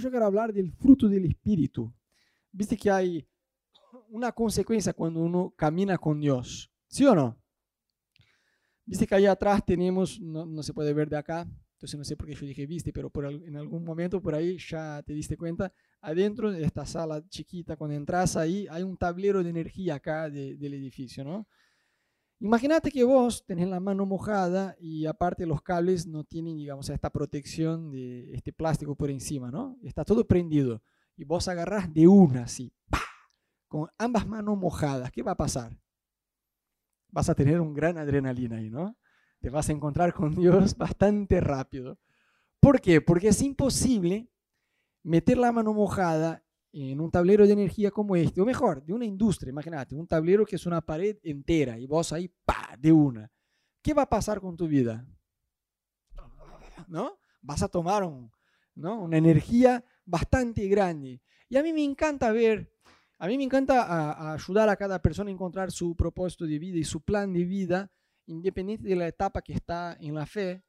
hoy 0.00 0.04
yo 0.04 0.10
quiero 0.10 0.26
hablar 0.26 0.52
del 0.52 0.72
fruto 0.72 1.08
del 1.08 1.26
Espíritu. 1.26 1.92
Viste 2.50 2.76
que 2.76 2.90
hay 2.90 3.28
una 4.08 4.32
consecuencia 4.32 4.92
cuando 4.92 5.20
uno 5.20 5.52
camina 5.56 5.98
con 5.98 6.18
Dios, 6.20 6.72
¿sí 6.88 7.04
o 7.04 7.14
no? 7.14 7.38
Viste 8.86 9.06
que 9.06 9.14
allá 9.14 9.32
atrás 9.32 9.64
tenemos, 9.64 10.18
no, 10.20 10.62
se 10.62 10.72
puede 10.72 10.94
ver 10.94 11.08
de 11.08 11.18
acá, 11.18 11.46
entonces 11.74 11.98
no 11.98 12.04
sé 12.04 12.16
por 12.16 12.26
qué 12.26 12.34
yo 12.34 12.46
dije 12.46 12.66
viste, 12.66 12.92
pero 12.92 13.10
por, 13.10 13.26
en 13.26 13.56
algún 13.56 13.84
momento 13.84 14.20
por 14.20 14.34
ahí 14.34 14.58
ya 14.58 15.02
te 15.02 15.12
diste 15.12 15.36
cuenta, 15.36 15.72
adentro 16.00 16.50
de 16.50 16.64
esta 16.64 16.86
sala 16.86 17.22
chiquita, 17.28 17.76
cuando 17.76 17.94
entras 17.94 18.36
ahí, 18.36 18.66
hay 18.70 18.82
un 18.82 18.96
tablero 18.96 19.42
de 19.42 19.50
energía 19.50 19.96
acá 19.96 20.28
del 20.30 20.74
edificio, 20.74 21.24
¿no? 21.24 21.46
Imagínate 22.42 22.90
que 22.90 23.04
vos 23.04 23.44
tenés 23.44 23.68
la 23.68 23.80
mano 23.80 24.06
mojada 24.06 24.74
y 24.80 25.04
aparte 25.04 25.44
los 25.44 25.60
cables 25.60 26.06
no 26.06 26.24
tienen, 26.24 26.56
digamos, 26.56 26.88
esta 26.88 27.10
protección 27.10 27.90
de 27.90 28.32
este 28.32 28.50
plástico 28.50 28.96
por 28.96 29.10
encima, 29.10 29.50
¿no? 29.50 29.76
Está 29.82 30.06
todo 30.06 30.26
prendido. 30.26 30.82
Y 31.18 31.24
vos 31.24 31.48
agarrás 31.48 31.92
de 31.92 32.08
una 32.08 32.44
así, 32.44 32.72
con 33.68 33.90
ambas 33.98 34.26
manos 34.26 34.56
mojadas. 34.56 35.12
¿Qué 35.12 35.22
va 35.22 35.32
a 35.32 35.36
pasar? 35.36 35.78
Vas 37.10 37.28
a 37.28 37.34
tener 37.34 37.60
un 37.60 37.74
gran 37.74 37.98
adrenalina 37.98 38.56
ahí, 38.56 38.70
¿no? 38.70 38.96
Te 39.40 39.50
vas 39.50 39.68
a 39.68 39.72
encontrar 39.72 40.14
con 40.14 40.34
Dios 40.34 40.78
bastante 40.78 41.40
rápido. 41.40 41.98
¿Por 42.58 42.80
qué? 42.80 43.02
Porque 43.02 43.28
es 43.28 43.42
imposible 43.42 44.30
meter 45.02 45.36
la 45.36 45.52
mano 45.52 45.74
mojada 45.74 46.42
en 46.72 47.00
un 47.00 47.10
tablero 47.10 47.46
de 47.46 47.52
energía 47.52 47.90
como 47.90 48.16
este, 48.16 48.40
o 48.40 48.44
mejor, 48.44 48.84
de 48.84 48.92
una 48.92 49.04
industria, 49.04 49.50
imagínate, 49.50 49.94
un 49.94 50.06
tablero 50.06 50.46
que 50.46 50.56
es 50.56 50.66
una 50.66 50.80
pared 50.80 51.18
entera 51.22 51.78
y 51.78 51.86
vos 51.86 52.12
ahí, 52.12 52.28
pa, 52.44 52.76
de 52.78 52.92
una. 52.92 53.30
¿Qué 53.82 53.94
va 53.94 54.02
a 54.02 54.08
pasar 54.08 54.40
con 54.40 54.56
tu 54.56 54.68
vida? 54.68 55.06
¿No? 56.86 57.18
Vas 57.40 57.62
a 57.62 57.68
tomar 57.68 58.08
¿no? 58.74 59.00
una 59.00 59.16
energía 59.16 59.84
bastante 60.04 60.68
grande. 60.68 61.22
Y 61.48 61.56
a 61.56 61.62
mí 61.62 61.72
me 61.72 61.82
encanta 61.82 62.30
ver, 62.30 62.72
a 63.18 63.26
mí 63.26 63.36
me 63.36 63.44
encanta 63.44 64.32
ayudar 64.32 64.68
a 64.68 64.76
cada 64.76 65.00
persona 65.00 65.30
a 65.30 65.32
encontrar 65.32 65.70
su 65.70 65.96
propósito 65.96 66.46
de 66.46 66.58
vida 66.58 66.78
y 66.78 66.84
su 66.84 67.00
plan 67.02 67.32
de 67.32 67.44
vida, 67.44 67.90
independiente 68.26 68.88
de 68.88 68.96
la 68.96 69.08
etapa 69.08 69.42
que 69.42 69.54
está 69.54 69.96
en 70.00 70.14
la 70.14 70.26
fe, 70.26 70.62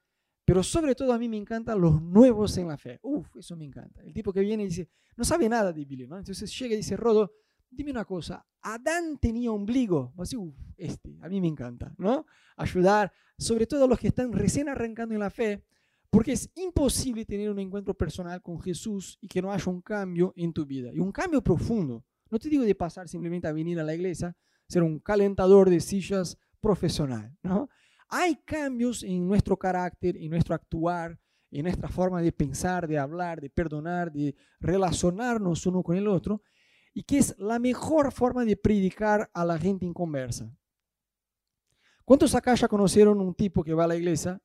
pero 0.51 0.63
sobre 0.63 0.95
todo 0.95 1.13
a 1.13 1.17
mí 1.17 1.29
me 1.29 1.37
encantan 1.37 1.79
los 1.79 2.01
nuevos 2.01 2.57
en 2.57 2.67
la 2.67 2.77
fe. 2.77 2.99
Uf, 3.03 3.37
eso 3.37 3.55
me 3.55 3.63
encanta. 3.63 4.01
El 4.01 4.11
tipo 4.11 4.33
que 4.33 4.41
viene 4.41 4.63
y 4.63 4.65
dice, 4.65 4.89
no 5.15 5.23
sabe 5.23 5.47
nada 5.47 5.71
de 5.71 5.85
Biblia, 5.85 6.07
¿no? 6.09 6.17
Entonces 6.17 6.59
llega 6.59 6.73
y 6.73 6.77
dice, 6.79 6.97
Rodo, 6.97 7.31
dime 7.69 7.91
una 7.91 8.03
cosa, 8.03 8.45
Adán 8.61 9.17
tenía 9.17 9.49
ombligo. 9.49 10.13
Así, 10.17 10.35
uf, 10.35 10.53
este, 10.75 11.17
a 11.21 11.29
mí 11.29 11.39
me 11.39 11.47
encanta, 11.47 11.95
¿no? 11.97 12.25
Ayudar, 12.57 13.13
sobre 13.37 13.65
todo 13.65 13.85
a 13.85 13.87
los 13.87 13.97
que 13.97 14.09
están 14.09 14.33
recién 14.33 14.67
arrancando 14.67 15.13
en 15.13 15.21
la 15.21 15.29
fe, 15.29 15.63
porque 16.09 16.33
es 16.33 16.51
imposible 16.55 17.23
tener 17.23 17.49
un 17.49 17.59
encuentro 17.59 17.93
personal 17.93 18.41
con 18.41 18.59
Jesús 18.59 19.17
y 19.21 19.29
que 19.29 19.41
no 19.41 19.53
haya 19.53 19.71
un 19.71 19.79
cambio 19.79 20.33
en 20.35 20.51
tu 20.51 20.65
vida. 20.65 20.91
Y 20.93 20.99
un 20.99 21.13
cambio 21.13 21.41
profundo. 21.41 22.03
No 22.29 22.37
te 22.37 22.49
digo 22.49 22.65
de 22.65 22.75
pasar 22.75 23.07
simplemente 23.07 23.47
a 23.47 23.53
venir 23.53 23.79
a 23.79 23.85
la 23.85 23.95
iglesia, 23.95 24.35
ser 24.67 24.83
un 24.83 24.99
calentador 24.99 25.69
de 25.69 25.79
sillas 25.79 26.37
profesional, 26.59 27.37
¿no? 27.41 27.69
Hay 28.13 28.35
cambios 28.43 29.03
en 29.03 29.25
nuestro 29.25 29.57
carácter, 29.57 30.17
en 30.17 30.29
nuestro 30.29 30.53
actuar, 30.53 31.17
en 31.49 31.63
nuestra 31.63 31.87
forma 31.87 32.21
de 32.21 32.33
pensar, 32.33 32.85
de 32.85 32.97
hablar, 32.97 33.39
de 33.39 33.49
perdonar, 33.49 34.11
de 34.11 34.35
relacionarnos 34.59 35.65
uno 35.65 35.81
con 35.81 35.95
el 35.95 36.09
otro, 36.09 36.43
y 36.93 37.03
que 37.03 37.19
es 37.19 37.33
la 37.39 37.57
mejor 37.57 38.11
forma 38.11 38.43
de 38.43 38.57
predicar 38.57 39.31
a 39.33 39.45
la 39.45 39.57
gente 39.57 39.85
en 39.85 39.93
conversa. 39.93 40.53
¿Cuántos 42.03 42.35
acá 42.35 42.53
ya 42.53 42.67
conocieron 42.67 43.21
un 43.21 43.33
tipo 43.33 43.63
que 43.63 43.73
va 43.73 43.85
a 43.85 43.87
la 43.87 43.95
iglesia, 43.95 44.41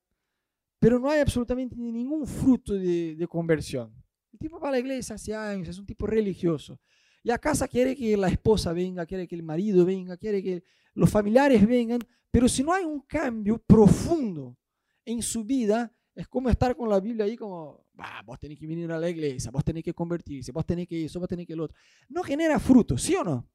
pero 0.78 1.00
no 1.00 1.10
hay 1.10 1.18
absolutamente 1.18 1.74
ningún 1.74 2.24
fruto 2.24 2.72
de, 2.72 3.16
de 3.16 3.26
conversión? 3.26 3.92
El 4.32 4.38
tipo 4.38 4.60
va 4.60 4.68
a 4.68 4.72
la 4.72 4.78
iglesia 4.78 5.16
hace 5.16 5.34
años, 5.34 5.68
es 5.68 5.78
un 5.80 5.86
tipo 5.86 6.06
religioso. 6.06 6.78
Y 7.24 7.32
a 7.32 7.38
casa 7.38 7.66
quiere 7.66 7.96
que 7.96 8.16
la 8.16 8.28
esposa 8.28 8.72
venga, 8.72 9.06
quiere 9.06 9.26
que 9.26 9.34
el 9.34 9.42
marido 9.42 9.84
venga, 9.84 10.16
quiere 10.16 10.40
que 10.40 10.62
los 10.94 11.10
familiares 11.10 11.66
vengan, 11.66 11.98
pero 12.36 12.50
si 12.50 12.62
no 12.62 12.74
hay 12.74 12.84
un 12.84 13.00
cambio 13.00 13.56
profundo 13.56 14.58
en 15.06 15.22
su 15.22 15.42
vida, 15.42 15.90
es 16.14 16.28
como 16.28 16.50
estar 16.50 16.76
con 16.76 16.86
la 16.86 17.00
Biblia 17.00 17.24
ahí 17.24 17.34
como, 17.34 17.86
vos 18.26 18.38
tenés 18.38 18.58
que 18.58 18.66
venir 18.66 18.92
a 18.92 18.98
la 18.98 19.08
iglesia, 19.08 19.50
vos 19.50 19.64
tenés 19.64 19.82
que 19.82 19.94
convertirse, 19.94 20.52
vos 20.52 20.66
tenés 20.66 20.86
que 20.86 21.06
eso, 21.06 21.18
vos 21.18 21.30
tenés 21.30 21.46
que 21.46 21.56
lo 21.56 21.64
otro. 21.64 21.78
No 22.10 22.22
genera 22.22 22.58
fruto, 22.58 22.98
¿sí 22.98 23.14
o 23.14 23.24
no? 23.24 23.48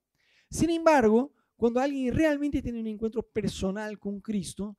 Sin 0.49 0.71
embargo, 0.71 1.31
cuando 1.55 1.79
alguien 1.79 2.11
realmente 2.11 2.59
tiene 2.59 2.79
un 2.79 2.87
encuentro 2.87 3.21
personal 3.21 3.99
con 3.99 4.19
Cristo, 4.19 4.75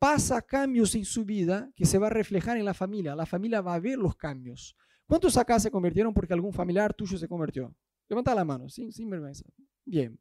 pasa 0.00 0.42
cambios 0.42 0.96
en 0.96 1.04
su 1.04 1.24
vida 1.24 1.70
que 1.76 1.86
se 1.86 1.96
va 1.96 2.08
a 2.08 2.10
reflejar 2.10 2.56
en 2.56 2.64
la 2.64 2.74
familia. 2.74 3.14
La 3.14 3.24
familia 3.24 3.60
va 3.60 3.74
a 3.74 3.78
ver 3.78 3.98
los 3.98 4.16
cambios. 4.16 4.74
¿Cuántos 5.06 5.36
acá 5.36 5.60
se 5.60 5.70
convirtieron 5.70 6.12
porque 6.12 6.34
algún 6.34 6.52
familiar 6.52 6.92
tuyo 6.92 7.16
se 7.16 7.28
convirtió? 7.28 7.72
Levanta 8.08 8.34
la 8.34 8.44
mano, 8.44 8.68
sin, 8.68 8.90
sin 8.92 9.08
vergüenza. 9.08 9.44
Bien. 9.84 10.18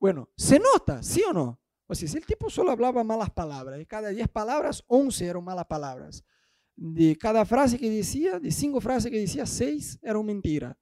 Bueno, 0.00 0.30
se 0.34 0.58
nota, 0.58 1.02
¿sí 1.02 1.22
o 1.28 1.34
no? 1.34 1.60
O 1.90 1.94
sea, 1.94 2.06
si 2.06 2.18
el 2.18 2.26
tipo 2.26 2.50
solo 2.50 2.70
hablaba 2.70 3.02
malas 3.02 3.30
palabras, 3.30 3.78
de 3.78 3.86
cada 3.86 4.10
10 4.10 4.28
palabras, 4.28 4.84
11 4.88 5.26
eran 5.26 5.42
malas 5.42 5.64
palabras. 5.64 6.22
De 6.76 7.16
cada 7.16 7.44
frase 7.46 7.78
que 7.78 7.90
decía, 7.90 8.38
de 8.38 8.50
cinco 8.52 8.80
frases 8.80 9.10
que 9.10 9.18
decía, 9.18 9.46
6 9.46 10.00
eran 10.02 10.24
mentira. 10.24 10.78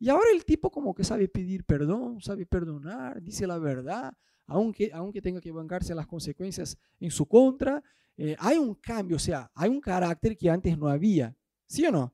Y 0.00 0.08
ahora 0.08 0.26
el 0.34 0.44
tipo 0.44 0.68
como 0.68 0.94
que 0.94 1.04
sabe 1.04 1.28
pedir 1.28 1.64
perdón, 1.64 2.20
sabe 2.20 2.44
perdonar, 2.44 3.22
dice 3.22 3.46
la 3.46 3.56
verdad, 3.58 4.12
aunque, 4.46 4.90
aunque 4.92 5.22
tenga 5.22 5.40
que 5.40 5.52
bancarse 5.52 5.94
las 5.94 6.08
consecuencias 6.08 6.76
en 6.98 7.12
su 7.12 7.24
contra. 7.26 7.80
Eh, 8.16 8.34
hay 8.40 8.58
un 8.58 8.74
cambio, 8.74 9.16
o 9.16 9.20
sea, 9.20 9.48
hay 9.54 9.70
un 9.70 9.80
carácter 9.80 10.36
que 10.36 10.50
antes 10.50 10.76
no 10.76 10.88
había. 10.88 11.36
¿Sí 11.68 11.86
o 11.86 11.92
no? 11.92 12.12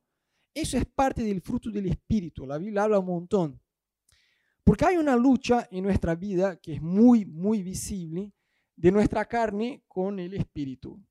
Eso 0.53 0.77
es 0.77 0.85
parte 0.85 1.23
del 1.23 1.41
fruto 1.41 1.71
del 1.71 1.87
Espíritu. 1.87 2.47
La 2.47 2.59
Biblia 2.59 2.83
habla 2.83 2.99
un 2.99 3.07
montón 3.07 3.61
porque 4.69 4.85
hay 4.85 4.99
una 4.99 5.17
lucha 5.17 5.67
en 5.71 5.83
nuestra 5.83 6.15
vida 6.15 6.57
que 6.61 6.75
es 6.75 6.83
muy, 6.83 7.25
muy 7.25 7.63
visible 7.63 8.35
de 8.77 8.93
nuestra 8.93 9.25
carne 9.25 9.83
con 9.89 10.19
el 10.19 10.35
espíritu. 10.35 11.03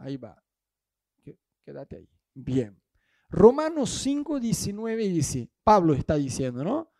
Ahí 0.00 0.16
va. 0.16 0.42
Quédate 1.64 1.98
ahí. 1.98 2.08
Bien. 2.34 2.76
Romanos 3.28 3.90
5, 3.90 4.40
19 4.40 5.08
dice, 5.08 5.52
Pablo 5.62 5.94
está 5.94 6.16
diciendo, 6.16 6.64
¿no? 6.64 6.90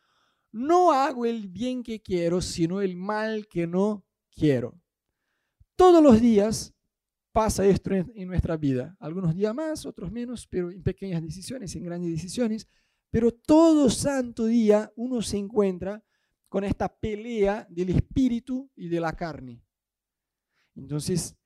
No 0.52 0.92
hago 0.92 1.26
el 1.26 1.48
bien 1.48 1.82
que 1.82 2.00
quiero, 2.00 2.40
sino 2.40 2.80
el 2.80 2.94
mal 2.94 3.48
que 3.48 3.66
no 3.66 4.06
quiero. 4.30 4.80
Todos 5.74 6.00
los 6.00 6.20
días 6.20 6.72
pasa 7.32 7.66
esto 7.66 7.90
en 7.92 8.28
nuestra 8.28 8.56
vida. 8.56 8.96
Algunos 9.00 9.34
días 9.34 9.52
más, 9.52 9.84
otros 9.86 10.12
menos, 10.12 10.46
pero 10.46 10.70
en 10.70 10.84
pequeñas 10.84 11.20
decisiones, 11.20 11.74
en 11.74 11.82
grandes 11.82 12.12
decisiones. 12.12 12.68
Pero 13.10 13.32
todo 13.32 13.90
santo 13.90 14.46
día 14.46 14.92
uno 14.96 15.20
se 15.22 15.36
encuentra 15.36 16.02
con 16.48 16.64
esta 16.64 16.88
pelea 16.88 17.66
del 17.70 17.90
espíritu 17.90 18.70
y 18.76 18.88
de 18.88 19.00
la 19.00 19.12
carne. 19.12 19.62
Entonces, 20.74 21.36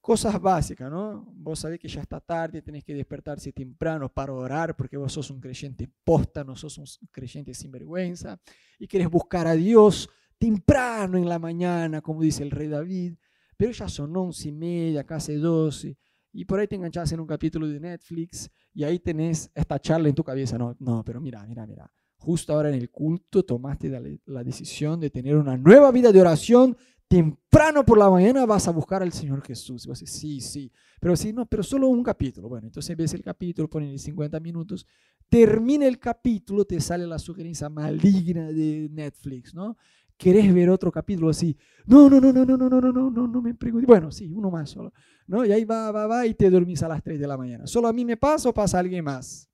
cosas 0.00 0.40
básicas, 0.40 0.90
¿no? 0.90 1.26
Vos 1.34 1.60
sabés 1.60 1.78
que 1.78 1.88
ya 1.88 2.00
está 2.00 2.20
tarde, 2.20 2.62
tenés 2.62 2.84
que 2.84 2.94
despertarse 2.94 3.52
temprano 3.52 4.08
para 4.08 4.32
orar 4.32 4.76
porque 4.76 4.96
vos 4.96 5.12
sos 5.12 5.30
un 5.30 5.40
creyente 5.40 5.90
posta, 6.04 6.42
no 6.42 6.56
sos 6.56 6.78
un 6.78 7.08
creyente 7.10 7.54
sin 7.54 7.70
vergüenza 7.70 8.38
y 8.78 8.86
querés 8.86 9.10
buscar 9.10 9.46
a 9.46 9.54
Dios 9.54 10.08
temprano 10.38 11.18
en 11.18 11.28
la 11.28 11.38
mañana, 11.38 12.00
como 12.00 12.22
dice 12.22 12.42
el 12.42 12.50
rey 12.50 12.68
David, 12.68 13.14
pero 13.56 13.72
ya 13.72 13.88
son 13.88 14.16
once 14.16 14.48
y 14.48 14.52
media, 14.52 15.04
casi 15.04 15.34
doce, 15.34 15.98
y 16.32 16.44
por 16.44 16.60
ahí 16.60 16.68
te 16.68 16.76
enganchas 16.76 17.10
en 17.12 17.20
un 17.20 17.26
capítulo 17.26 17.66
de 17.66 17.80
Netflix 17.80 18.50
y 18.72 18.84
ahí 18.84 18.98
tenés 18.98 19.50
esta 19.54 19.78
charla 19.78 20.08
en 20.08 20.14
tu 20.14 20.22
cabeza. 20.22 20.56
No, 20.56 20.76
no, 20.78 21.02
pero 21.04 21.20
mira, 21.20 21.44
mira, 21.46 21.66
mira. 21.66 21.90
Justo 22.18 22.52
ahora 22.52 22.68
en 22.68 22.74
el 22.74 22.90
culto 22.90 23.42
tomaste 23.42 23.88
la, 24.26 24.44
decisión 24.44 25.00
de 25.00 25.10
tener 25.10 25.36
una 25.36 25.56
nueva 25.56 25.90
vida 25.90 26.12
de 26.12 26.20
oración. 26.20 26.76
Temprano 27.08 27.84
por 27.84 27.98
la 27.98 28.08
mañana 28.08 28.46
vas 28.46 28.68
a 28.68 28.70
buscar 28.70 29.02
al 29.02 29.12
Señor 29.12 29.42
Jesús. 29.42 29.84
Y 29.84 29.88
vas 29.88 29.98
a 29.98 30.04
decir, 30.04 30.20
sí, 30.20 30.40
sí. 30.40 30.72
Pero 31.00 31.16
sí, 31.16 31.32
no, 31.32 31.46
pero 31.46 31.62
solo 31.62 31.88
un 31.88 32.04
capítulo. 32.04 32.48
Bueno, 32.48 32.66
entonces 32.66 32.96
ves 32.96 33.14
el 33.14 33.22
capítulo, 33.22 33.68
pones 33.68 34.02
50 34.02 34.38
minutos. 34.38 34.86
Termina 35.28 35.86
el 35.86 35.98
capítulo, 35.98 36.64
te 36.64 36.80
sale 36.80 37.06
la 37.06 37.18
sugerencia 37.18 37.68
maligna 37.68 38.52
de 38.52 38.88
Netflix, 38.92 39.54
¿no? 39.54 39.76
¿Querés 40.20 40.52
ver 40.52 40.68
otro 40.68 40.92
capítulo 40.92 41.30
así? 41.30 41.56
No, 41.86 42.10
no, 42.10 42.20
no, 42.20 42.30
no, 42.30 42.44
no, 42.44 42.54
no, 42.54 42.68
no, 42.68 42.78
no, 42.78 42.92
no, 42.92 43.10
no, 43.10 43.26
no 43.26 43.40
me 43.40 43.54
preguntes. 43.54 43.86
Bueno, 43.86 44.12
sí, 44.12 44.30
uno 44.30 44.50
más 44.50 44.68
solo. 44.68 44.92
¿no? 45.26 45.46
Y 45.46 45.50
ahí 45.50 45.64
va, 45.64 45.90
va, 45.90 46.06
va 46.06 46.26
y 46.26 46.34
te 46.34 46.50
dormís 46.50 46.82
a 46.82 46.88
las 46.88 47.02
3 47.02 47.18
de 47.18 47.26
la 47.26 47.38
mañana. 47.38 47.66
¿Solo 47.66 47.88
a 47.88 47.92
mí 47.94 48.04
me 48.04 48.18
pasa 48.18 48.50
o 48.50 48.52
pasa 48.52 48.76
a 48.76 48.80
alguien 48.80 49.02
más? 49.02 49.50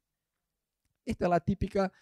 Esta 1.05 1.27
es 1.27 1.31
la 1.31 1.39
típica, 1.39 1.93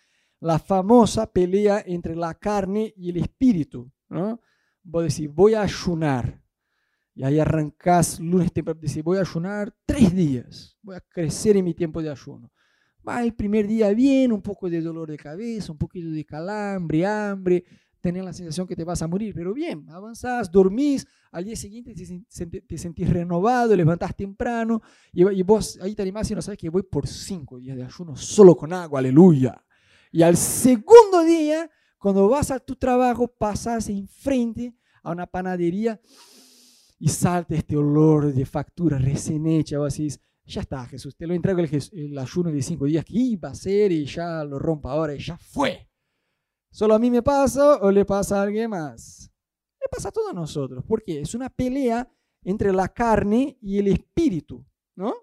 la 0.41 0.59
famosa 0.59 1.31
pelea 1.31 1.85
entre 1.85 2.17
la 2.17 2.33
carne 2.33 2.95
y 2.97 3.11
el 3.11 3.19
espíritu. 3.19 3.93
¿no? 4.09 4.41
Vos 4.83 5.15
decís, 5.15 5.31
voy 5.31 5.53
a 5.53 5.61
ayunar. 5.61 6.43
Y 7.15 7.23
ahí 7.23 7.39
arrancás 7.39 8.19
lunes 8.19 8.51
temprano, 8.51 8.81
decís, 8.81 9.05
voy 9.05 9.19
a 9.19 9.21
ayunar 9.21 9.77
tres 9.85 10.15
días. 10.17 10.79
Voy 10.81 10.97
a 10.97 11.01
crecer 11.01 11.59
en 11.59 11.67
mi 11.67 11.75
tiempo 11.75 12.01
de 12.01 12.09
ayuno. 12.09 12.51
Va 13.07 13.23
el 13.23 13.35
primer 13.35 13.67
día 13.67 13.91
bien, 13.91 14.33
un 14.33 14.41
poco 14.41 14.71
de 14.71 14.81
dolor 14.81 15.11
de 15.11 15.19
cabeza, 15.19 15.71
un 15.71 15.77
poquito 15.77 16.09
de 16.09 16.25
calambre, 16.25 17.05
hambre, 17.05 17.63
tenés 18.05 18.23
la 18.23 18.35
sensación 18.35 18.67
que 18.67 18.77
te 18.77 18.85
vas 18.85 19.01
a 19.01 19.09
morir, 19.09 19.33
pero 19.35 19.55
bien, 19.55 19.87
avanzás, 19.89 20.51
dormís, 20.51 21.07
al 21.33 21.47
día 21.47 21.57
siguiente 21.57 21.95
te, 21.95 22.77
sentís 22.77 23.09
renovado, 23.09 23.75
levantás 23.75 24.15
temprano 24.15 24.83
y, 25.11 25.43
vos 25.43 25.79
ahí 25.81 25.95
te 25.95 26.03
animás 26.03 26.31
y 26.31 26.35
no 26.35 26.43
sabes 26.43 26.59
que 26.59 26.69
voy 26.69 26.83
por 26.83 27.07
cinco 27.07 27.59
días 27.59 27.79
de 27.79 27.83
ayuno 27.83 28.15
solo 28.15 28.55
con 28.59 28.75
agua, 28.75 28.99
aleluya. 28.99 29.65
Y 30.13 30.21
al 30.21 30.37
segundo 30.37 31.25
día, 31.25 31.71
cuando 31.97 32.29
vas 32.29 32.51
a 32.51 32.61
tu 32.61 32.77
trabajo, 32.77 33.27
pasas 33.27 33.89
enfrente 33.89 34.75
a 35.03 35.11
una 35.11 35.27
panadería 35.27 35.99
y 36.99 37.09
salta 37.09 37.55
este 37.55 37.75
olor 37.75 38.35
de 38.35 38.45
factura 38.45 38.99
recién 38.99 39.47
hecha, 39.47 39.79
vos 39.79 39.97
decís, 39.97 40.21
ya 40.45 40.61
está, 40.61 40.85
Jesús, 40.85 41.17
te 41.17 41.27
lo 41.27 41.33
entrego 41.33 41.61
el, 41.61 42.19
ayuno 42.19 42.53
de 42.53 42.61
cinco 42.61 42.85
días 42.85 43.03
que 43.07 43.15
iba 43.15 43.49
a 43.49 43.55
ser 43.55 43.93
y 43.93 44.05
ya 44.05 44.45
lo 44.45 44.59
rompa 44.59 44.93
ahora 44.93 45.15
y 45.15 45.21
ya 45.21 45.39
fue. 45.39 45.89
¿Solo 46.75 46.97
a 46.97 46.99
mí 46.99 47.09
me 47.09 47.23
pasa 47.23 47.77
o 47.77 47.89
le 47.93 48.05
pasa 48.05 48.41
a 48.41 48.43
alguien 48.43 48.69
más? 48.69 49.31
Le 49.81 49.87
pasa 49.89 50.09
a 50.09 50.11
todos 50.11 50.35
nosotros, 50.35 50.83
porque 50.85 51.21
es 51.21 51.33
una 51.33 51.49
pelea 51.49 52.11
entre 52.43 52.73
la 52.73 52.89
carne 52.89 53.57
y 53.63 53.79
el 53.79 53.87
espíritu, 53.87 54.67
¿no? 54.97 55.15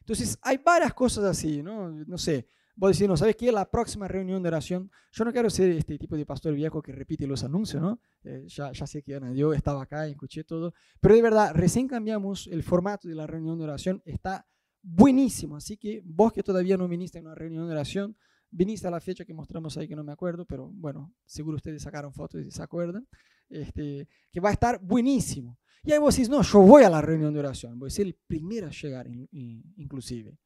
Entonces, 0.00 0.38
hay 0.40 0.56
varias 0.56 0.94
cosas 0.94 1.24
así, 1.24 1.62
¿no? 1.62 1.90
No 1.90 2.16
sé, 2.16 2.48
vos 2.76 2.92
decís, 2.92 3.06
no, 3.06 3.14
¿sabes 3.18 3.36
qué? 3.36 3.52
La 3.52 3.70
próxima 3.70 4.08
reunión 4.08 4.42
de 4.42 4.48
oración, 4.48 4.90
yo 5.12 5.26
no 5.26 5.32
quiero 5.34 5.50
ser 5.50 5.68
este 5.72 5.98
tipo 5.98 6.16
de 6.16 6.24
pastor 6.24 6.54
viejo 6.54 6.80
que 6.80 6.92
repite 6.92 7.26
los 7.26 7.44
anuncios, 7.44 7.82
¿no? 7.82 8.00
Eh, 8.24 8.46
ya, 8.48 8.72
sé 8.72 9.02
que 9.02 9.20
yo 9.34 9.52
estaba 9.52 9.82
acá, 9.82 10.06
escuché 10.06 10.44
todo, 10.44 10.72
pero 10.98 11.14
de 11.14 11.20
verdad, 11.20 11.52
recién 11.52 11.86
cambiamos 11.88 12.46
el 12.46 12.62
formato 12.62 13.06
de 13.06 13.16
la 13.16 13.26
reunión 13.26 13.58
de 13.58 13.64
oración, 13.64 14.02
está 14.06 14.48
buenísimo, 14.80 15.56
así 15.56 15.76
que 15.76 16.00
vos 16.06 16.32
que 16.32 16.42
todavía 16.42 16.78
no 16.78 16.88
viniste 16.88 17.18
a 17.18 17.20
una 17.20 17.34
reunión 17.34 17.66
de 17.66 17.72
oración, 17.72 18.16
viniste 18.50 18.86
a 18.86 18.90
la 18.90 19.00
fecha 19.00 19.24
que 19.24 19.34
mostramos 19.34 19.76
ahí, 19.76 19.88
que 19.88 19.96
no 19.96 20.04
me 20.04 20.12
acuerdo, 20.12 20.44
pero 20.44 20.68
bueno, 20.72 21.14
seguro 21.24 21.56
ustedes 21.56 21.82
sacaron 21.82 22.12
fotos 22.12 22.42
y 22.42 22.50
se 22.50 22.62
acuerdan, 22.62 23.06
este, 23.48 24.08
que 24.32 24.40
va 24.40 24.50
a 24.50 24.52
estar 24.52 24.80
buenísimo. 24.82 25.58
Y 25.82 25.92
ahí 25.92 25.98
vos 25.98 26.14
decís, 26.14 26.28
no, 26.28 26.42
yo 26.42 26.60
voy 26.60 26.82
a 26.82 26.90
la 26.90 27.00
reunión 27.00 27.32
de 27.32 27.40
oración, 27.40 27.78
voy 27.78 27.88
a 27.88 27.90
ser 27.90 28.06
el 28.06 28.14
primero 28.26 28.66
a 28.66 28.70
llegar 28.70 29.06
inclusive. 29.06 30.38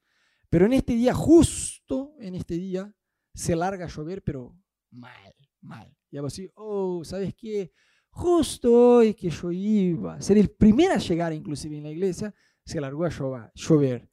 Pero 0.48 0.66
en 0.66 0.72
este 0.72 0.94
día, 0.94 1.14
justo 1.14 2.14
en 2.18 2.34
este 2.34 2.54
día, 2.54 2.92
se 3.32 3.54
larga 3.54 3.84
a 3.84 3.88
llover, 3.88 4.22
pero 4.22 4.56
mal, 4.90 5.34
mal. 5.60 5.96
Y 6.10 6.18
vos 6.18 6.34
decís, 6.34 6.50
oh, 6.56 7.02
¿sabes 7.04 7.34
qué? 7.34 7.72
Justo 8.10 8.96
hoy 8.96 9.14
que 9.14 9.30
yo 9.30 9.52
iba 9.52 10.14
a 10.14 10.20
ser 10.20 10.36
el 10.38 10.50
primero 10.50 10.94
a 10.94 10.98
llegar, 10.98 11.32
inclusive 11.32 11.76
en 11.76 11.84
la 11.84 11.90
iglesia, 11.90 12.34
se 12.64 12.80
largó 12.80 13.04
a 13.04 13.10
llover. 13.54 14.08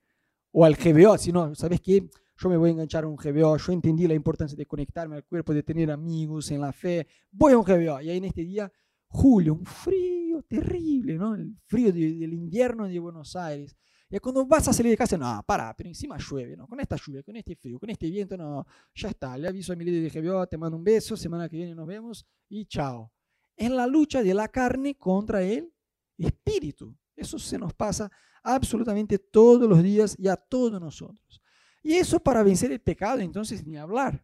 O 0.51 0.63
al 0.63 0.75
GBO, 0.75 1.17
si 1.17 1.31
no, 1.31 1.53
¿sabes 1.55 1.81
qué? 1.81 2.07
Yo 2.37 2.49
me 2.49 2.57
voy 2.57 2.69
a 2.69 2.73
enganchar 2.73 3.03
a 3.03 3.07
un 3.07 3.15
GBO, 3.15 3.57
yo 3.57 3.73
entendí 3.73 4.07
la 4.07 4.13
importancia 4.13 4.55
de 4.55 4.65
conectarme 4.65 5.15
al 5.15 5.25
cuerpo, 5.25 5.53
de 5.53 5.63
tener 5.63 5.89
amigos 5.89 6.51
en 6.51 6.61
la 6.61 6.71
fe, 6.71 7.07
voy 7.31 7.53
a 7.53 7.57
un 7.57 7.63
GBO. 7.63 7.99
Y 8.01 8.09
ahí 8.09 8.17
en 8.17 8.25
este 8.25 8.41
día, 8.41 8.71
julio, 9.07 9.55
un 9.55 9.65
frío 9.65 10.43
terrible, 10.43 11.15
¿no? 11.15 11.33
El 11.33 11.55
frío 11.65 11.91
del 11.91 12.33
invierno 12.33 12.87
de 12.87 12.99
Buenos 12.99 13.35
Aires. 13.35 13.75
Y 14.09 14.19
cuando 14.19 14.45
vas 14.45 14.67
a 14.67 14.73
salir 14.73 14.91
de 14.91 14.97
casa, 14.97 15.17
no, 15.17 15.43
para, 15.45 15.75
pero 15.75 15.89
encima 15.89 16.17
llueve, 16.17 16.55
¿no? 16.55 16.67
Con 16.67 16.79
esta 16.79 16.95
lluvia, 16.95 17.23
con 17.23 17.35
este 17.35 17.55
frío, 17.55 17.79
con 17.79 17.89
este 17.89 18.09
viento, 18.09 18.37
no, 18.37 18.65
ya 18.93 19.09
está. 19.09 19.37
Le 19.37 19.47
aviso 19.47 19.73
a 19.73 19.75
mi 19.75 19.83
líder 19.83 20.11
de 20.11 20.21
GBO, 20.21 20.47
te 20.47 20.57
mando 20.57 20.77
un 20.77 20.83
beso, 20.83 21.17
semana 21.17 21.49
que 21.49 21.57
viene 21.57 21.75
nos 21.75 21.87
vemos 21.87 22.25
y 22.47 22.65
chao. 22.65 23.11
Es 23.55 23.69
la 23.69 23.87
lucha 23.87 24.21
de 24.21 24.33
la 24.33 24.47
carne 24.47 24.95
contra 24.95 25.41
el 25.41 25.73
espíritu. 26.17 26.95
Eso 27.15 27.37
se 27.39 27.57
nos 27.57 27.73
pasa 27.73 28.09
absolutamente 28.43 29.19
todos 29.19 29.67
los 29.67 29.81
días 29.83 30.15
y 30.17 30.27
a 30.27 30.37
todos 30.37 30.79
nosotros. 30.79 31.41
Y 31.87 31.95
eso 31.95 32.19
para 32.19 32.43
vencer 32.43 32.69
el 32.73 32.81
pecado, 32.81 33.19
entonces 33.19 33.65
ni 33.65 33.77
hablar. 33.77 34.21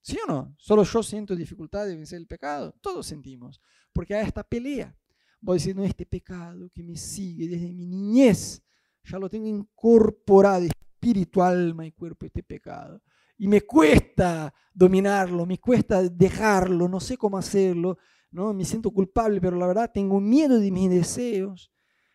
¿Sí 0.00 0.18
o 0.26 0.26
no? 0.26 0.52
Solo 0.58 0.82
yo 0.82 1.00
siento 1.00 1.36
dificultad 1.36 1.86
de 1.86 1.94
vencer 1.94 2.18
el 2.18 2.26
pecado. 2.26 2.74
Todos 2.80 3.06
sentimos. 3.06 3.60
Porque 3.92 4.16
hay 4.16 4.26
esta 4.26 4.42
pelea. 4.42 4.92
Voy 5.40 5.60
no, 5.76 5.84
este 5.84 6.04
pecado 6.06 6.68
que 6.74 6.82
me 6.82 6.96
sigue 6.96 7.46
desde 7.46 7.72
mi 7.72 7.86
niñez 7.86 8.60
ya 9.04 9.16
lo 9.16 9.30
tengo 9.30 9.46
incorporado, 9.46 10.64
espíritu, 10.64 11.40
alma 11.40 11.86
y 11.86 11.92
cuerpo, 11.92 12.26
este 12.26 12.42
pecado. 12.42 13.00
Y 13.38 13.46
me 13.46 13.60
cuesta 13.60 14.52
dominarlo, 14.72 15.46
me 15.46 15.58
cuesta 15.58 16.02
dejarlo, 16.02 16.88
no 16.88 16.98
sé 16.98 17.16
cómo 17.16 17.38
hacerlo, 17.38 17.96
¿no? 18.32 18.52
Me 18.52 18.64
siento 18.64 18.90
culpable, 18.90 19.40
pero 19.40 19.56
la 19.56 19.68
verdad 19.68 19.92
tengo 19.94 20.20
miedo 20.20 20.58
de 20.58 20.72
mis 20.72 20.90
deseos. 20.90 21.70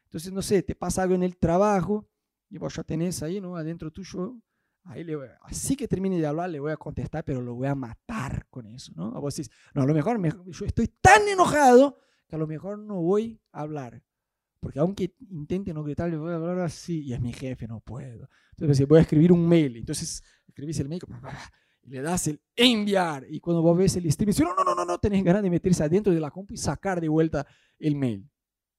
Entonces, 0.08 0.34
no 0.34 0.42
sé, 0.42 0.62
te 0.62 0.76
pasa 0.76 1.04
algo 1.04 1.16
en 1.16 1.24
el 1.24 1.38
trabajo 1.38 2.10
y 2.50 2.58
vos 2.58 2.76
ya 2.76 2.84
tenés 2.84 3.24
ahí, 3.24 3.40
¿no? 3.40 3.56
Adentro 3.56 3.92
tuyo, 3.92 4.36
ahí 4.90 5.04
le 5.04 5.18
así 5.42 5.76
que 5.76 5.88
termine 5.88 6.20
de 6.20 6.26
hablar, 6.26 6.50
le 6.50 6.60
voy 6.60 6.72
a 6.72 6.78
contestar, 6.78 7.24
pero 7.24 7.42
lo 7.42 7.56
voy 7.56 7.68
a 7.68 7.76
matar 7.76 8.48
con 8.50 8.66
eso, 8.66 8.92
¿no? 8.96 9.16
A 9.16 9.20
vos 9.20 9.36
decís, 9.36 9.52
no, 9.74 9.84
a 9.84 9.86
lo 9.86 9.94
mejor 9.94 10.20
yo 10.52 10.66
estoy 10.66 10.88
tan 11.00 11.28
enojado 11.28 11.98
que 12.28 12.36
a 12.36 12.40
lo 12.40 12.48
mejor 12.48 12.80
no 12.80 13.02
voy 13.02 13.40
a 13.52 13.62
hablar. 13.62 14.04
Porque 14.60 14.80
aunque 14.80 15.16
intente 15.30 15.74
no 15.74 15.84
gritarle, 15.84 16.18
voy 16.18 16.32
a 16.32 16.36
hablar 16.36 16.60
así, 16.60 17.02
y 17.02 17.14
es 17.14 17.22
mi 17.22 17.32
jefe, 17.32 17.68
no 17.68 17.80
puedo. 17.80 18.28
Entonces 18.58 18.88
voy 18.88 18.98
a 18.98 19.02
escribir 19.02 19.32
un 19.32 19.48
mail. 19.48 19.78
Entonces 19.78 20.22
escribís 20.48 20.80
el 20.80 20.90
mail 20.90 21.02
y 21.84 21.90
le 21.90 22.02
das 22.02 22.28
el 22.28 22.42
enviar. 22.56 23.26
Y 23.30 23.40
cuando 23.40 23.62
vos 23.62 23.78
ves 23.78 23.96
el 23.96 24.12
stream, 24.12 24.32
no, 24.40 24.56
no, 24.56 24.64
no, 24.64 24.76
no, 24.76 24.86
no, 24.86 24.98
tenés 24.98 25.24
ganas 25.24 25.44
de 25.44 25.50
meterse 25.50 25.84
adentro 25.84 26.14
de 26.14 26.20
la 26.20 26.32
compu 26.32 26.56
y 26.56 26.58
sacar 26.58 27.00
de 27.00 27.08
vuelta 27.08 27.46
el 27.78 27.96
mail. 27.96 28.30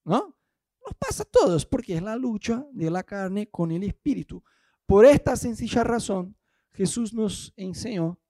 ¿No? 0.05 0.37
Nos 0.85 0.95
pasa 0.99 1.23
a 1.23 1.27
todos, 1.27 1.65
porque 1.65 1.95
es 1.95 2.03
la 2.03 2.17
lucha 2.17 2.67
de 2.73 2.91
la 2.91 3.03
carne 3.03 3.49
con 3.49 3.71
el 3.71 3.85
espíritu. 3.85 4.43
Por 4.91 5.07
esta 5.07 5.37
sencilla 5.37 5.85
razón, 5.85 6.37
Jesús 6.73 7.15
nos 7.15 7.55
enseñó, 7.57 8.21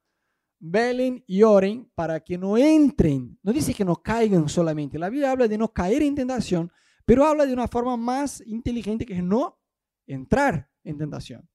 velen 0.59 1.25
y 1.27 1.43
oren 1.43 1.91
para 1.95 2.21
que 2.21 2.37
no 2.37 2.59
entren. 2.59 3.39
No 3.43 3.51
dice 3.51 3.73
que 3.73 3.83
no 3.83 3.97
caigan 3.97 4.47
solamente. 4.47 4.99
La 4.99 5.09
Biblia 5.09 5.31
habla 5.31 5.49
de 5.49 5.57
no 5.57 5.73
caer 5.73 6.03
en 6.03 6.15
tentación, 6.15 6.71
pero 7.07 7.25
habla 7.25 7.47
de 7.47 7.55
una 7.55 7.67
forma 7.67 7.97
más 7.97 8.43
inteligente 8.45 9.07
que 9.07 9.15
es 9.15 9.25
no 9.25 9.59
entrar 10.07 10.71
en 10.85 10.99
tentación. 10.99 11.49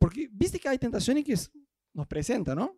Porque 0.00 0.28
viste 0.32 0.58
que 0.58 0.68
hay 0.68 0.78
tentaciones 0.78 1.24
que 1.24 1.36
nos 1.92 2.08
presentan, 2.08 2.58
¿no? 2.58 2.76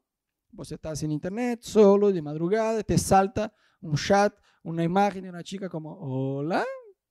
Vos 0.50 0.70
estás 0.70 1.02
en 1.04 1.10
internet 1.10 1.60
solo, 1.62 2.12
de 2.12 2.20
madrugada, 2.20 2.82
te 2.82 2.98
salta 2.98 3.50
un 3.80 3.96
chat, 3.96 4.38
una 4.62 4.84
imagen 4.84 5.22
de 5.22 5.30
una 5.30 5.42
chica 5.42 5.70
como, 5.70 5.96
hola, 5.98 6.66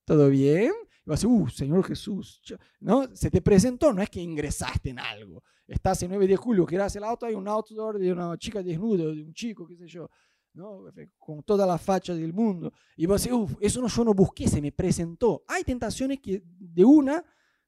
¿todo 0.06 0.30
bien? 0.30 0.72
Y 1.06 1.10
vas 1.10 1.24
a 1.24 1.28
decir, 1.28 1.42
uh, 1.42 1.50
Señor 1.50 1.84
Jesús, 1.86 2.42
¿no? 2.80 3.16
Se 3.16 3.32
te 3.32 3.42
presentó, 3.42 3.92
no 3.92 4.02
es 4.02 4.10
que 4.10 4.22
ingresaste 4.22 4.92
en 4.92 5.00
algo. 5.00 5.44
Estás 5.68 6.04
en 6.04 6.10
9 6.10 6.28
de 6.28 6.36
julio, 6.36 6.66
quieras 6.66 6.96
el 6.96 7.04
auto, 7.04 7.26
hay 7.26 7.34
un 7.34 7.48
outdoor 7.48 7.98
de 7.98 8.12
una 8.12 8.38
chica 8.38 8.62
desnuda, 8.62 9.06
de 9.06 9.24
un 9.24 9.34
chico, 9.34 9.66
qué 9.68 9.76
sé 9.76 9.88
yo. 9.88 10.10
¿no? 10.54 10.84
con 11.18 11.44
toda 11.44 11.66
la 11.66 11.78
facha 11.78 12.14
del 12.14 12.34
mundo. 12.34 12.74
Y 12.98 13.06
vos 13.06 13.24
decís, 13.24 13.38
uff, 13.38 13.56
eso 13.62 13.82
no, 13.82 13.88
yo 13.88 14.04
no 14.04 14.14
busqué, 14.14 14.48
se 14.48 14.62
me 14.62 14.72
presentó. 14.72 15.44
Hay 15.48 15.64
tentaciones 15.64 16.20
que 16.20 16.44
de 16.46 16.84
una 16.84 17.24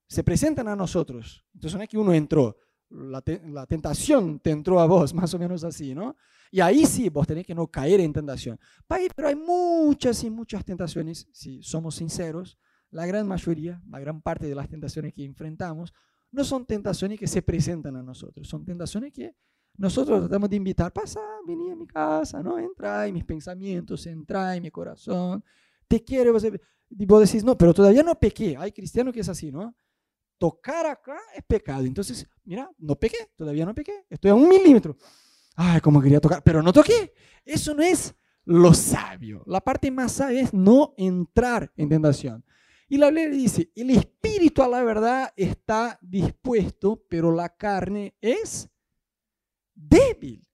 se 0.05 0.23
presentan 0.23 0.67
a 0.67 0.75
nosotros. 0.75 1.45
Entonces 1.53 1.77
no 1.77 1.83
es 1.83 1.89
que 1.89 1.97
uno 1.97 2.13
entró, 2.13 2.57
la, 2.89 3.23
la, 3.45 3.65
tentación 3.65 4.39
te 4.39 4.51
entró 4.51 4.79
a 4.79 4.85
vos, 4.85 5.13
más 5.13 5.33
o 5.33 5.39
menos 5.39 5.63
así, 5.63 5.95
¿no? 5.95 6.15
Y 6.51 6.59
ahí 6.59 6.85
sí, 6.85 7.09
vos 7.09 7.25
tenés 7.25 7.45
que 7.45 7.55
no 7.55 7.67
caer 7.67 7.99
en 7.99 8.13
tentación. 8.13 8.59
Pero 8.87 9.27
hay 9.27 9.35
muchas 9.35 10.23
y 10.23 10.29
muchas 10.29 10.63
tentaciones, 10.63 11.27
si 11.31 11.63
somos 11.63 11.95
sinceros, 11.95 12.59
la 12.93 13.05
gran 13.05 13.27
mayoría, 13.27 13.81
la 13.89 13.99
gran 13.99 14.21
parte 14.21 14.47
de 14.47 14.55
las 14.55 14.69
tentaciones 14.69 15.13
que 15.13 15.25
enfrentamos, 15.25 15.93
no 16.31 16.43
son 16.43 16.65
tentaciones 16.65 17.19
que 17.19 17.27
se 17.27 17.41
presentan 17.41 17.95
a 17.95 18.03
nosotros, 18.03 18.47
son 18.47 18.63
tentaciones 18.63 19.11
que 19.11 19.35
nosotros 19.75 20.21
tratamos 20.21 20.49
de 20.49 20.55
invitar, 20.55 20.93
pasa, 20.93 21.19
vení 21.47 21.71
a 21.71 21.75
mi 21.75 21.87
casa, 21.87 22.43
¿no? 22.43 22.59
Entra 22.59 23.07
en 23.07 23.15
mis 23.15 23.25
pensamientos, 23.25 24.05
entra 24.05 24.55
en 24.55 24.61
mi 24.61 24.69
corazón, 24.69 25.43
te 25.87 26.03
quiero. 26.03 26.37
Y 26.89 27.05
vos 27.05 27.21
decís, 27.21 27.43
no, 27.43 27.57
pero 27.57 27.73
todavía 27.73 28.03
no 28.03 28.19
pequé. 28.19 28.55
Hay 28.57 28.71
cristianos 28.71 29.13
que 29.13 29.21
es 29.21 29.29
así, 29.29 29.51
¿no? 29.51 29.75
Tocar 30.37 30.85
acá 30.85 31.17
es 31.35 31.43
pecado. 31.43 31.85
Entonces, 31.85 32.27
mira, 32.43 32.69
no 32.77 32.95
pequé, 32.95 33.31
todavía 33.35 33.65
no 33.65 33.73
pequé. 33.73 34.05
Estoy 34.09 34.29
a 34.29 34.35
un 34.35 34.47
milímetro. 34.47 34.95
Ay, 35.55 35.81
como 35.81 36.01
quería 36.01 36.21
tocar, 36.21 36.43
pero 36.43 36.61
no 36.61 36.71
toqué. 36.71 37.13
Eso 37.43 37.73
no 37.73 37.81
es 37.81 38.13
lo 38.45 38.73
sabio. 38.73 39.43
La 39.47 39.61
parte 39.61 39.89
más 39.89 40.11
sabia 40.11 40.41
es 40.41 40.53
no 40.53 40.93
entrar 40.97 41.71
en 41.75 41.89
tentación. 41.89 42.43
Y 42.93 42.97
la 42.99 43.09
Biblia 43.09 43.27
dice, 43.27 43.71
el 43.75 43.89
espíritu 43.89 44.61
a 44.61 44.67
la 44.67 44.83
verdad 44.83 45.33
está 45.35 45.97
dispuesto, 45.99 47.03
pero 47.09 47.31
la 47.31 47.49
carne 47.49 48.15
es 48.21 48.69
débil. 49.73 50.47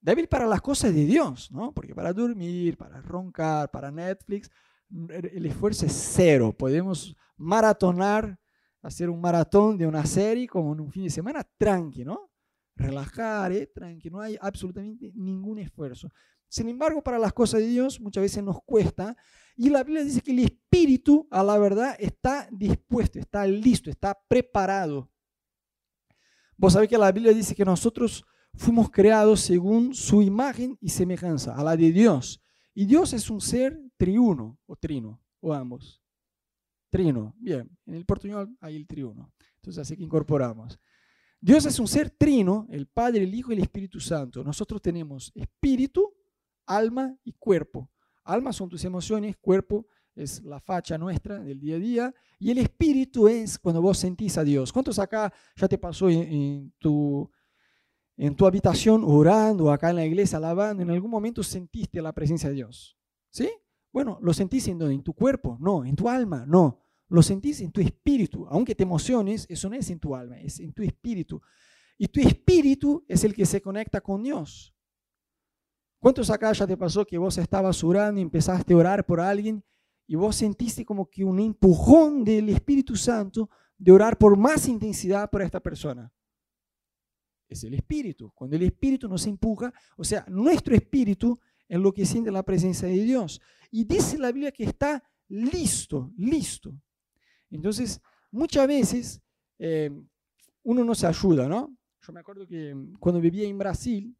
Débil 0.00 0.28
para 0.28 0.46
las 0.46 0.60
cosas 0.60 0.94
de 0.94 1.04
Dios, 1.04 1.50
¿no? 1.50 1.74
Porque 1.74 1.96
para 1.96 2.12
dormir, 2.12 2.76
para 2.76 3.00
roncar, 3.00 3.72
para 3.72 3.90
Netflix, 3.90 4.52
el 4.88 5.44
esfuerzo 5.44 5.84
es 5.84 5.92
cero. 6.14 6.54
Podemos 6.56 7.16
maratonar, 7.36 8.38
hacer 8.80 9.10
un 9.10 9.20
maratón 9.20 9.76
de 9.76 9.88
una 9.88 10.06
serie 10.06 10.46
como 10.46 10.72
en 10.72 10.78
un 10.78 10.92
fin 10.92 11.02
de 11.02 11.10
semana 11.10 11.42
tranqui, 11.58 12.04
¿no? 12.04 12.30
Relajar, 12.76 13.50
¿eh? 13.50 13.66
tranqui, 13.66 14.10
no 14.10 14.20
hay 14.20 14.38
absolutamente 14.40 15.10
ningún 15.12 15.58
esfuerzo. 15.58 16.08
Sin 16.52 16.68
embargo, 16.68 17.02
para 17.02 17.18
las 17.18 17.32
cosas 17.32 17.60
de 17.60 17.68
Dios 17.68 17.98
muchas 17.98 18.20
veces 18.20 18.44
nos 18.44 18.62
cuesta. 18.62 19.16
Y 19.56 19.70
la 19.70 19.82
Biblia 19.82 20.04
dice 20.04 20.20
que 20.20 20.32
el 20.32 20.40
espíritu, 20.40 21.26
a 21.30 21.42
la 21.42 21.56
verdad, 21.56 21.96
está 21.98 22.46
dispuesto, 22.50 23.18
está 23.18 23.46
listo, 23.46 23.88
está 23.88 24.20
preparado 24.28 25.10
Vos 26.58 26.74
sabés 26.74 26.88
que 26.88 26.98
la 26.98 27.10
Biblia 27.10 27.32
dice 27.32 27.54
que 27.54 27.64
nosotros 27.64 28.24
fuimos 28.54 28.90
creados 28.90 29.40
según 29.40 29.94
su 29.94 30.22
imagen 30.22 30.76
y 30.80 30.90
semejanza, 30.90 31.56
a 31.56 31.64
la 31.64 31.76
de 31.76 31.90
Dios. 31.90 32.40
Y 32.74 32.84
Dios 32.84 33.14
es 33.14 33.30
un 33.30 33.40
ser 33.40 33.80
triuno, 33.96 34.60
o 34.66 34.76
trino, 34.76 35.20
o 35.40 35.52
ambos. 35.52 36.00
Trino, 36.90 37.34
bien, 37.38 37.74
en 37.86 37.94
el 37.94 38.04
portuñol 38.04 38.54
hay 38.60 38.76
el 38.76 38.86
triuno. 38.86 39.32
Entonces 39.56 39.80
así 39.80 39.96
que 39.96 40.04
incorporamos. 40.04 40.78
Dios 41.40 41.66
es 41.66 41.80
un 41.80 41.88
ser 41.88 42.10
trino, 42.10 42.68
el 42.70 42.86
Padre, 42.86 43.24
el 43.24 43.34
Hijo 43.34 43.50
y 43.50 43.56
el 43.56 43.62
Espíritu 43.62 43.98
Santo. 43.98 44.44
Nosotros 44.44 44.80
tenemos 44.80 45.32
espíritu, 45.34 46.14
alma 46.66 47.16
y 47.24 47.32
cuerpo. 47.32 47.90
Alma 48.24 48.52
son 48.52 48.68
tus 48.68 48.84
emociones, 48.84 49.36
cuerpo 49.36 49.86
es 50.14 50.42
la 50.42 50.60
facha 50.60 50.98
nuestra 50.98 51.38
del 51.38 51.58
día 51.58 51.76
a 51.76 51.78
día, 51.78 52.14
y 52.38 52.50
el 52.50 52.58
espíritu 52.58 53.28
es 53.28 53.58
cuando 53.58 53.80
vos 53.80 53.98
sentís 53.98 54.36
a 54.38 54.44
Dios. 54.44 54.72
¿Cuántos 54.72 54.98
acá 54.98 55.32
ya 55.56 55.68
te 55.68 55.78
pasó 55.78 56.08
en, 56.08 56.72
tu, 56.78 57.30
en 58.16 58.34
tu 58.34 58.46
habitación 58.46 59.02
orando, 59.04 59.70
acá 59.70 59.90
en 59.90 59.96
la 59.96 60.04
iglesia 60.04 60.38
alabando, 60.38 60.82
en 60.82 60.90
algún 60.90 61.10
momento 61.10 61.42
sentiste 61.42 62.02
la 62.02 62.12
presencia 62.12 62.48
de 62.48 62.56
Dios? 62.56 62.96
¿Sí? 63.30 63.50
Bueno, 63.92 64.18
¿lo 64.22 64.32
sentís 64.32 64.68
en, 64.68 64.80
en 64.82 65.02
tu 65.02 65.14
cuerpo? 65.14 65.56
No, 65.60 65.84
en 65.84 65.96
tu 65.96 66.08
alma, 66.08 66.44
no. 66.46 66.78
Lo 67.08 67.22
sentís 67.22 67.60
en 67.60 67.70
tu 67.70 67.80
espíritu. 67.80 68.46
Aunque 68.48 68.74
te 68.74 68.84
emociones, 68.84 69.46
eso 69.48 69.68
no 69.68 69.76
es 69.76 69.90
en 69.90 69.98
tu 69.98 70.14
alma, 70.14 70.40
es 70.40 70.60
en 70.60 70.72
tu 70.72 70.82
espíritu. 70.82 71.40
Y 71.98 72.08
tu 72.08 72.20
espíritu 72.20 73.04
es 73.06 73.22
el 73.24 73.34
que 73.34 73.44
se 73.44 73.60
conecta 73.60 74.00
con 74.00 74.22
Dios. 74.22 74.74
¿Cuántos 76.02 76.30
acá 76.30 76.52
ya 76.52 76.66
te 76.66 76.76
pasó 76.76 77.06
que 77.06 77.16
vos 77.16 77.38
estabas 77.38 77.84
orando 77.84 78.18
y 78.18 78.24
empezaste 78.24 78.74
a 78.74 78.76
orar 78.76 79.06
por 79.06 79.20
alguien 79.20 79.62
y 80.08 80.16
vos 80.16 80.34
sentiste 80.34 80.84
como 80.84 81.08
que 81.08 81.22
un 81.22 81.38
empujón 81.38 82.24
del 82.24 82.48
Espíritu 82.48 82.96
Santo 82.96 83.48
de 83.78 83.92
orar 83.92 84.18
por 84.18 84.36
más 84.36 84.66
intensidad 84.66 85.30
por 85.30 85.42
esta 85.42 85.60
persona. 85.60 86.12
Es 87.48 87.62
el 87.62 87.74
Espíritu. 87.74 88.32
Cuando 88.34 88.56
el 88.56 88.64
Espíritu 88.64 89.08
nos 89.08 89.24
empuja, 89.28 89.72
o 89.96 90.02
sea, 90.02 90.24
nuestro 90.28 90.74
Espíritu 90.74 91.38
es 91.68 91.78
lo 91.78 91.94
que 91.94 92.04
siente 92.04 92.32
la 92.32 92.42
presencia 92.42 92.88
de 92.88 93.00
Dios. 93.00 93.40
Y 93.70 93.84
dice 93.84 94.18
la 94.18 94.32
Biblia 94.32 94.50
que 94.50 94.64
está 94.64 95.08
listo, 95.28 96.12
listo. 96.16 96.74
Entonces, 97.48 98.00
muchas 98.32 98.66
veces 98.66 99.22
eh, 99.56 99.88
uno 100.64 100.82
no 100.82 100.96
se 100.96 101.06
ayuda, 101.06 101.46
¿no? 101.46 101.72
Yo 102.04 102.12
me 102.12 102.18
acuerdo 102.18 102.44
que 102.44 102.74
cuando 102.98 103.20
vivía 103.20 103.46
en 103.46 103.56
Brasil, 103.56 104.16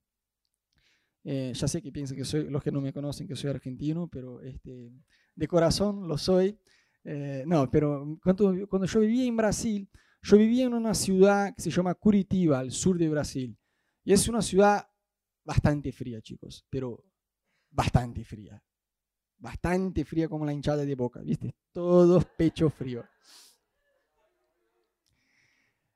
eh, 1.25 1.53
ya 1.55 1.69
sé 1.69 1.81
que 1.81 1.93
piensan 1.93 2.17
que 2.17 2.25
soy, 2.25 2.49
los 2.49 2.63
que 2.63 2.73
no 2.73 2.81
me 2.81 2.93
conocen, 2.93 3.27
que 3.27 3.37
soy 3.37 3.51
argentino, 3.51 4.09
pero 4.09 4.41
este, 4.41 4.93
de 5.35 5.49
corazón 5.49 6.09
lo 6.09 6.19
soy. 6.19 6.59
Eh, 7.05 7.45
no, 7.47 7.71
pero 7.71 8.19
cuando, 8.23 8.69
cuando 8.69 8.87
yo 8.87 9.01
vivía 9.01 9.25
en 9.25 9.37
Brasil, 9.37 9.89
yo 10.23 10.37
vivía 10.37 10.67
en 10.67 10.75
una 10.75 10.95
ciudad 10.95 11.55
que 11.55 11.63
se 11.63 11.71
llama 11.71 11.95
Curitiba, 11.95 12.59
al 12.59 12.71
sur 12.71 12.99
de 12.99 13.09
Brasil. 13.09 13.57
Y 14.05 14.13
es 14.13 14.29
una 14.29 14.43
ciudad 14.43 14.87
bastante 15.45 15.93
fría, 15.93 16.21
chicos, 16.21 16.65
pero 16.71 17.05
bastante 17.71 18.25
fría. 18.25 18.63
Bastante 19.39 20.05
fría 20.05 20.29
como 20.29 20.47
la 20.47 20.53
hinchada 20.53 20.85
de 20.85 20.95
boca, 20.95 21.21
¿viste? 21.21 21.57
Todos 21.73 22.25
pecho 22.25 22.71
frío. 22.71 23.05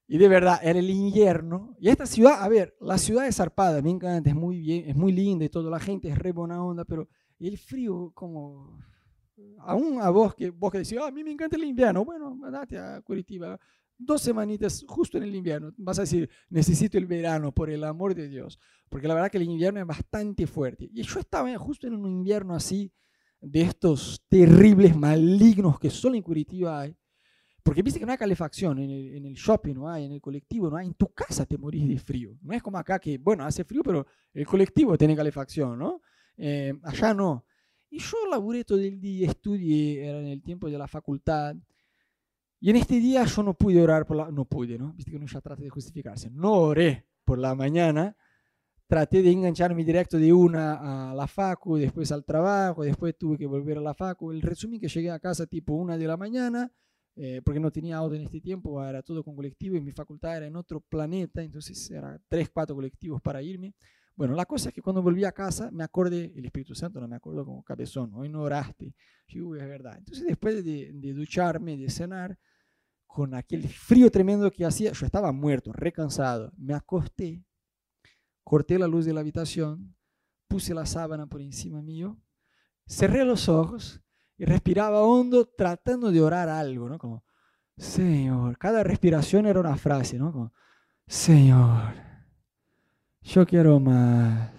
Y 0.09 0.19
de 0.19 0.29
verdad, 0.29 0.61
era 0.63 0.79
el 0.79 0.89
invierno. 0.89 1.77
Y 1.81 1.89
esta 1.89 2.07
ciudad, 2.07 2.43
a 2.43 2.49
ver, 2.49 2.77
la 2.81 2.99
ciudad 2.99 3.27
es 3.27 3.37
zarpada, 3.37 3.83
me 3.83 3.91
encanta, 3.91 4.31
es 4.31 4.37
muy 4.37 4.61
bien, 4.61 4.89
es 4.89 4.97
muy 4.97 5.13
linda 5.13 5.45
y 5.45 5.49
todo, 5.49 5.69
la 5.69 5.81
gente 5.81 6.09
es 6.09 6.19
re 6.19 6.33
buena 6.33 6.65
onda, 6.65 6.85
pero 6.85 7.09
el 7.39 7.59
frío 7.59 8.13
como 8.15 8.79
aún 9.59 10.01
a 10.01 10.09
vos 10.11 10.35
que, 10.35 10.51
vos 10.51 10.73
que 10.73 10.79
decís, 10.79 10.97
ah, 11.01 11.09
a 11.09 11.11
mí 11.11 11.23
me 11.23 11.33
encanta 11.33 11.57
el 11.57 11.65
invierno, 11.65 12.05
bueno, 12.05 12.39
date 12.51 12.79
a 12.79 13.01
Curitiba 13.03 13.59
dos 13.99 14.23
semanitas 14.23 14.85
justo 14.87 15.17
en 15.19 15.25
el 15.25 15.35
invierno. 15.35 15.73
Vas 15.77 15.99
a 15.99 16.03
decir, 16.03 16.29
necesito 16.49 16.99
el 16.99 17.07
verano, 17.07 17.53
por 17.53 17.71
el 17.71 17.85
amor 17.85 18.15
de 18.15 18.29
Dios. 18.29 18.59
Porque 18.89 19.09
la 19.09 19.15
verdad 19.15 19.31
que 19.31 19.39
el 19.39 19.45
invierno 19.45 19.81
es 19.81 19.87
bastante 19.87 20.47
fuerte. 20.47 20.89
Y 20.93 21.03
yo 21.03 21.21
estaba 21.21 21.57
justo 21.59 21.87
en 21.87 21.95
un 21.95 22.07
invierno 22.07 22.55
así, 22.55 22.93
de 23.41 23.63
estos 23.63 24.25
terribles 24.29 24.97
malignos 24.97 25.79
que 25.79 25.91
solo 25.91 26.17
en 26.17 26.23
Curitiba 26.23 26.81
hay. 26.81 26.97
Porque 27.67 27.83
viste 27.83 27.99
que 27.99 28.07
no 28.07 28.13
hay 28.13 28.19
calefacción 28.19 28.79
en 28.79 28.91
el, 28.91 29.17
en 29.17 29.27
el, 29.27 29.35
shopping, 29.35 29.75
no 29.75 29.91
hay, 29.91 30.05
en 30.05 30.13
el 30.13 30.21
colectivo, 30.21 30.71
no 30.71 30.77
hay. 30.77 30.87
En 30.87 30.95
tu 30.95 31.09
casa 31.09 31.45
te 31.47 31.59
morís 31.59 31.89
de 31.89 31.99
frío. 31.99 32.39
No 32.43 32.55
es 32.55 32.63
como 32.63 32.79
acá 32.79 33.01
que, 33.01 33.19
bueno, 33.19 33.45
hace 33.45 33.65
frío, 33.65 33.83
pero 33.83 34.07
el 34.33 34.47
colectivo 34.47 34.97
tiene 34.97 35.17
calefacción, 35.17 35.77
¿no? 35.77 36.01
Eh, 36.37 36.73
allá 36.85 37.13
no. 37.13 37.45
Y 37.91 37.99
yo 37.99 38.19
laburé 38.31 38.63
todo 38.63 38.79
el 38.79 39.01
día, 39.01 39.29
estudié, 39.29 40.07
era 40.09 40.21
en 40.21 40.29
el 40.29 40.43
tiempo 40.45 40.71
de 40.71 40.79
la 40.79 40.87
facultad. 40.87 41.57
Y 42.61 42.71
en 42.71 42.77
este 42.77 43.01
día 43.01 43.25
yo 43.25 43.43
no 43.43 43.55
pude 43.55 43.83
orar 43.83 44.07
por 44.07 44.17
la... 44.17 44.31
No 44.31 44.45
pude, 44.45 44.79
¿no? 44.79 44.93
Viste 44.93 45.11
que 45.11 45.17
uno 45.17 45.27
ya 45.27 45.41
trata 45.41 45.61
de 45.61 45.69
justificarse. 45.69 46.31
No 46.31 46.53
oré 46.53 47.05
por 47.25 47.37
la 47.37 47.57
mañana. 47.57 48.17
Traté 48.87 49.23
de 49.23 49.33
engancharme 49.33 49.85
directo 49.85 50.19
de 50.19 50.33
una 50.33 51.11
a 51.11 51.15
la 51.17 51.27
facu, 51.27 51.79
después 51.79 52.13
al 52.13 52.25
trabajo, 52.25 52.85
después 52.85 53.19
tuve 53.19 53.37
que 53.37 53.47
volver 53.47 53.79
a 53.79 53.81
la 53.81 53.93
facu. 53.93 54.31
El 54.31 54.41
resumen 54.41 54.79
que 54.79 54.87
llegué 54.87 55.11
a 55.11 55.19
casa 55.19 55.49
tipo 55.49 55.73
una 55.73 55.99
de 55.99 56.07
la 56.07 56.17
mañana, 56.17 56.71
eh, 57.19 57.41
porque 57.43 57.59
no 57.59 57.71
tenía 57.71 57.97
auto 57.97 58.15
en 58.15 58.23
este 58.23 58.43
tiempo, 58.43 58.85
era 58.85 59.03
todo 59.03 59.25
con 59.25 59.35
colectivo 59.35 59.75
y 59.75 59.81
mi 59.81 59.91
facultad 59.91 60.37
era 60.37 60.47
en 60.47 60.55
otro 60.55 60.83
planeta, 60.83 61.43
entonces 61.43 61.91
eran 61.91 62.23
tres, 62.29 62.51
cuatro 62.51 62.77
colectivos 62.77 63.23
para 63.23 63.43
irme. 63.43 63.75
Bueno, 64.15 64.35
la 64.35 64.45
cosa 64.45 64.69
es 64.69 64.75
que 64.75 64.83
cuando 64.83 65.03
volví 65.03 65.25
a 65.25 65.33
casa 65.33 65.71
me 65.71 65.83
acordé, 65.83 66.33
el 66.37 66.45
Espíritu 66.45 66.75
Santo 66.75 67.01
no 67.01 67.09
me 67.09 67.17
acuerdo 67.17 67.45
como 67.47 67.63
cabezón, 67.63 68.13
hoy 68.15 68.29
no 68.29 68.43
oraste. 68.43 68.95
Yo, 69.29 69.55
es 69.57 69.67
verdad. 69.67 69.97
Entonces 69.97 70.27
después 70.27 70.63
de, 70.63 71.13
ducharme, 71.15 71.79
de 71.79 71.89
cenar, 71.89 72.39
con 73.07 73.33
aquel 73.35 73.67
frío 73.67 74.11
tremendo 74.11 74.51
que 74.51 74.67
hacía, 74.67 74.93
yo 74.93 75.07
estaba 75.07 75.33
muerto, 75.33 75.73
recansado. 75.73 76.53
Me 76.59 76.75
acosté, 76.75 77.43
corté 78.45 78.79
la 78.79 78.87
luz 78.87 79.07
de 79.07 79.15
la 79.15 79.21
habitación, 79.21 79.97
puse 80.49 80.75
la 80.75 80.85
sábana 80.85 81.27
por 81.27 81.41
encima 81.41 81.81
mío, 81.81 82.21
cerré 82.87 83.25
los 83.25 83.49
ojos 83.49 84.03
y 84.39 84.45
respiraba 84.45 85.03
hondo 85.03 85.47
tratando 85.47 86.11
de 86.11 86.21
orar 86.21 86.49
algo, 86.49 86.89
¿no? 86.89 86.99
Como, 86.99 87.25
Señor, 87.77 88.59
cada 88.59 88.83
respiración 88.83 89.47
era 89.47 89.61
una 89.61 89.77
frase, 89.77 90.19
¿no? 90.19 90.33
Como, 90.33 90.53
Señor 91.07 92.07
yo 93.27 93.45
quiero 93.45 93.81
más 93.81 94.53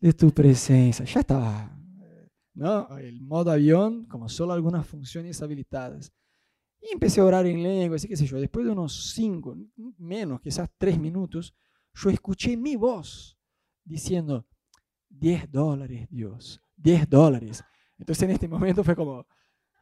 de 0.00 0.12
tu 0.12 0.30
presencia. 0.30 1.04
Ya 1.04 1.20
estaba, 1.20 1.76
¿no? 2.54 2.96
El 2.98 3.20
modo 3.20 3.50
avión, 3.50 4.06
como 4.06 4.28
solo 4.28 4.52
algunas 4.52 4.86
funciones 4.86 5.42
habilitadas. 5.42 6.12
Y 6.80 6.92
empecé 6.92 7.20
a 7.20 7.24
orar 7.24 7.46
en 7.46 7.62
lengua, 7.62 7.96
así 7.96 8.06
que 8.06 8.16
sé 8.16 8.26
yo. 8.26 8.38
Después 8.38 8.64
de 8.64 8.70
unos 8.70 9.12
cinco, 9.12 9.56
menos, 9.98 10.40
quizás 10.40 10.70
tres 10.78 10.98
minutos, 10.98 11.52
yo 11.94 12.10
escuché 12.10 12.56
mi 12.56 12.76
voz 12.76 13.36
diciendo, 13.84 14.46
10 15.08 15.50
dólares, 15.50 16.06
Dios, 16.10 16.62
10 16.76 17.08
dólares. 17.08 17.64
Entonces 17.98 18.22
en 18.22 18.30
este 18.30 18.48
momento 18.48 18.84
fue 18.84 18.94
como, 18.94 19.26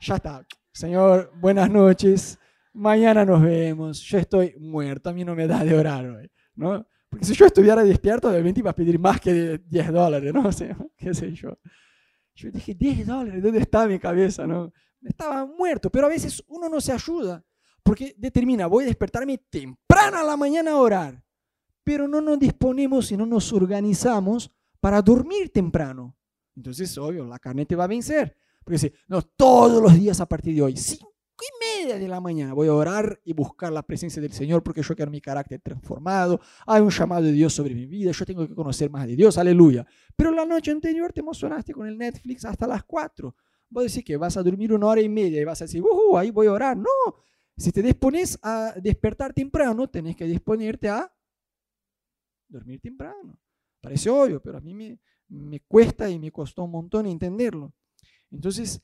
ya 0.01 0.17
está, 0.17 0.47
Señor, 0.73 1.33
buenas 1.41 1.71
noches, 1.71 2.39
mañana 2.73 3.25
nos 3.25 3.43
vemos, 3.43 4.01
yo 4.03 4.19
estoy 4.19 4.55
muerto, 4.59 5.11
a 5.11 5.13
mí 5.13 5.25
no 5.25 5.35
me 5.35 5.47
da 5.47 5.65
de 5.65 5.79
orar 5.79 6.07
hoy, 6.07 6.31
¿no? 6.55 6.87
Porque 7.09 7.25
si 7.25 7.35
yo 7.35 7.47
estuviera 7.47 7.83
despierto, 7.83 8.29
obviamente 8.29 8.61
iba 8.61 8.71
a 8.71 8.75
pedir 8.75 8.99
más 8.99 9.21
que 9.21 9.59
10 9.67 9.93
dólares, 9.93 10.33
¿no? 10.35 10.43
O 10.49 10.53
sea, 10.53 10.77
qué 10.97 11.15
sé 11.15 11.33
yo. 11.33 11.59
Yo 12.35 12.51
dije, 12.51 12.75
10 12.75 13.07
dólares, 13.07 13.43
¿dónde 13.43 13.61
está 13.61 13.87
mi 13.87 13.99
cabeza? 13.99 14.47
¿no? 14.47 14.73
Estaba 15.03 15.47
muerto, 15.47 15.91
pero 15.91 16.07
a 16.07 16.11
veces 16.11 16.43
uno 16.49 16.69
no 16.69 16.81
se 16.81 16.93
ayuda 16.93 17.43
porque 17.83 18.15
determina, 18.19 18.67
voy 18.67 18.85
a 18.85 18.89
despertarme 18.89 19.39
temprano 19.39 20.19
a 20.19 20.25
la 20.25 20.37
mañana 20.37 20.73
a 20.73 20.77
orar, 20.77 21.23
pero 21.85 22.09
no 22.09 22.21
nos 22.21 22.39
disponemos 22.39 23.13
y 23.13 23.17
no 23.17 23.25
nos 23.25 23.53
organizamos 23.53 24.51
para 24.81 25.01
dormir 25.01 25.53
temprano. 25.53 26.16
Entonces, 26.57 26.97
obvio, 26.99 27.25
la 27.27 27.39
carne 27.39 27.67
te 27.67 27.77
va 27.77 27.85
a 27.85 27.89
vencer. 27.89 28.35
Porque 28.65 28.75
dice, 28.75 28.95
no, 29.07 29.23
todos 29.23 29.81
los 29.83 29.95
días 29.95 30.21
a 30.21 30.27
partir 30.27 30.55
de 30.55 30.63
hoy, 30.63 30.77
sí, 30.77 30.99
y 31.43 31.83
media 31.83 31.99
de 31.99 32.09
la 32.09 32.21
mañana 32.21 32.55
voy 32.55 32.69
a 32.69 32.75
orar 32.75 33.21
y 33.25 33.33
buscar 33.33 33.73
la 33.73 33.83
presencia 33.83 34.23
del 34.23 34.33
Señor 34.33 34.63
porque 34.63 34.83
yo 34.83 34.97
quiero 34.97 35.11
mi 35.11 35.21
carácter 35.21 35.61
transformado. 35.61 36.41
Hay 36.67 36.81
un 36.81 36.91
llamado 36.91 37.23
de 37.23 37.33
Dios 37.33 37.53
sobre 37.53 37.75
mi 37.75 37.87
vida. 37.87 38.11
Yo 38.13 38.25
tengo 38.25 38.47
que 38.47 38.55
conocer 38.55 38.91
más 38.91 39.07
de 39.07 39.17
Dios. 39.17 39.37
Aleluya. 39.37 39.87
Pero 40.17 40.31
la 40.31 40.45
noche 40.47 40.71
anterior 40.71 41.13
te 41.13 41.21
emocionaste 41.21 41.73
con 41.73 41.87
el 41.87 41.99
Netflix 41.99 42.45
hasta 42.45 42.67
las 42.67 42.85
4. 42.85 43.35
Vos 43.69 43.85
decís 43.85 44.05
que 44.05 44.17
vas 44.17 44.37
a 44.37 44.43
dormir 44.43 44.73
una 44.73 44.87
hora 44.87 45.01
y 45.01 45.09
media 45.09 45.41
y 45.41 45.45
vas 45.45 45.61
a 45.61 45.65
decir, 45.65 45.83
uh, 45.83 46.17
ahí 46.17 46.31
voy 46.31 46.47
a 46.47 46.53
orar. 46.53 46.77
No. 46.77 46.89
Si 47.57 47.73
te 47.73 47.83
dispones 47.83 48.39
a 48.43 48.75
despertar 48.81 49.33
temprano, 49.33 49.89
tenés 49.89 50.17
que 50.17 50.25
disponerte 50.25 50.89
a 50.89 51.13
dormir 52.49 52.81
temprano. 52.81 53.39
Parece 53.87 54.11
obvio, 54.11 54.43
pero 54.43 54.59
a 54.59 54.61
mí 54.61 54.75
me, 54.75 55.61
cuesta 55.61 56.11
y 56.11 56.19
me 56.19 56.33
costó 56.33 56.65
un 56.65 56.73
montón 56.73 57.07
entenderlo. 57.07 57.73
Entonces, 58.33 58.83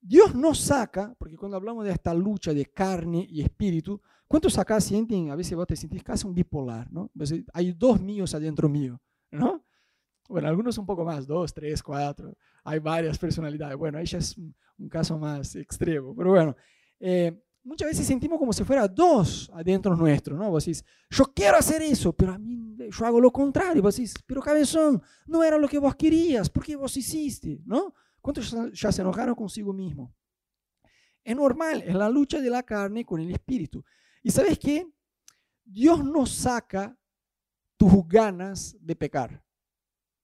Dios 0.00 0.32
no 0.32 0.54
saca, 0.54 1.12
porque 1.18 1.36
cuando 1.36 1.56
hablamos 1.56 1.84
de 1.84 1.90
esta 1.90 2.14
lucha 2.14 2.54
de 2.54 2.66
carne 2.66 3.26
y 3.28 3.42
espíritu, 3.42 4.00
¿cuántos 4.28 4.56
acá 4.56 4.80
sienten, 4.80 5.32
a 5.32 5.34
veces 5.34 5.56
vos 5.56 5.66
te 5.66 5.74
sentís 5.74 6.04
casi 6.04 6.24
un 6.28 6.34
bipolar, 6.34 6.88
¿no? 6.92 7.10
Hay 7.52 7.72
dos 7.72 8.00
míos 8.00 8.32
adentro 8.32 8.68
mío, 8.68 9.02
¿no? 9.32 9.66
Bueno, 10.28 10.46
algunos 10.46 10.78
un 10.78 10.86
poco 10.86 11.04
más, 11.04 11.26
dos, 11.26 11.52
tres, 11.52 11.82
cuatro, 11.82 12.32
hay 12.62 12.78
varias 12.78 13.18
personalidades. 13.18 13.76
Bueno, 13.76 14.00
ya 14.04 14.18
es 14.18 14.38
un, 14.38 14.54
caso 14.88 15.18
más 15.18 15.56
extremo, 15.56 16.14
pero 16.14 16.30
bueno, 16.30 16.54
eh, 17.00 17.43
muchas 17.64 17.88
veces 17.88 18.06
sentimos 18.06 18.38
como 18.38 18.52
si 18.52 18.62
fuera 18.62 18.86
dos 18.86 19.50
adentro 19.52 19.96
nuestro, 19.96 20.36
¿no? 20.36 20.50
Vos 20.50 20.64
decís, 20.64 20.84
yo 21.10 21.24
quiero 21.34 21.56
hacer 21.56 21.82
eso, 21.82 22.12
pero 22.12 22.32
a 22.32 22.38
mí 22.38 22.76
yo 22.76 23.06
hago 23.06 23.20
lo 23.20 23.32
contrario. 23.32 23.82
Vos 23.82 23.96
decís, 23.96 24.14
pero 24.26 24.40
cabezón, 24.40 25.02
no 25.26 25.42
era 25.42 25.58
lo 25.58 25.68
que 25.68 25.78
vos 25.78 25.96
querías, 25.96 26.48
¿por 26.48 26.64
qué 26.64 26.76
vos 26.76 26.96
hiciste? 26.96 27.60
¿No? 27.64 27.94
¿Cuántos 28.20 28.54
ya 28.72 28.92
se 28.92 29.02
enojaron 29.02 29.34
consigo 29.34 29.72
mismo? 29.72 30.14
Es 31.22 31.34
normal, 31.34 31.82
es 31.86 31.94
la 31.94 32.08
lucha 32.08 32.40
de 32.40 32.50
la 32.50 32.62
carne 32.62 33.04
con 33.04 33.20
el 33.20 33.30
espíritu. 33.30 33.82
¿Y 34.22 34.30
sabes 34.30 34.58
qué? 34.58 34.86
Dios 35.64 36.04
no 36.04 36.26
saca 36.26 36.96
tus 37.76 38.06
ganas 38.06 38.76
de 38.78 38.94
pecar. 38.94 39.42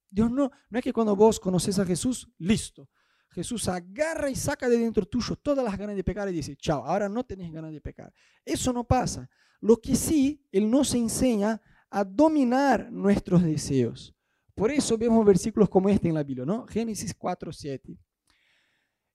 Dios 0.09 0.29
no, 0.29 0.51
no 0.69 0.77
es 0.77 0.83
que 0.83 0.93
cuando 0.93 1.15
vos 1.15 1.39
conoces 1.39 1.79
a 1.79 1.85
Jesús, 1.85 2.29
listo. 2.37 2.87
Jesús 3.31 3.67
agarra 3.67 4.29
y 4.29 4.35
saca 4.35 4.67
de 4.67 4.77
dentro 4.77 5.05
tuyo 5.05 5.35
todas 5.37 5.63
las 5.63 5.77
ganas 5.77 5.95
de 5.95 6.03
pecar 6.03 6.27
y 6.29 6.33
dice, 6.33 6.55
chao, 6.57 6.85
ahora 6.85 7.07
no 7.07 7.25
tenés 7.25 7.51
ganas 7.51 7.71
de 7.71 7.79
pecar. 7.79 8.13
Eso 8.43 8.73
no 8.73 8.83
pasa. 8.83 9.29
Lo 9.61 9.77
que 9.77 9.95
sí, 9.95 10.45
Él 10.51 10.69
nos 10.69 10.93
enseña 10.93 11.61
a 11.89 12.03
dominar 12.03 12.91
nuestros 12.91 13.43
deseos. 13.43 14.13
Por 14.53 14.71
eso 14.71 14.97
vemos 14.97 15.25
versículos 15.25 15.69
como 15.69 15.89
este 15.89 16.09
en 16.09 16.15
la 16.15 16.23
Biblia, 16.23 16.45
¿no? 16.45 16.65
Génesis 16.67 17.13
4, 17.13 17.53
7. 17.53 17.97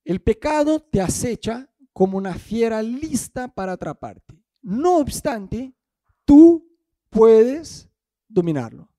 El 0.05 0.21
pecado 0.21 0.81
te 0.81 1.01
acecha 1.01 1.71
como 1.93 2.17
una 2.17 2.35
fiera 2.35 2.83
lista 2.83 3.49
para 3.49 3.73
atraparte. 3.73 4.43
No 4.63 4.99
obstante, 4.99 5.75
tú 6.25 6.67
puedes 7.11 7.89
dominarlo. 8.29 8.91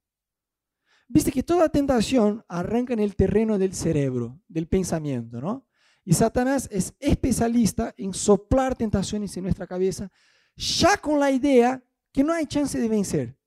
Viste 1.07 1.31
que 1.31 1.43
toda 1.43 1.69
tentación 1.69 2.43
arranca 2.47 2.93
en 2.93 2.99
el 2.99 3.15
terreno 3.15 3.57
del 3.57 3.73
cerebro, 3.73 4.41
del 4.47 4.67
pensamiento, 4.67 5.39
¿no? 5.39 5.65
Y 6.03 6.13
Satanás 6.13 6.67
es 6.71 6.93
especialista 6.99 7.93
en 7.97 8.13
soplar 8.13 8.75
tentaciones 8.75 9.35
en 9.35 9.43
nuestra 9.43 9.67
cabeza, 9.67 10.09
ya 10.55 10.97
con 10.97 11.19
la 11.19 11.31
idea 11.31 11.83
que 12.11 12.23
no 12.23 12.33
hay 12.33 12.45
chance 12.45 12.79
de 12.79 12.87
vencer. 12.87 13.37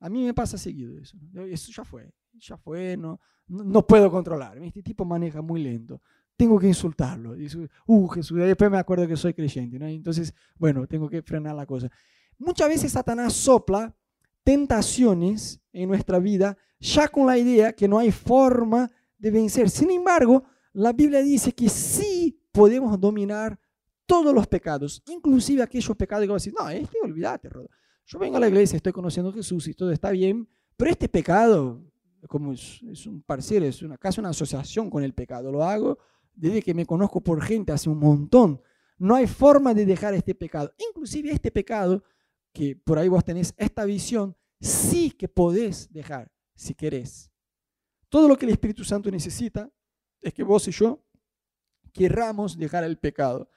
A 0.00 0.08
mí 0.08 0.24
me 0.24 0.34
pasa 0.34 0.58
seguido 0.58 0.98
eso. 0.98 1.16
Eso 1.46 1.72
ya 1.72 1.84
fue, 1.84 2.12
ya 2.34 2.56
fue, 2.56 2.96
no, 2.96 3.20
no 3.46 3.86
puedo 3.86 4.10
controlar. 4.10 4.58
Este 4.58 4.82
tipo 4.82 5.04
maneja 5.04 5.42
muy 5.42 5.62
lento. 5.62 6.00
Tengo 6.36 6.58
que 6.58 6.68
insultarlo. 6.68 7.34
uh, 7.86 8.08
Jesús, 8.08 8.38
después 8.38 8.70
me 8.70 8.78
acuerdo 8.78 9.06
que 9.06 9.16
soy 9.16 9.34
creyente. 9.34 9.78
¿no? 9.78 9.86
Entonces, 9.86 10.34
bueno, 10.56 10.86
tengo 10.86 11.08
que 11.08 11.22
frenar 11.22 11.54
la 11.54 11.66
cosa. 11.66 11.90
Muchas 12.38 12.68
veces 12.68 12.92
Satanás 12.92 13.34
sopla 13.34 13.94
tentaciones 14.50 15.60
en 15.72 15.88
nuestra 15.88 16.18
vida 16.18 16.58
ya 16.80 17.06
con 17.06 17.24
la 17.24 17.38
idea 17.38 17.72
que 17.72 17.86
no 17.86 18.00
hay 18.00 18.10
forma 18.10 18.90
de 19.16 19.30
vencer. 19.30 19.70
Sin 19.70 19.92
embargo, 19.92 20.42
la 20.72 20.92
Biblia 20.92 21.22
dice 21.22 21.52
que 21.52 21.68
sí 21.68 22.36
podemos 22.50 22.98
dominar 22.98 23.56
todos 24.06 24.34
los 24.34 24.48
pecados, 24.48 25.04
inclusive 25.06 25.62
aquellos 25.62 25.96
pecados 25.96 26.26
que 26.26 26.32
vos 26.32 26.42
decís, 26.42 26.58
no, 26.58 26.68
este 26.68 26.98
olvídate, 27.00 27.48
Yo 28.06 28.18
vengo 28.18 28.38
a 28.38 28.40
la 28.40 28.48
iglesia, 28.48 28.76
estoy 28.76 28.90
conociendo 28.90 29.30
a 29.30 29.34
Jesús 29.34 29.68
y 29.68 29.74
todo 29.74 29.92
está 29.92 30.10
bien, 30.10 30.48
pero 30.76 30.90
este 30.90 31.08
pecado, 31.08 31.84
como 32.26 32.52
es, 32.52 33.06
un 33.06 33.22
parcial, 33.22 33.62
es 33.62 33.82
una, 33.82 33.96
casi 33.98 34.18
una 34.18 34.30
asociación 34.30 34.90
con 34.90 35.04
el 35.04 35.14
pecado, 35.14 35.52
lo 35.52 35.62
hago 35.62 35.96
desde 36.34 36.60
que 36.60 36.74
me 36.74 36.86
conozco 36.86 37.20
por 37.20 37.40
gente 37.40 37.70
hace 37.70 37.88
un 37.88 38.00
montón. 38.00 38.60
No 38.98 39.14
hay 39.14 39.28
forma 39.28 39.74
de 39.74 39.86
dejar 39.86 40.14
este 40.14 40.34
pecado. 40.34 40.72
Inclusive 40.88 41.30
este 41.30 41.52
pecado 41.52 42.02
que 42.52 42.74
por 42.74 42.98
ahí 42.98 43.08
vos 43.08 43.24
tenés 43.24 43.54
esta 43.56 43.84
visión, 43.84 44.36
sí 44.60 45.10
que 45.10 45.28
podés 45.28 45.90
dejar 45.92 46.30
si 46.54 46.74
querés. 46.74 47.30
Todo 48.08 48.28
lo 48.28 48.36
que 48.36 48.46
el 48.46 48.52
Espíritu 48.52 48.84
Santo 48.84 49.10
necesita 49.10 49.70
es 50.20 50.34
que 50.34 50.42
vos 50.42 50.66
y 50.68 50.72
yo 50.72 51.02
querramos 51.92 52.58
dejar 52.58 52.84
el 52.84 52.98
pecado. 52.98 53.48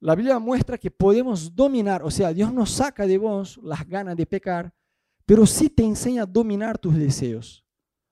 La 0.00 0.14
Biblia 0.14 0.38
muestra 0.38 0.78
que 0.78 0.90
podemos 0.90 1.54
dominar, 1.54 2.02
o 2.04 2.10
sea, 2.10 2.32
Dios 2.32 2.52
no 2.52 2.66
saca 2.66 3.06
de 3.06 3.18
vos 3.18 3.58
las 3.62 3.86
ganas 3.86 4.16
de 4.16 4.26
pecar, 4.26 4.72
pero 5.26 5.44
sí 5.44 5.68
te 5.68 5.82
enseña 5.82 6.22
a 6.22 6.26
dominar 6.26 6.78
tus 6.78 6.96
deseos. 6.96 7.64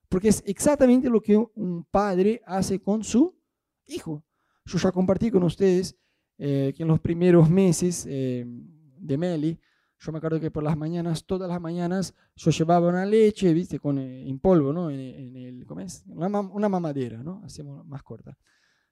Porque 0.08 0.28
es 0.28 0.42
exactamente 0.46 1.08
lo 1.08 1.20
que 1.20 1.36
un 1.36 1.84
padre 1.90 2.42
hace 2.44 2.80
con 2.80 3.04
su 3.04 3.38
hijo. 3.86 4.24
Yo 4.64 4.78
ya 4.78 4.90
compartí 4.90 5.30
con 5.30 5.42
ustedes 5.44 5.96
eh, 6.38 6.72
que 6.76 6.82
en 6.82 6.88
los 6.88 7.00
primeros 7.00 7.48
meses 7.48 8.04
eh, 8.08 8.44
de 8.46 9.16
Meli, 9.16 9.60
yo 9.98 10.12
me 10.12 10.18
acuerdo 10.18 10.40
que 10.40 10.50
por 10.50 10.62
las 10.62 10.76
mañanas, 10.76 11.24
todas 11.24 11.48
las 11.48 11.60
mañanas, 11.60 12.14
yo 12.34 12.50
llevaba 12.50 12.88
una 12.88 13.06
leche, 13.06 13.52
viste, 13.52 13.78
con, 13.78 13.98
eh, 13.98 14.28
en 14.28 14.38
polvo, 14.38 14.72
¿no? 14.72 14.90
En, 14.90 15.36
el, 15.36 15.64
¿cómo 15.66 15.80
es? 15.80 16.04
Una, 16.08 16.68
mamadera, 16.68 17.22
¿no? 17.22 17.42
Hacemos 17.44 17.84
más 17.86 18.02
corta. 18.02 18.36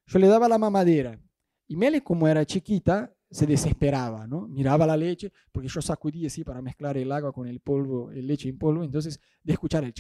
Yo 0.07 0.19
le 0.19 0.27
daba 0.29 0.49
la 0.49 0.59
mamadera. 0.59 1.21
Y 1.67 1.77
Mele, 1.77 2.03
como 2.03 2.27
era 2.29 2.45
chiquita, 2.45 3.13
se 3.31 3.47
desesperaba, 3.47 4.27
¿no? 4.27 4.47
Miraba 4.49 4.87
la 4.87 4.97
leche, 4.97 5.33
porque 5.51 5.69
yo 5.69 5.83
sacudía 5.83 6.29
así 6.29 6.45
para 6.45 6.63
mezclar 6.63 6.97
el 6.97 7.11
agua 7.11 7.33
con 7.33 7.47
el 7.47 7.61
polvo, 7.61 8.11
el 8.11 8.27
leche 8.27 8.49
en 8.49 8.59
polvo, 8.59 8.85
entonces 8.85 9.21
de 9.43 9.53
escuchar 9.53 9.85
el 9.85 9.93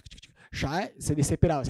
ya 0.54 0.90
se 0.98 1.14
desesperaba, 1.14 1.64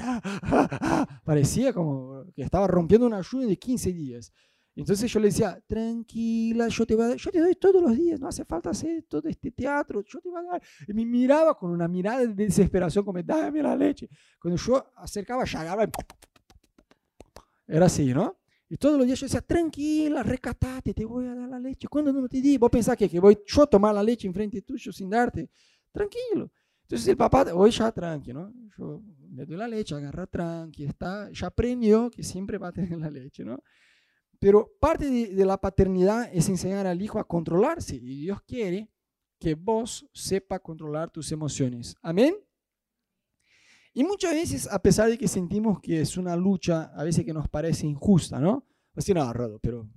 parecía 1.25 1.73
como 1.73 2.25
que 2.35 2.43
estaba 2.43 2.67
rompiendo 2.67 3.07
una 3.07 3.19
ayuda 3.19 3.47
de 3.47 3.57
15 3.57 3.93
días. 3.93 4.33
Entonces 4.77 5.11
yo 5.11 5.21
le 5.21 5.29
decía, 5.29 5.63
tranquila, 5.67 6.67
yo 6.69 6.85
te, 6.85 6.97
voy 6.97 7.05
a 7.05 7.09
dar, 7.09 7.17
yo 7.17 7.31
te 7.31 7.39
doy 7.39 7.55
todos 7.55 7.81
los 7.81 7.97
días, 7.97 8.19
no 8.19 8.27
hace 8.27 8.45
falta 8.45 8.71
hacer 8.71 9.05
todo 9.09 9.29
este 9.29 9.53
teatro, 9.53 10.03
yo 10.05 10.21
te 10.21 10.29
voy 10.29 10.41
a 10.41 10.51
dar. 10.53 10.63
Y 10.89 10.93
me 10.93 11.07
miraba 11.07 11.57
con 11.57 11.71
una 11.71 11.87
mirada 11.87 12.21
de 12.21 12.35
desesperación, 12.35 13.05
como, 13.05 13.23
dame 13.23 13.63
la 13.63 13.77
leche. 13.77 14.09
Cuando 14.41 14.61
yo 14.61 14.85
acercaba, 14.97 15.45
agarraba. 15.45 15.93
Era 17.67 17.87
así, 17.87 18.13
¿no? 18.13 18.37
Y 18.69 18.77
todos 18.77 18.99
los 18.99 19.07
días 19.07 19.21
yo 19.21 19.27
decía, 19.27 19.43
tranquila, 19.43 20.23
recatate, 20.23 20.93
te 20.93 21.05
voy 21.05 21.27
a 21.27 21.35
dar 21.35 21.49
la 21.49 21.61
leche. 21.61 21.87
Cuando 21.87 22.13
no 22.13 22.27
te 22.29 22.41
di, 22.41 22.59
vos 22.59 22.71
pensás 22.71 22.97
que, 22.97 23.09
que 23.09 23.21
voy 23.21 23.39
yo 23.47 23.63
a 23.63 23.67
tomar 23.67 23.95
la 23.95 24.03
leche 24.03 24.27
enfrente 24.27 24.63
tuyo 24.63 24.93
sin 24.93 25.09
darte. 25.09 25.51
Tranquilo. 25.93 26.51
Entonces 26.83 27.07
el 27.09 27.17
papá, 27.17 27.47
hoy 27.55 27.71
ya 27.71 27.93
tranqui, 27.93 28.33
¿no? 28.33 28.53
Yo 28.77 29.03
le 29.33 29.47
doy 29.47 29.57
la 29.57 29.69
leche, 29.69 29.95
agarra 29.95 30.27
tranqui, 30.27 30.85
está, 30.85 31.31
ya 31.31 31.47
aprendió 31.47 32.11
que 32.11 32.23
siempre 32.23 32.59
va 32.59 32.69
a 32.69 32.73
tener 32.73 32.99
la 32.99 33.11
leche, 33.11 33.45
¿no? 33.45 33.63
Pero 34.39 34.73
parte 34.81 35.11
de, 35.11 35.45
la 35.45 35.61
paternidad 35.61 36.29
es 36.33 36.49
enseñar 36.49 36.87
al 36.87 37.01
hijo 37.01 37.19
a 37.19 37.27
controlarse 37.27 37.97
y 37.97 38.21
Dios 38.23 38.43
quiere 38.43 38.91
que 39.39 39.55
vos 39.55 40.07
sepa 40.13 40.59
controlar 40.59 41.11
tus 41.11 41.33
emociones. 41.33 41.95
Amén. 42.03 42.35
Y 43.93 44.03
muchas 44.05 44.33
veces, 44.33 44.69
a 44.71 44.81
pesar 44.81 45.09
de 45.09 45.17
que 45.17 45.29
sentimos 45.29 45.81
que 45.81 46.01
es 46.01 46.17
una 46.17 46.35
lucha, 46.37 46.93
a 46.97 47.05
veces 47.05 47.25
que 47.25 47.33
nos 47.33 47.49
parece 47.49 47.87
injusta, 47.87 48.41
¿no? 48.41 48.67
Así, 48.97 49.15
no, 49.15 49.33
Rodo, 49.33 49.59
pero 49.61 49.89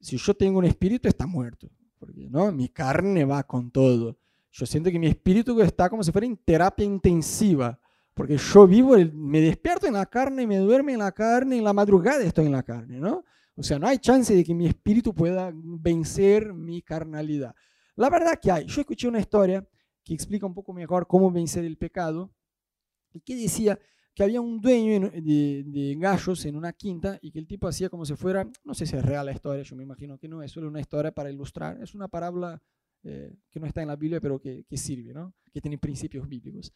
si 0.00 0.16
yo 0.16 0.34
tengo 0.34 0.58
un 0.58 0.64
espíritu, 0.64 1.08
está 1.08 1.26
muerto. 1.26 1.68
Porque, 1.98 2.28
¿no? 2.30 2.50
Mi 2.50 2.70
carne 2.70 3.24
va 3.24 3.42
con 3.42 3.70
todo. 3.70 4.18
Yo 4.50 4.66
siento 4.66 4.90
que 4.90 4.98
mi 4.98 5.06
espíritu 5.06 5.60
está 5.60 5.88
como 5.90 6.02
si 6.02 6.10
fuera 6.10 6.26
en 6.26 6.36
terapia 6.36 6.84
intensiva. 6.84 7.78
Porque 8.14 8.36
yo 8.36 8.66
vivo, 8.66 8.96
me 9.14 9.40
despierto 9.40 9.86
en 9.86 9.94
la 9.94 10.06
carne, 10.06 10.46
me 10.46 10.58
duermo 10.58 10.90
en 10.90 10.98
la 10.98 11.12
carne, 11.12 11.58
en 11.58 11.64
la 11.64 11.72
madrugada 11.72 12.22
estoy 12.22 12.46
en 12.46 12.52
la 12.52 12.62
carne, 12.62 12.98
¿no? 12.98 13.24
O 13.60 13.62
sea, 13.62 13.78
no 13.78 13.86
hay 13.86 13.98
chance 13.98 14.34
de 14.34 14.42
que 14.42 14.54
mi 14.54 14.66
espíritu 14.66 15.14
pueda 15.14 15.52
vencer 15.54 16.54
mi 16.54 16.80
carnalidad. 16.80 17.54
La 17.94 18.08
verdad 18.08 18.38
que 18.40 18.50
hay. 18.50 18.64
Yo 18.64 18.80
escuché 18.80 19.06
una 19.06 19.20
historia 19.20 19.68
que 20.02 20.14
explica 20.14 20.46
un 20.46 20.54
poco 20.54 20.72
mejor 20.72 21.06
cómo 21.06 21.30
vencer 21.30 21.66
el 21.66 21.76
pecado 21.76 22.32
y 23.12 23.20
que 23.20 23.36
decía 23.36 23.78
que 24.14 24.22
había 24.22 24.40
un 24.40 24.62
dueño 24.62 25.10
de, 25.10 25.94
gallos 25.98 26.46
en 26.46 26.56
una 26.56 26.72
quinta 26.72 27.18
y 27.20 27.30
que 27.30 27.38
el 27.38 27.46
tipo 27.46 27.68
hacía 27.68 27.90
como 27.90 28.06
si 28.06 28.16
fuera, 28.16 28.50
no 28.64 28.72
sé 28.72 28.86
si 28.86 28.96
es 28.96 29.04
real 29.04 29.26
la 29.26 29.32
historia, 29.32 29.62
yo 29.62 29.76
me 29.76 29.82
imagino 29.82 30.16
que 30.16 30.26
no, 30.26 30.42
es 30.42 30.52
solo 30.52 30.68
una 30.68 30.80
historia 30.80 31.12
para 31.12 31.30
ilustrar, 31.30 31.82
es 31.82 31.94
una 31.94 32.08
parábola 32.08 32.62
eh, 33.02 33.30
que 33.50 33.60
no 33.60 33.66
está 33.66 33.82
en 33.82 33.88
la 33.88 33.96
Biblia, 33.96 34.22
pero 34.22 34.40
que, 34.40 34.64
sirve, 34.72 35.12
¿no? 35.12 35.34
que 35.52 35.60
tiene 35.60 35.76
principios 35.76 36.26
bíblicos. 36.26 36.72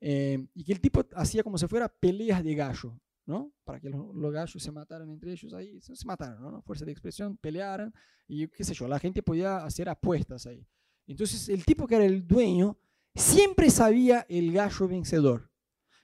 Eh, 0.00 0.46
y 0.54 0.62
que 0.62 0.72
el 0.72 0.80
tipo 0.80 1.04
hacía 1.16 1.42
como 1.42 1.58
si 1.58 1.66
fuera 1.66 1.88
peleas 1.88 2.44
de 2.44 2.54
gallo. 2.54 2.96
¿No? 3.28 3.52
Para 3.62 3.78
que 3.78 3.90
los, 3.90 4.32
gallos 4.32 4.60
se 4.60 4.72
mataran 4.72 5.10
entre 5.10 5.32
ellos 5.32 5.52
ahí, 5.52 5.78
se, 5.82 5.94
mataron, 6.06 6.40
¿no? 6.40 6.62
Fuerza 6.62 6.86
de 6.86 6.92
expresión, 6.92 7.36
pelearan 7.36 7.92
y 8.26 8.48
qué 8.48 8.64
sé 8.64 8.72
yo, 8.72 8.88
la 8.88 8.98
gente 8.98 9.22
podía 9.22 9.58
hacer 9.58 9.90
apuestas 9.90 10.46
ahí. 10.46 10.66
Entonces 11.06 11.46
el 11.50 11.62
tipo 11.62 11.86
que 11.86 11.96
era 11.96 12.06
el 12.06 12.26
dueño 12.26 12.78
siempre 13.14 13.68
sabía 13.68 14.24
el 14.30 14.50
gallo 14.50 14.88
vencedor. 14.88 15.50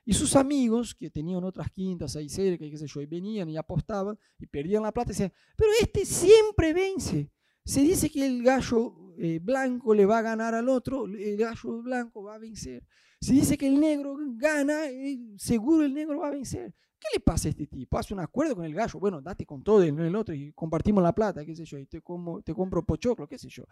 Y 0.04 0.12
sus 0.12 0.36
amigos, 0.36 0.94
que 0.94 1.08
tenían 1.08 1.42
otras 1.44 1.70
quintas 1.70 2.14
ahí 2.14 2.28
cerca, 2.28 2.66
y 2.66 2.70
qué 2.70 2.76
sé 2.76 2.86
yo, 2.86 3.00
y 3.00 3.06
venían 3.06 3.48
y 3.48 3.56
apostaban 3.56 4.18
y 4.38 4.44
perdían 4.44 4.82
la 4.82 4.92
plata, 4.92 5.10
y 5.10 5.14
decían, 5.14 5.32
pero 5.56 5.70
este 5.80 6.04
siempre 6.04 6.74
vence. 6.74 7.32
Se 7.64 7.80
dice 7.80 8.10
que 8.10 8.26
el 8.26 8.42
gallo 8.42 9.14
eh, 9.16 9.40
blanco 9.42 9.94
le 9.94 10.04
va 10.04 10.18
a 10.18 10.22
ganar 10.22 10.54
al 10.54 10.68
otro, 10.68 11.06
el 11.06 11.38
gallo 11.38 11.80
blanco 11.80 12.22
va 12.22 12.34
a 12.34 12.38
vencer. 12.38 12.86
Se 13.18 13.32
dice 13.32 13.56
que 13.56 13.66
el 13.66 13.80
negro 13.80 14.14
gana, 14.36 14.90
eh, 14.90 15.18
seguro 15.38 15.86
el 15.86 15.94
negro 15.94 16.18
va 16.18 16.28
a 16.28 16.32
vencer. 16.32 16.74
¿Qué 17.04 17.18
le 17.18 17.20
pasa 17.20 17.48
a 17.48 17.50
este 17.50 17.66
tipo? 17.66 17.98
Hace 17.98 18.14
un 18.14 18.20
acuerdo 18.20 18.56
con 18.56 18.64
el 18.64 18.72
gallo. 18.72 18.98
Bueno, 18.98 19.20
date 19.20 19.44
con 19.44 19.62
todo 19.62 19.82
el, 19.82 19.98
el 19.98 20.16
otro 20.16 20.34
y 20.34 20.52
compartimos 20.52 21.02
la 21.02 21.14
plata, 21.14 21.44
qué 21.44 21.54
sé 21.54 21.66
yo, 21.66 21.76
y 21.76 21.84
te, 21.84 22.00
como, 22.00 22.40
te 22.40 22.54
compro 22.54 22.82
pochoclo, 22.82 23.28
qué 23.28 23.36
sé 23.36 23.48
yo. 23.50 23.64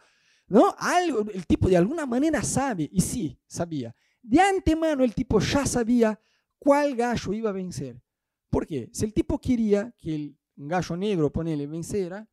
¿No? 0.49 0.75
Algo, 0.79 1.21
el 1.33 1.47
tipo 1.47 1.68
de 1.71 1.79
alguna 1.79 2.05
manera 2.05 2.42
sabe, 2.42 2.90
y 2.92 3.01
sí, 3.01 3.40
sabía. 3.47 3.95
De 4.21 4.38
antemano 4.38 5.03
el 5.03 5.14
tipo 5.14 5.40
ya 5.40 5.64
sabía 5.64 6.21
cuál 6.59 6.95
gallo 6.95 7.33
iba 7.33 7.49
a 7.49 7.55
vencer. 7.55 8.03
¿Por 8.51 8.66
qué? 8.66 8.90
Si 8.92 9.07
el 9.07 9.14
tipo 9.14 9.40
quería 9.40 9.95
que 9.97 10.14
el 10.14 10.38
gallo 10.55 10.95
negro, 10.99 11.33
ponele, 11.33 11.66
venciera, 11.66 12.29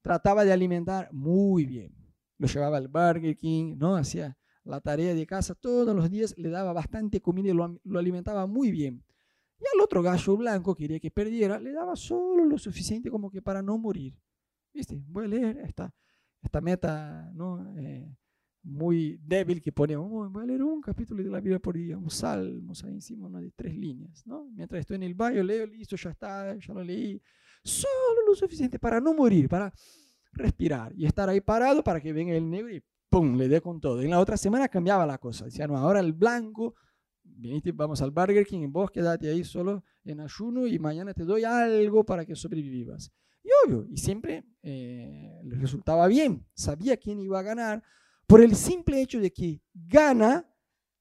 trataba 0.00 0.42
de 0.46 0.54
alimentar 0.54 1.12
muy 1.12 1.66
bien. 1.66 1.94
Lo 2.38 2.46
llevaba 2.46 2.78
al 2.78 2.88
Burger 2.88 3.36
King, 3.36 3.76
¿no? 3.76 3.94
Hacía, 3.94 4.38
la 4.64 4.80
tarea 4.80 5.14
de 5.14 5.26
casa 5.26 5.54
todos 5.54 5.94
los 5.94 6.10
días, 6.10 6.34
le 6.38 6.48
daba 6.48 6.72
bastante 6.72 7.20
comida 7.20 7.50
y 7.50 7.52
lo, 7.52 7.78
lo 7.84 7.98
alimentaba 7.98 8.46
muy 8.46 8.70
bien. 8.70 9.04
Y 9.60 9.64
al 9.74 9.80
otro 9.82 10.02
gallo 10.02 10.36
blanco, 10.36 10.74
quería 10.74 10.98
que 10.98 11.10
perdiera, 11.10 11.60
le 11.60 11.72
daba 11.72 11.94
solo 11.94 12.44
lo 12.44 12.58
suficiente 12.58 13.10
como 13.10 13.30
que 13.30 13.42
para 13.42 13.62
no 13.62 13.76
morir. 13.76 14.18
¿Viste? 14.72 15.02
Voy 15.08 15.26
a 15.26 15.28
leer 15.28 15.58
esta, 15.58 15.92
esta 16.40 16.60
meta 16.60 17.30
¿no? 17.34 17.76
Eh, 17.76 18.16
muy 18.62 19.18
débil 19.22 19.60
que 19.60 19.72
ponemos. 19.72 20.32
Voy 20.32 20.42
a 20.42 20.46
leer 20.46 20.62
un 20.62 20.80
capítulo 20.80 21.22
de 21.22 21.30
la 21.30 21.40
Biblia 21.40 21.58
por 21.58 21.74
día, 21.74 21.98
un 21.98 22.10
salmo 22.10 22.72
ahí 22.84 22.94
encima 22.94 23.28
¿no? 23.28 23.40
de 23.40 23.50
tres 23.50 23.76
líneas. 23.76 24.26
¿no? 24.26 24.46
Mientras 24.54 24.80
estoy 24.80 24.96
en 24.96 25.02
el 25.02 25.14
baño, 25.14 25.42
leo, 25.42 25.66
listo, 25.66 25.96
ya 25.96 26.10
está, 26.10 26.56
ya 26.56 26.72
lo 26.72 26.82
leí. 26.82 27.20
Solo 27.62 28.26
lo 28.26 28.34
suficiente 28.34 28.78
para 28.78 29.00
no 29.00 29.12
morir, 29.12 29.48
para 29.48 29.72
respirar 30.32 30.92
y 30.96 31.06
estar 31.06 31.28
ahí 31.28 31.40
parado 31.40 31.82
para 31.82 32.00
que 32.00 32.12
venga 32.12 32.32
el 32.34 32.48
negro 32.48 32.70
y 32.72 32.82
¡pum! 33.08 33.36
le 33.36 33.48
dé 33.48 33.60
con 33.60 33.80
todo. 33.80 34.00
En 34.00 34.10
la 34.10 34.20
otra 34.20 34.36
semana 34.36 34.68
cambiaba 34.68 35.04
la 35.04 35.18
cosa. 35.18 35.46
Decía, 35.46 35.66
no, 35.66 35.76
ahora 35.76 36.00
el 36.00 36.12
blanco, 36.12 36.74
viniste, 37.40 37.72
vamos 37.72 38.00
al 38.02 38.10
Burger 38.10 38.46
King, 38.46 38.68
vos 38.70 38.90
quedate 38.90 39.28
ahí 39.28 39.42
solo 39.44 39.82
en 40.04 40.20
ayuno 40.20 40.66
y 40.66 40.78
mañana 40.78 41.14
te 41.14 41.24
doy 41.24 41.44
algo 41.44 42.04
para 42.04 42.24
que 42.24 42.36
sobrevivas. 42.36 43.10
Y 43.42 43.48
obvio, 43.64 43.86
y 43.90 43.96
siempre 43.96 44.44
eh, 44.62 45.40
resultaba 45.44 46.06
bien, 46.06 46.46
sabía 46.54 46.96
quién 46.96 47.20
iba 47.20 47.38
a 47.38 47.42
ganar, 47.42 47.82
por 48.26 48.40
el 48.40 48.54
simple 48.54 49.00
hecho 49.00 49.18
de 49.18 49.32
que 49.32 49.62
gana 49.74 50.48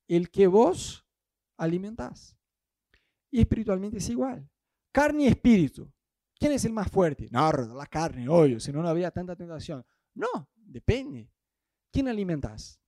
el 0.08 0.32
que 0.32 0.48
vos 0.48 1.06
alimentás. 1.58 2.36
Y 3.30 3.42
espiritualmente 3.42 3.98
es 3.98 4.10
igual. 4.10 4.50
Carne 4.92 5.26
y 5.26 5.28
espíritu. 5.28 5.92
¿Quién 6.40 6.54
es 6.54 6.66
el 6.66 6.74
más 6.74 6.90
fuerte? 6.90 7.28
No, 7.32 7.52
la 7.52 7.86
carne, 7.86 8.28
obvio, 8.28 8.60
si 8.60 8.72
no, 8.72 8.82
no 8.82 8.88
habría 8.88 9.12
tanta 9.12 9.36
tentación. 9.36 9.86
No, 10.16 10.50
depende. 10.56 11.30
¿Quién 11.92 12.08
alimentas? 12.08 12.80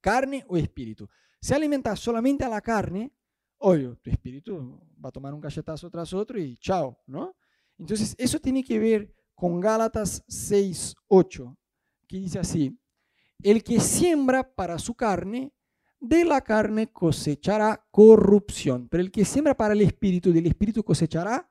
¿Carne 0.00 0.44
o 0.48 0.56
espíritu? 0.56 1.08
Si 1.46 1.54
alimentas 1.54 2.00
solamente 2.00 2.42
a 2.42 2.48
la 2.48 2.60
carne, 2.60 3.12
obvio, 3.58 3.96
tu 3.98 4.10
espíritu 4.10 4.80
va 5.00 5.10
a 5.10 5.12
tomar 5.12 5.32
un 5.32 5.40
galletazo 5.40 5.88
tras 5.88 6.12
otro 6.12 6.40
y 6.40 6.56
chao, 6.56 6.98
¿no? 7.06 7.36
Entonces, 7.78 8.16
eso 8.18 8.40
tiene 8.40 8.64
que 8.64 8.80
ver 8.80 9.14
con 9.32 9.60
Gálatas 9.60 10.24
6, 10.26 10.96
8, 11.06 11.56
que 12.08 12.18
dice 12.18 12.40
así, 12.40 12.76
el 13.44 13.62
que 13.62 13.78
siembra 13.78 14.42
para 14.56 14.76
su 14.80 14.96
carne, 14.96 15.52
de 16.00 16.24
la 16.24 16.40
carne 16.40 16.90
cosechará 16.90 17.86
corrupción, 17.92 18.88
pero 18.88 19.00
el 19.00 19.12
que 19.12 19.24
siembra 19.24 19.56
para 19.56 19.74
el 19.74 19.82
espíritu, 19.82 20.32
del 20.32 20.46
espíritu 20.48 20.82
cosechará 20.82 21.48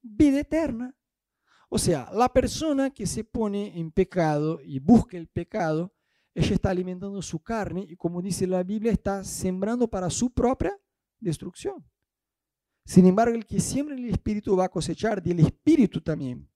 vida 0.00 0.40
eterna. 0.40 0.96
O 1.68 1.76
sea, 1.76 2.08
la 2.10 2.32
persona 2.32 2.88
que 2.88 3.04
se 3.04 3.22
pone 3.22 3.78
en 3.78 3.90
pecado 3.90 4.60
y 4.64 4.78
busca 4.78 5.18
el 5.18 5.28
pecado, 5.28 5.92
ella 6.36 6.54
está 6.54 6.68
alimentando 6.68 7.22
su 7.22 7.42
carne 7.42 7.86
y 7.88 7.96
como 7.96 8.20
dice 8.20 8.46
la 8.46 8.62
Biblia, 8.62 8.92
está 8.92 9.24
sembrando 9.24 9.88
para 9.88 10.10
su 10.10 10.30
propia 10.30 10.78
destrucción. 11.18 11.82
Sin 12.84 13.06
embargo, 13.06 13.34
el 13.34 13.46
que 13.46 13.58
siembra 13.58 13.94
el 13.94 14.04
Espíritu 14.10 14.54
va 14.54 14.66
a 14.66 14.68
cosechar 14.68 15.22
del 15.22 15.40
Espíritu 15.40 16.02
también. 16.02 16.46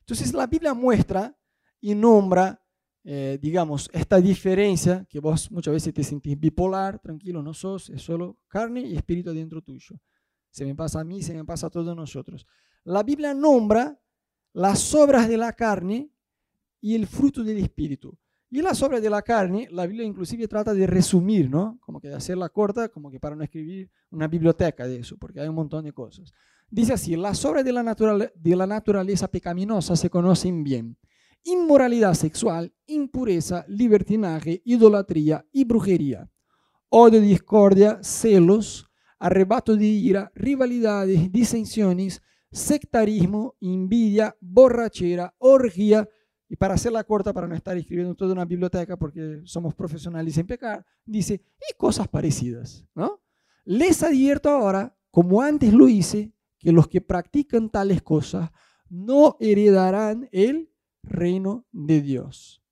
Entonces 0.00 0.34
la 0.34 0.46
Biblia 0.46 0.74
muestra 0.74 1.34
y 1.80 1.94
nombra, 1.94 2.62
eh, 3.04 3.38
digamos, 3.40 3.88
esta 3.94 4.20
diferencia 4.20 5.06
que 5.08 5.18
vos 5.18 5.50
muchas 5.50 5.72
veces 5.72 5.94
te 5.94 6.04
sentís 6.04 6.38
bipolar, 6.38 6.98
tranquilo, 6.98 7.42
no 7.42 7.54
sos, 7.54 7.88
es 7.88 8.02
solo 8.02 8.38
carne 8.48 8.82
y 8.82 8.96
espíritu 8.96 9.32
dentro 9.32 9.62
tuyo. 9.62 9.98
Se 10.50 10.66
me 10.66 10.74
pasa 10.74 11.00
a 11.00 11.04
mí, 11.04 11.22
se 11.22 11.32
me 11.32 11.44
pasa 11.46 11.68
a 11.68 11.70
todos 11.70 11.96
nosotros. 11.96 12.46
La 12.84 13.02
Biblia 13.02 13.32
nombra 13.32 13.98
las 14.52 14.94
obras 14.94 15.26
de 15.26 15.38
la 15.38 15.54
carne 15.54 16.12
y 16.80 16.94
el 16.94 17.06
fruto 17.06 17.42
del 17.42 17.58
espíritu. 17.58 18.16
Y 18.50 18.62
las 18.62 18.82
obras 18.82 19.02
de 19.02 19.10
la 19.10 19.20
carne, 19.20 19.68
la 19.70 19.86
Biblia 19.86 20.06
inclusive 20.06 20.48
trata 20.48 20.72
de 20.72 20.86
resumir, 20.86 21.50
¿no? 21.50 21.78
Como 21.82 22.00
que 22.00 22.08
de 22.08 22.14
hacerla 22.14 22.48
corta, 22.48 22.88
como 22.88 23.10
que 23.10 23.20
para 23.20 23.36
no 23.36 23.44
escribir 23.44 23.90
una 24.10 24.26
biblioteca 24.26 24.86
de 24.86 25.00
eso, 25.00 25.18
porque 25.18 25.40
hay 25.40 25.48
un 25.48 25.54
montón 25.54 25.84
de 25.84 25.92
cosas. 25.92 26.32
Dice 26.70 26.94
así, 26.94 27.14
las 27.16 27.44
obras 27.44 27.64
de 27.64 27.72
la, 27.72 28.30
de 28.34 28.56
la 28.56 28.66
naturaleza 28.66 29.28
pecaminosa 29.28 29.96
se 29.96 30.08
conocen 30.08 30.64
bien. 30.64 30.96
Inmoralidad 31.44 32.14
sexual, 32.14 32.74
impureza, 32.86 33.64
libertinaje, 33.68 34.62
idolatría 34.64 35.46
y 35.52 35.64
brujería. 35.64 36.30
Odio, 36.88 37.20
discordia, 37.20 37.98
celos, 38.02 38.86
arrebato 39.18 39.76
de 39.76 39.84
ira, 39.84 40.32
rivalidades, 40.34 41.30
disensiones, 41.30 42.22
sectarismo, 42.50 43.56
envidia, 43.60 44.36
borrachera, 44.40 45.34
orgía, 45.38 46.08
y 46.48 46.56
para 46.56 46.74
hacerla 46.74 47.04
corta, 47.04 47.32
para 47.32 47.46
no 47.46 47.54
estar 47.54 47.76
escribiendo 47.76 48.14
toda 48.14 48.32
una 48.32 48.44
biblioteca, 48.44 48.96
porque 48.96 49.42
somos 49.44 49.74
profesionales 49.74 50.36
en 50.38 50.46
pecar, 50.46 50.84
dice, 51.04 51.42
y 51.58 51.74
cosas 51.76 52.08
parecidas, 52.08 52.86
¿no? 52.94 53.20
Les 53.64 54.02
advierto 54.02 54.48
ahora, 54.48 54.96
como 55.10 55.42
antes 55.42 55.74
lo 55.74 55.88
hice, 55.88 56.32
que 56.58 56.72
los 56.72 56.88
que 56.88 57.00
practican 57.00 57.70
tales 57.70 58.02
cosas 58.02 58.50
no 58.88 59.36
heredarán 59.40 60.28
el 60.32 60.72
reino 61.02 61.66
de 61.70 62.00
Dios. 62.00 62.62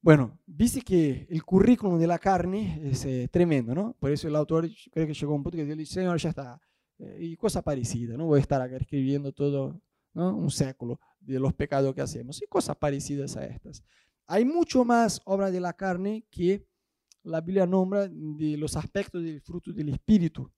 Bueno, 0.00 0.38
dice 0.46 0.82
que 0.82 1.26
el 1.30 1.44
currículum 1.44 1.98
de 1.98 2.06
la 2.06 2.18
carne 2.18 2.80
es 2.84 3.04
eh, 3.04 3.28
tremendo, 3.30 3.74
¿no? 3.74 3.96
Por 3.98 4.10
eso 4.10 4.28
el 4.28 4.36
autor 4.36 4.68
creo 4.92 5.06
que 5.06 5.14
llegó 5.14 5.32
a 5.32 5.36
un 5.36 5.42
punto 5.42 5.56
que 5.56 5.64
dice, 5.64 5.94
Señor, 5.94 6.18
ya 6.18 6.30
está. 6.30 6.60
Eh, 6.98 7.18
y 7.20 7.36
cosa 7.36 7.62
parecida, 7.62 8.16
no 8.16 8.26
voy 8.26 8.38
a 8.38 8.42
estar 8.42 8.60
acá 8.60 8.76
escribiendo 8.76 9.32
todo 9.32 9.80
un 10.14 10.50
século 10.50 11.00
de 11.20 11.38
los 11.38 11.52
pecados 11.54 11.94
que 11.94 12.00
hacemos 12.00 12.40
y 12.42 12.46
cosas 12.46 12.76
parecidas 12.76 13.36
a 13.36 13.44
estas. 13.44 13.82
Hay 14.26 14.44
mucho 14.44 14.84
más 14.84 15.20
obra 15.24 15.50
de 15.50 15.60
la 15.60 15.72
carne 15.72 16.24
que 16.30 16.66
la 17.22 17.40
Biblia 17.40 17.66
nombra 17.66 18.08
de 18.08 18.56
los 18.56 18.76
aspectos 18.76 19.22
del 19.22 19.40
fruto 19.40 19.72
del 19.72 19.88
Espíritu. 19.88 20.50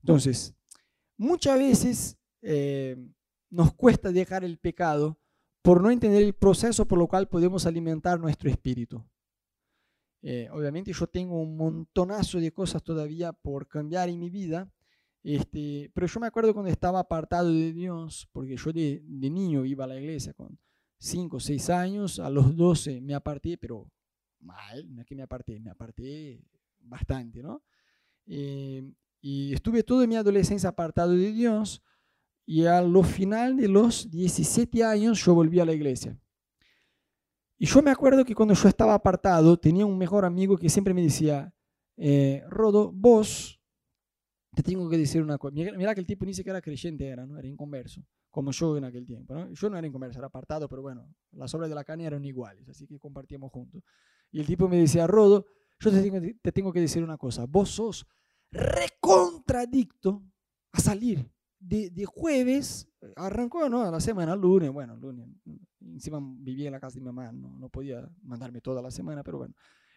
Entonces, 0.00 0.54
muchas 1.16 1.58
veces 1.58 2.18
eh, 2.40 2.96
nos 3.50 3.74
cuesta 3.74 4.10
dejar 4.10 4.44
el 4.44 4.58
pecado 4.58 5.18
por 5.62 5.80
no 5.80 5.90
entender 5.90 6.22
el 6.22 6.34
proceso 6.34 6.86
por 6.86 6.98
lo 6.98 7.06
cual 7.06 7.28
podemos 7.28 7.66
alimentar 7.66 8.18
nuestro 8.18 8.50
espíritu. 8.50 9.04
Eh, 10.22 10.48
obviamente 10.52 10.92
yo 10.92 11.06
tengo 11.06 11.40
un 11.40 11.56
montonazo 11.56 12.38
de 12.38 12.52
cosas 12.52 12.82
todavía 12.82 13.32
por 13.32 13.68
cambiar 13.68 14.08
en 14.08 14.18
mi 14.18 14.30
vida, 14.30 14.72
este, 15.22 15.90
pero 15.94 16.06
yo 16.06 16.20
me 16.20 16.26
acuerdo 16.26 16.52
cuando 16.52 16.70
estaba 16.70 16.98
apartado 16.98 17.48
de 17.52 17.72
Dios, 17.72 18.28
porque 18.32 18.56
yo 18.56 18.72
de, 18.72 19.02
niño 19.06 19.64
iba 19.64 19.84
a 19.84 19.88
la 19.88 20.00
iglesia 20.00 20.34
con 20.34 20.58
5 20.98 21.36
o 21.36 21.40
6 21.40 21.70
años, 21.70 22.18
a 22.18 22.28
los 22.28 22.56
12 22.56 23.00
me 23.00 23.14
aparté, 23.14 23.56
pero 23.56 23.88
mal, 24.40 24.92
no 24.92 25.00
es 25.00 25.06
que 25.06 25.14
me 25.14 25.22
aparté, 25.22 25.60
me 25.60 25.70
aparté 25.70 26.44
bastante, 26.80 27.42
¿no? 27.42 27.62
Eh, 28.26 28.82
y 29.20 29.54
estuve 29.54 29.84
toda 29.84 30.06
mi 30.06 30.16
adolescencia 30.16 30.68
apartado 30.68 31.12
de 31.12 31.32
Dios, 31.32 31.82
y 32.44 32.66
a 32.66 32.82
lo 32.82 33.04
final 33.04 33.56
de 33.56 33.68
los 33.68 34.10
17 34.10 34.82
años 34.82 35.24
yo 35.24 35.34
volví 35.34 35.60
a 35.60 35.64
la 35.64 35.72
iglesia. 35.72 36.18
Y 37.56 37.66
yo 37.66 37.80
me 37.80 37.92
acuerdo 37.92 38.24
que 38.24 38.34
cuando 38.34 38.54
yo 38.54 38.68
estaba 38.68 38.94
apartado, 38.94 39.56
tenía 39.56 39.86
un 39.86 39.96
mejor 39.96 40.24
amigo 40.24 40.58
que 40.58 40.68
siempre 40.68 40.92
me 40.92 41.02
decía, 41.02 41.54
eh, 41.96 42.42
Rodo, 42.48 42.90
vos 42.92 43.61
te 44.54 44.62
tengo 44.62 44.88
que 44.88 44.98
decir 44.98 45.22
una 45.22 45.38
cosa. 45.38 45.54
Mira 45.54 45.94
que 45.94 46.00
el 46.00 46.06
tipo 46.06 46.24
ni 46.24 46.34
siquiera 46.34 46.58
era 46.58 46.62
creyente, 46.62 47.06
era, 47.06 47.26
¿no? 47.26 47.38
era 47.38 47.48
inconverso, 47.48 48.04
como 48.30 48.50
yo 48.52 48.76
en 48.76 48.84
aquel 48.84 49.06
tiempo. 49.06 49.34
¿no? 49.34 49.50
Yo 49.50 49.70
no 49.70 49.78
era 49.78 49.86
inconverso, 49.86 50.18
era 50.18 50.26
apartado, 50.26 50.68
pero 50.68 50.82
bueno, 50.82 51.08
las 51.32 51.54
obras 51.54 51.68
de 51.68 51.74
la 51.74 51.84
carne 51.84 52.04
eran 52.04 52.24
iguales, 52.24 52.68
así 52.68 52.86
que 52.86 52.98
compartíamos 52.98 53.50
juntos. 53.50 53.82
Y 54.30 54.40
el 54.40 54.46
tipo 54.46 54.68
me 54.68 54.76
decía, 54.76 55.06
Rodo, 55.06 55.46
yo 55.78 55.90
te 55.90 56.02
tengo, 56.02 56.20
te 56.42 56.52
tengo 56.52 56.72
que 56.72 56.80
decir 56.80 57.02
una 57.02 57.16
cosa, 57.16 57.46
vos 57.46 57.70
sos 57.70 58.06
recontradicto 58.50 60.22
a 60.72 60.80
salir 60.80 61.30
de, 61.58 61.90
de, 61.90 62.04
jueves, 62.04 62.88
arrancó 63.16 63.68
¿no? 63.68 63.90
la 63.90 64.00
semana, 64.00 64.36
lunes, 64.36 64.70
bueno, 64.70 64.96
lunes, 64.96 65.28
encima 65.80 66.18
vivía 66.20 66.66
en 66.66 66.72
la 66.72 66.80
casa 66.80 66.94
de 66.94 67.00
mi 67.00 67.06
mamá, 67.06 67.32
no, 67.32 67.58
no 67.58 67.68
podía 67.68 68.06
mandarme 68.22 68.60
toda 68.60 68.82
la 68.82 68.90
semana, 68.90 69.22
pero 69.22 69.38
bueno. 69.38 69.54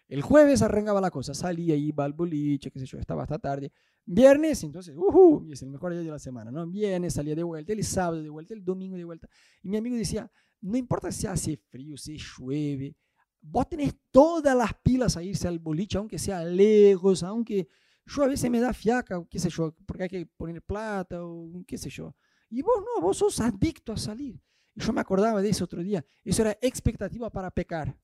El 0.07 0.21
jueves 0.21 0.61
arrancaba 0.61 1.01
la 1.01 1.09
cosa, 1.09 1.33
salía, 1.33 1.75
iba 1.75 2.05
al 2.05 2.13
boliche, 2.13 2.69
qué 2.69 2.79
sé 2.79 2.85
yo, 2.85 2.99
estaba 2.99 3.23
hasta 3.23 3.39
tarde. 3.39 3.71
Viernes, 4.05 4.63
entonces, 4.63 4.95
uh, 4.95 5.47
es 5.51 5.63
el 5.63 5.71
mejor 5.71 5.93
día 5.93 6.01
de 6.01 6.11
la 6.11 6.19
semana, 6.19 6.51
¿no? 6.51 6.67
Viernes 6.67 7.13
salía 7.13 7.33
de 7.33 7.41
vuelta, 7.41 7.73
el 7.73 7.83
sábado 7.83 8.21
de 8.21 8.29
vuelta, 8.29 8.53
el 8.53 8.63
domingo 8.63 8.97
de 8.97 9.03
vuelta. 9.03 9.27
Y 9.63 9.69
mi 9.69 9.77
amigo 9.77 9.95
decía, 9.95 10.31
no 10.61 10.77
importa 10.77 11.11
si 11.11 11.25
hace 11.25 11.57
frío, 11.57 11.97
si 11.97 12.17
llueve, 12.17 12.95
vos 13.41 13.67
tenés 13.67 13.95
todas 14.11 14.55
las 14.55 14.73
pilas 14.75 15.17
a 15.17 15.23
irse 15.23 15.47
al 15.47 15.57
boliche, 15.57 15.97
aunque 15.97 16.19
sea 16.19 16.43
lejos, 16.43 17.23
aunque 17.23 17.67
yo 18.05 18.23
a 18.23 18.27
veces 18.27 18.51
me 18.51 18.59
da 18.59 18.73
fiaca, 18.73 19.25
qué 19.27 19.39
sé 19.39 19.49
yo, 19.49 19.75
porque 19.87 20.03
hay 20.03 20.09
que 20.09 20.25
poner 20.25 20.61
plata 20.61 21.25
o 21.25 21.63
qué 21.65 21.77
sé 21.77 21.89
yo. 21.89 22.15
Y 22.49 22.61
vos 22.61 22.75
no, 22.77 23.01
vos 23.01 23.17
sos 23.17 23.39
adicto 23.39 23.91
a 23.91 23.97
salir. 23.97 24.39
Yo 24.75 24.93
me 24.93 25.01
acordaba 25.01 25.41
de 25.41 25.49
eso 25.49 25.63
otro 25.63 25.81
día. 25.81 26.05
Eso 26.23 26.43
era 26.43 26.57
expectativa 26.61 27.29
para 27.31 27.49
pecar 27.49 27.97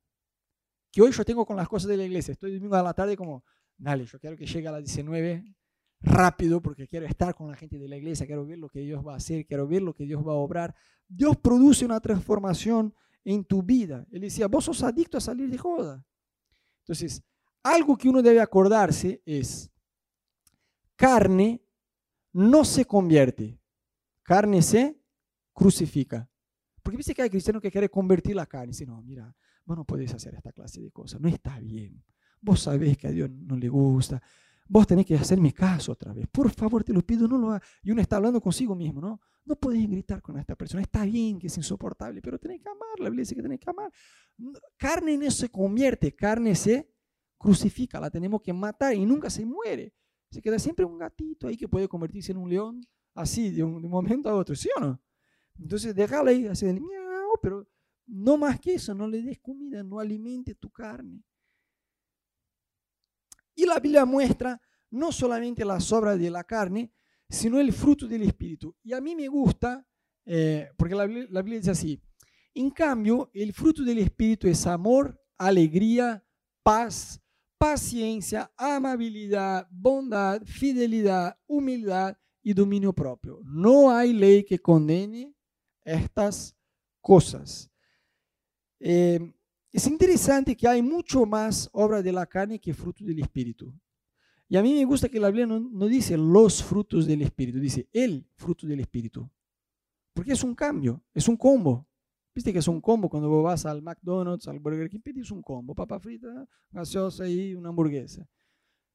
que 0.92 1.02
hoy 1.02 1.12
yo 1.12 1.24
tengo 1.24 1.46
con 1.46 1.56
las 1.56 1.68
cosas 1.68 1.90
de 1.90 1.98
la 1.98 2.04
iglesia. 2.04 2.34
Estoy 2.34 2.56
domingo 2.56 2.76
a 2.76 2.84
la 2.84 2.94
tarde 2.94 3.16
como, 3.16 3.44
dale, 3.78 4.06
yo 4.06 4.20
quiero 4.20 4.36
que 4.36 4.46
llegue 4.46 4.68
a 4.68 4.72
las 4.72 4.84
19 4.84 5.56
rápido 6.02 6.62
porque 6.62 6.88
quiero 6.88 7.06
estar 7.06 7.36
con 7.36 7.50
la 7.50 7.56
gente 7.56 7.78
de 7.78 7.88
la 7.88 7.96
iglesia, 7.96 8.26
quiero 8.26 8.46
ver 8.46 8.58
lo 8.58 8.70
que 8.70 8.80
Dios 8.80 9.06
va 9.06 9.14
a 9.14 9.18
hacer, 9.18 9.46
quiero 9.46 9.68
ver 9.68 9.82
lo 9.82 9.94
que 9.94 10.06
Dios 10.06 10.26
va 10.28 10.34
a 10.34 10.36
obrar. 10.36 10.76
Dios 11.08 11.38
produce 11.38 11.86
una 11.86 12.00
transformación 12.00 12.94
en 13.24 13.46
tu 13.46 13.62
vida. 13.62 14.06
Él 14.12 14.22
decía, 14.22 14.48
vos 14.48 14.66
sos 14.66 14.84
adicto 14.84 15.18
a 15.18 15.22
salir 15.22 15.50
de 15.50 15.58
joda. 15.58 16.04
Entonces, 16.84 17.24
algo 17.64 17.98
que 17.98 18.10
uno 18.10 18.22
debe 18.22 18.42
acordarse 18.42 19.22
es, 19.26 19.72
carne 20.96 21.62
no 22.34 22.66
se 22.66 22.86
convierte, 22.86 23.60
carne 24.24 24.62
se 24.62 25.00
crucifica. 25.54 26.31
Porque 26.82 26.98
viste 26.98 27.14
que 27.14 27.22
hay 27.22 27.30
cristianos 27.30 27.62
que 27.62 27.72
quieren 27.72 27.90
convertir 27.90 28.36
la 28.36 28.46
carne. 28.46 28.68
Dice, 28.68 28.86
no, 28.86 29.02
mira, 29.02 29.34
vos 29.66 29.78
no 29.78 29.86
podés 29.86 30.14
hacer 30.14 30.36
esta 30.36 30.52
clase 30.52 30.82
de 30.82 30.92
cosas, 30.92 31.20
no 31.22 31.28
está 31.28 31.60
bien. 31.60 32.04
Vos 32.42 32.62
sabés 32.62 32.98
que 32.98 33.08
a 33.08 33.12
Dios 33.12 33.30
no 33.30 33.56
le 33.56 33.70
gusta. 33.70 34.22
Vos 34.68 34.88
tenés 34.88 35.06
que 35.06 35.16
hacerme 35.16 35.54
caso 35.54 35.92
otra 35.92 36.14
vez. 36.14 36.28
Por 36.32 36.50
favor, 36.50 36.84
te 36.84 36.94
lo 36.94 37.02
pido, 37.02 37.28
no 37.28 37.38
lo 37.38 37.52
hagas. 37.52 37.68
Y 37.84 37.92
uno 37.92 38.02
está 38.02 38.16
hablando 38.16 38.40
consigo 38.40 38.74
mismo, 38.74 39.02
¿no? 39.02 39.20
No 39.44 39.56
podés 39.56 39.88
gritar 39.88 40.22
con 40.22 40.38
esta 40.38 40.56
persona. 40.56 40.82
Está 40.82 41.04
bien 41.04 41.40
que 41.40 41.48
es 41.48 41.58
insoportable, 41.58 42.22
pero 42.22 42.40
tenés 42.40 42.62
que 42.62 42.70
amar. 42.70 43.00
La 43.00 43.10
Biblia 43.10 43.24
dice 43.24 43.36
que 43.36 43.42
tenés 43.42 43.60
que 43.60 43.70
amar. 43.70 43.92
Carne 44.78 45.18
no 45.18 45.30
se 45.30 45.50
convierte, 45.50 46.16
carne 46.16 46.56
se 46.56 46.90
crucifica. 47.38 48.00
La 48.00 48.10
tenemos 48.10 48.42
que 48.42 48.54
matar 48.54 48.96
y 48.96 49.06
nunca 49.06 49.30
se 49.30 49.46
muere. 49.46 49.94
Se 50.30 50.42
queda 50.42 50.58
siempre 50.58 50.86
un 50.86 50.98
gatito 50.98 51.48
ahí 51.48 51.58
que 51.58 51.68
puede 51.68 51.88
convertirse 51.88 52.32
en 52.32 52.38
un 52.38 52.50
león 52.50 52.82
así 53.14 53.52
de 53.52 53.64
un, 53.64 53.82
momento 53.90 54.30
a 54.30 54.36
otro, 54.36 54.56
¿sí 54.56 54.70
o 54.78 54.80
no? 54.80 55.02
Entonces 55.60 55.94
déjalo 55.96 56.30
ahí, 56.30 56.48
así 56.48 56.66
miau, 56.66 57.40
pero 57.42 57.68
no 58.08 58.38
más 58.38 58.60
que 58.60 58.76
eso, 58.76 58.94
no 58.94 59.08
le 59.08 59.22
des 59.22 59.40
comida, 59.40 59.84
no 59.84 60.00
alimente 60.00 60.56
tu 60.56 60.70
carne. 60.70 61.24
Y 63.56 63.66
la 63.66 63.80
Biblia 63.80 64.06
muestra 64.06 64.62
no 64.90 65.12
solamente 65.12 65.64
las 65.64 65.92
obras 65.92 66.20
de 66.20 66.30
la 66.30 66.44
carne, 66.44 66.92
sino 67.30 67.60
el 67.60 67.72
fruto 67.72 68.08
del 68.08 68.24
Espíritu. 68.24 68.76
Y 68.84 68.94
a 68.94 69.02
mí 69.02 69.16
me 69.16 69.28
gusta, 69.28 69.88
eh, 70.26 70.70
porque 70.78 70.96
la, 70.96 71.08
la 71.08 71.42
Biblia 71.42 71.60
dice 71.60 71.72
así, 71.72 72.02
en 72.54 72.70
cambio, 72.70 73.30
el 73.34 73.54
fruto 73.54 73.84
del 73.84 74.00
Espíritu 74.00 74.48
es 74.48 74.68
amor, 74.68 75.18
alegría, 75.38 76.24
paz, 76.64 77.22
paciencia, 77.58 78.52
amabilidad, 78.58 79.68
bondad, 79.72 80.42
fidelidad, 80.44 81.38
humildad 81.48 82.18
y 82.42 82.54
dominio 82.54 82.92
propio. 82.92 83.40
No 83.44 83.92
hay 83.92 84.14
ley 84.14 84.44
que 84.44 84.60
condene 84.60 85.34
estas 85.84 86.56
cosas. 87.02 87.70
Eh, 88.80 89.34
es 89.72 89.88
interesante 89.88 90.56
que 90.56 90.68
hay 90.68 90.82
mucho 90.82 91.26
más 91.26 91.70
obra 91.72 92.02
de 92.02 92.12
la 92.12 92.26
carne 92.26 92.60
que 92.60 92.74
fruto 92.74 93.06
del 93.06 93.20
Espíritu. 93.20 93.74
Y 94.50 94.58
a 94.58 94.62
mí 94.62 94.74
me 94.74 94.84
gusta 94.84 95.08
que 95.08 95.20
la 95.20 95.30
Biblia 95.30 95.48
no, 95.48 95.88
dice 95.88 96.18
los 96.18 96.62
frutos 96.62 97.08
del 97.08 97.22
Espíritu, 97.22 97.58
dice 97.60 97.88
el 97.94 98.28
fruto 98.36 98.68
del 98.68 98.82
Espíritu. 98.82 99.30
Porque 100.14 100.34
es 100.34 100.44
un 100.44 100.54
cambio, 100.54 101.02
es 101.14 101.30
un 101.30 101.38
combo. 101.38 101.88
Viste 102.36 102.52
que 102.52 102.60
es 102.60 102.68
un 102.68 102.82
combo 102.82 103.10
cuando 103.10 103.42
vas 103.42 103.66
al 103.66 103.82
McDonald's, 103.82 104.50
al 104.50 104.60
Burger 104.60 104.90
King, 104.90 105.00
pedís 105.00 105.32
un 105.32 105.42
combo, 105.42 105.74
papa 105.74 106.00
frita, 106.00 106.46
gaseosa 106.70 107.30
y 107.30 107.56
una 107.56 107.70
hamburguesa. 107.70 108.28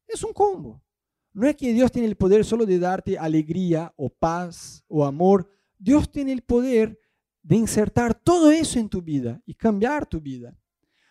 Es 0.07 0.23
un 0.23 0.35
combo. 0.35 0.83
No 1.33 1.47
es 1.47 1.57
que 1.57 1.73
Dios 1.73 1.91
tiene 1.91 2.09
el 2.09 2.17
poder 2.17 2.45
solo 2.45 2.67
de 2.67 2.79
darte 2.79 3.19
alegría 3.19 3.93
o 3.97 4.11
paz 4.11 4.85
o 4.89 5.07
amor. 5.07 5.49
Dios 5.79 6.11
tiene 6.11 6.33
el 6.33 6.43
poder 6.43 6.99
de 7.43 7.57
insertar 7.57 8.15
todo 8.15 8.51
eso 8.51 8.79
en 8.79 8.89
tu 8.89 9.03
vida 9.03 9.41
y 9.47 9.55
cambiar 9.55 10.07
tu 10.07 10.21
vida. 10.21 10.57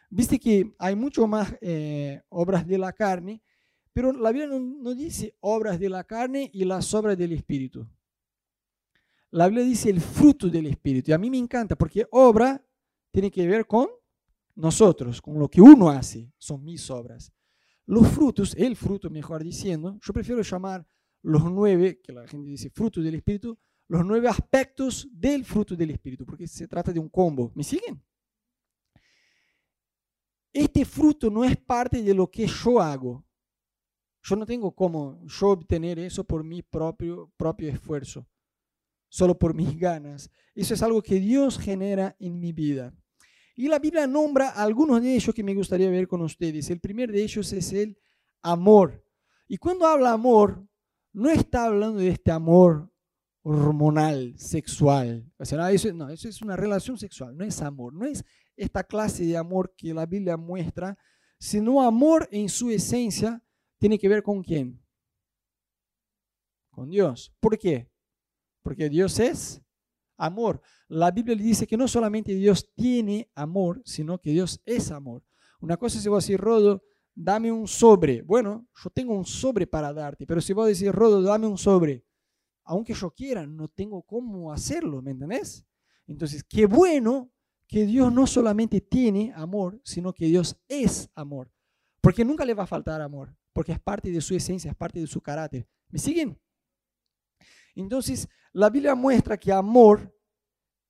Viste 0.09 0.39
que 0.39 0.73
hay 0.79 0.95
mucho 0.95 1.27
más 1.27 1.55
eh, 1.61 2.21
obras 2.29 2.67
de 2.67 2.77
la 2.77 2.93
carne, 2.93 3.41
pero 3.93 4.11
la 4.11 4.31
Biblia 4.31 4.49
no, 4.59 4.93
dice 4.93 5.35
obras 5.39 5.79
de 5.79 5.89
la 5.89 6.03
carne 6.03 6.49
y 6.53 6.65
las 6.65 6.93
obras 6.93 7.17
del 7.17 7.31
Espíritu. 7.31 7.87
La 9.31 9.47
Biblia 9.47 9.65
dice 9.65 9.89
el 9.89 10.01
fruto 10.01 10.49
del 10.49 10.67
Espíritu. 10.67 11.11
Y 11.11 11.13
a 11.13 11.17
mí 11.17 11.29
me 11.29 11.37
encanta 11.37 11.75
porque 11.75 12.05
obra 12.11 12.61
tiene 13.11 13.31
que 13.31 13.47
ver 13.47 13.65
con 13.65 13.87
nosotros, 14.55 15.21
con 15.21 15.39
lo 15.39 15.49
que 15.49 15.61
uno 15.61 15.89
hace, 15.89 16.31
son 16.37 16.63
mis 16.63 16.89
obras. 16.89 17.31
Los 17.85 18.07
frutos, 18.09 18.55
el 18.57 18.75
fruto 18.75 19.09
mejor 19.09 19.43
diciendo, 19.43 19.97
yo 20.01 20.13
prefiero 20.13 20.41
llamar 20.41 20.85
los 21.21 21.49
nueve, 21.51 22.01
que 22.01 22.11
la 22.11 22.27
gente 22.27 22.49
dice 22.49 22.69
fruto 22.69 23.01
del 23.01 23.15
Espíritu, 23.15 23.57
los 23.87 24.05
nueve 24.05 24.27
aspectos 24.27 25.07
del 25.11 25.45
fruto 25.45 25.75
del 25.75 25.91
Espíritu, 25.91 26.25
porque 26.25 26.47
se 26.47 26.67
trata 26.67 26.91
de 26.91 26.99
un 26.99 27.09
combo. 27.09 27.51
¿Me 27.55 27.63
siguen? 27.63 28.01
Este 30.51 30.85
fruto 30.85 31.29
no 31.29 31.43
es 31.43 31.57
parte 31.57 32.01
de 32.01 32.13
lo 32.13 32.29
que 32.29 32.47
yo 32.47 32.79
hago. 32.79 33.25
Yo 34.23 34.35
no 34.35 34.45
tengo 34.45 34.73
como 34.73 35.23
yo 35.27 35.49
obtener 35.49 35.99
eso 35.99 36.23
por 36.23 36.43
mi 36.43 36.63
propio, 36.63 37.31
propio 37.37 37.69
esfuerzo, 37.69 38.27
solo 39.07 39.37
por 39.37 39.53
mis 39.53 39.77
ganas. 39.79 40.31
Eso 40.55 40.73
es 40.73 40.81
algo 40.81 41.01
que 41.01 41.19
Dios 41.19 41.59
genera 41.59 42.15
en 42.19 42.39
mi 42.39 42.53
vida. 42.53 42.93
Y 43.55 43.67
la 43.67 43.79
Biblia 43.79 44.07
nombra 44.07 44.49
algunos 44.49 45.01
de 45.01 45.15
ellos 45.15 45.33
que 45.33 45.43
me 45.43 45.53
gustaría 45.53 45.89
ver 45.89 46.07
con 46.07 46.21
ustedes. 46.21 46.69
El 46.69 46.79
primer 46.79 47.11
de 47.11 47.21
ellos 47.23 47.53
es 47.53 47.71
el 47.71 47.97
amor. 48.41 49.05
Y 49.47 49.57
cuando 49.57 49.85
habla 49.85 50.11
amor, 50.11 50.67
no 51.13 51.29
está 51.29 51.65
hablando 51.65 51.99
de 51.99 52.09
este 52.09 52.31
amor 52.31 52.91
hormonal, 53.47 54.33
sexual. 54.37 55.31
O 55.37 55.45
sea, 55.45 55.71
eso, 55.71 55.93
no, 55.93 56.09
eso 56.09 56.27
es 56.27 56.41
una 56.41 56.55
relación 56.55 56.97
sexual, 56.97 57.37
no 57.37 57.45
es 57.45 57.61
amor, 57.61 57.93
no 57.93 58.05
es 58.05 58.25
esta 58.55 58.83
clase 58.83 59.23
de 59.23 59.37
amor 59.37 59.75
que 59.77 59.93
la 59.93 60.07
Biblia 60.07 60.35
muestra, 60.35 60.97
sino 61.37 61.83
amor 61.83 62.27
en 62.31 62.49
su 62.49 62.71
esencia 62.71 63.43
tiene 63.77 63.99
que 63.99 64.09
ver 64.09 64.23
con 64.23 64.41
quién? 64.41 64.81
Con 66.71 66.89
Dios. 66.89 67.35
¿Por 67.39 67.59
qué? 67.59 67.87
Porque 68.63 68.89
Dios 68.89 69.19
es 69.19 69.61
amor. 70.17 70.59
La 70.87 71.11
Biblia 71.11 71.35
le 71.35 71.43
dice 71.43 71.67
que 71.67 71.77
no 71.77 71.87
solamente 71.87 72.33
Dios 72.33 72.73
tiene 72.73 73.29
amor, 73.35 73.79
sino 73.85 74.17
que 74.19 74.31
Dios 74.31 74.59
es 74.65 74.89
amor. 74.89 75.23
Una 75.59 75.77
cosa 75.77 75.99
es 75.99 76.07
vos 76.07 76.23
decir, 76.23 76.39
Rodo, 76.39 76.81
dame 77.13 77.51
un 77.51 77.67
sobre. 77.67 78.23
Bueno, 78.23 78.67
yo 78.83 78.89
tengo 78.89 79.13
un 79.13 79.25
sobre 79.25 79.67
para 79.67 79.93
darte, 79.93 80.25
pero 80.25 80.41
si 80.41 80.51
vos 80.51 80.67
decís, 80.67 80.91
Rodo, 80.91 81.21
dame 81.21 81.45
un 81.45 81.59
sobre, 81.59 82.04
aunque 82.65 82.93
yo 82.93 83.11
quiera, 83.11 83.45
no 83.45 83.67
tengo 83.67 84.01
cómo 84.01 84.51
hacerlo, 84.51 85.01
¿me 85.01 85.11
entendés? 85.11 85.65
Entonces, 86.07 86.43
qué 86.43 86.65
bueno 86.65 87.31
que 87.67 87.85
Dios 87.85 88.11
no 88.11 88.27
solamente 88.27 88.81
tiene 88.81 89.31
amor, 89.35 89.79
sino 89.83 90.13
que 90.13 90.25
Dios 90.25 90.57
es 90.67 91.09
amor. 91.15 91.51
Porque 92.01 92.25
nunca 92.25 92.45
le 92.45 92.53
va 92.53 92.63
a 92.63 92.67
faltar 92.67 93.01
amor, 93.01 93.35
porque 93.53 93.71
es 93.71 93.79
parte 93.79 94.11
de 94.11 94.21
su 94.21 94.35
esencia, 94.35 94.69
es 94.69 94.77
parte 94.77 94.99
de 94.99 95.07
su 95.07 95.21
carácter. 95.21 95.67
¿Me 95.89 95.99
siguen? 95.99 96.39
Entonces, 97.75 98.27
la 98.53 98.69
Biblia 98.69 98.95
muestra 98.95 99.37
que 99.37 99.51
amor 99.51 100.13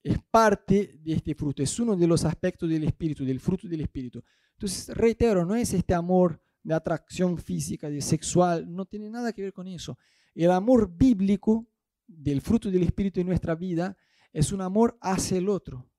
es 0.04 0.20
parte 0.30 1.00
de 1.02 1.14
este 1.14 1.34
fruto, 1.34 1.64
es 1.64 1.80
uno 1.80 1.96
de 1.96 2.08
los 2.08 2.24
aspectos 2.26 2.70
del 2.70 2.84
espíritu, 2.84 3.26
del 3.26 3.40
fruto 3.40 3.68
del 3.68 3.82
espíritu. 3.82 4.24
Entonces, 4.54 4.96
reitero, 4.96 5.46
no 5.46 5.56
es 5.56 5.74
este 5.74 5.94
amor 5.94 6.42
de 6.62 6.74
atracción 6.74 7.38
física, 7.38 7.90
de 7.90 8.02
sexual, 8.02 8.72
no 8.72 8.86
tiene 8.86 9.10
nada 9.10 9.34
que 9.34 9.42
ver 9.42 9.54
con 9.54 9.68
eso. 9.68 9.98
El 10.36 10.52
amor 10.52 10.96
bíblico 10.96 11.68
del 12.06 12.42
fruto 12.42 12.70
del 12.70 12.84
espíritu 12.84 13.20
en 13.20 13.28
nuestra 13.28 13.56
vida 13.56 13.98
es 14.32 14.52
un 14.52 14.62
amor 14.62 14.98
hacia 15.02 15.38
el 15.38 15.50
otro. 15.50 15.90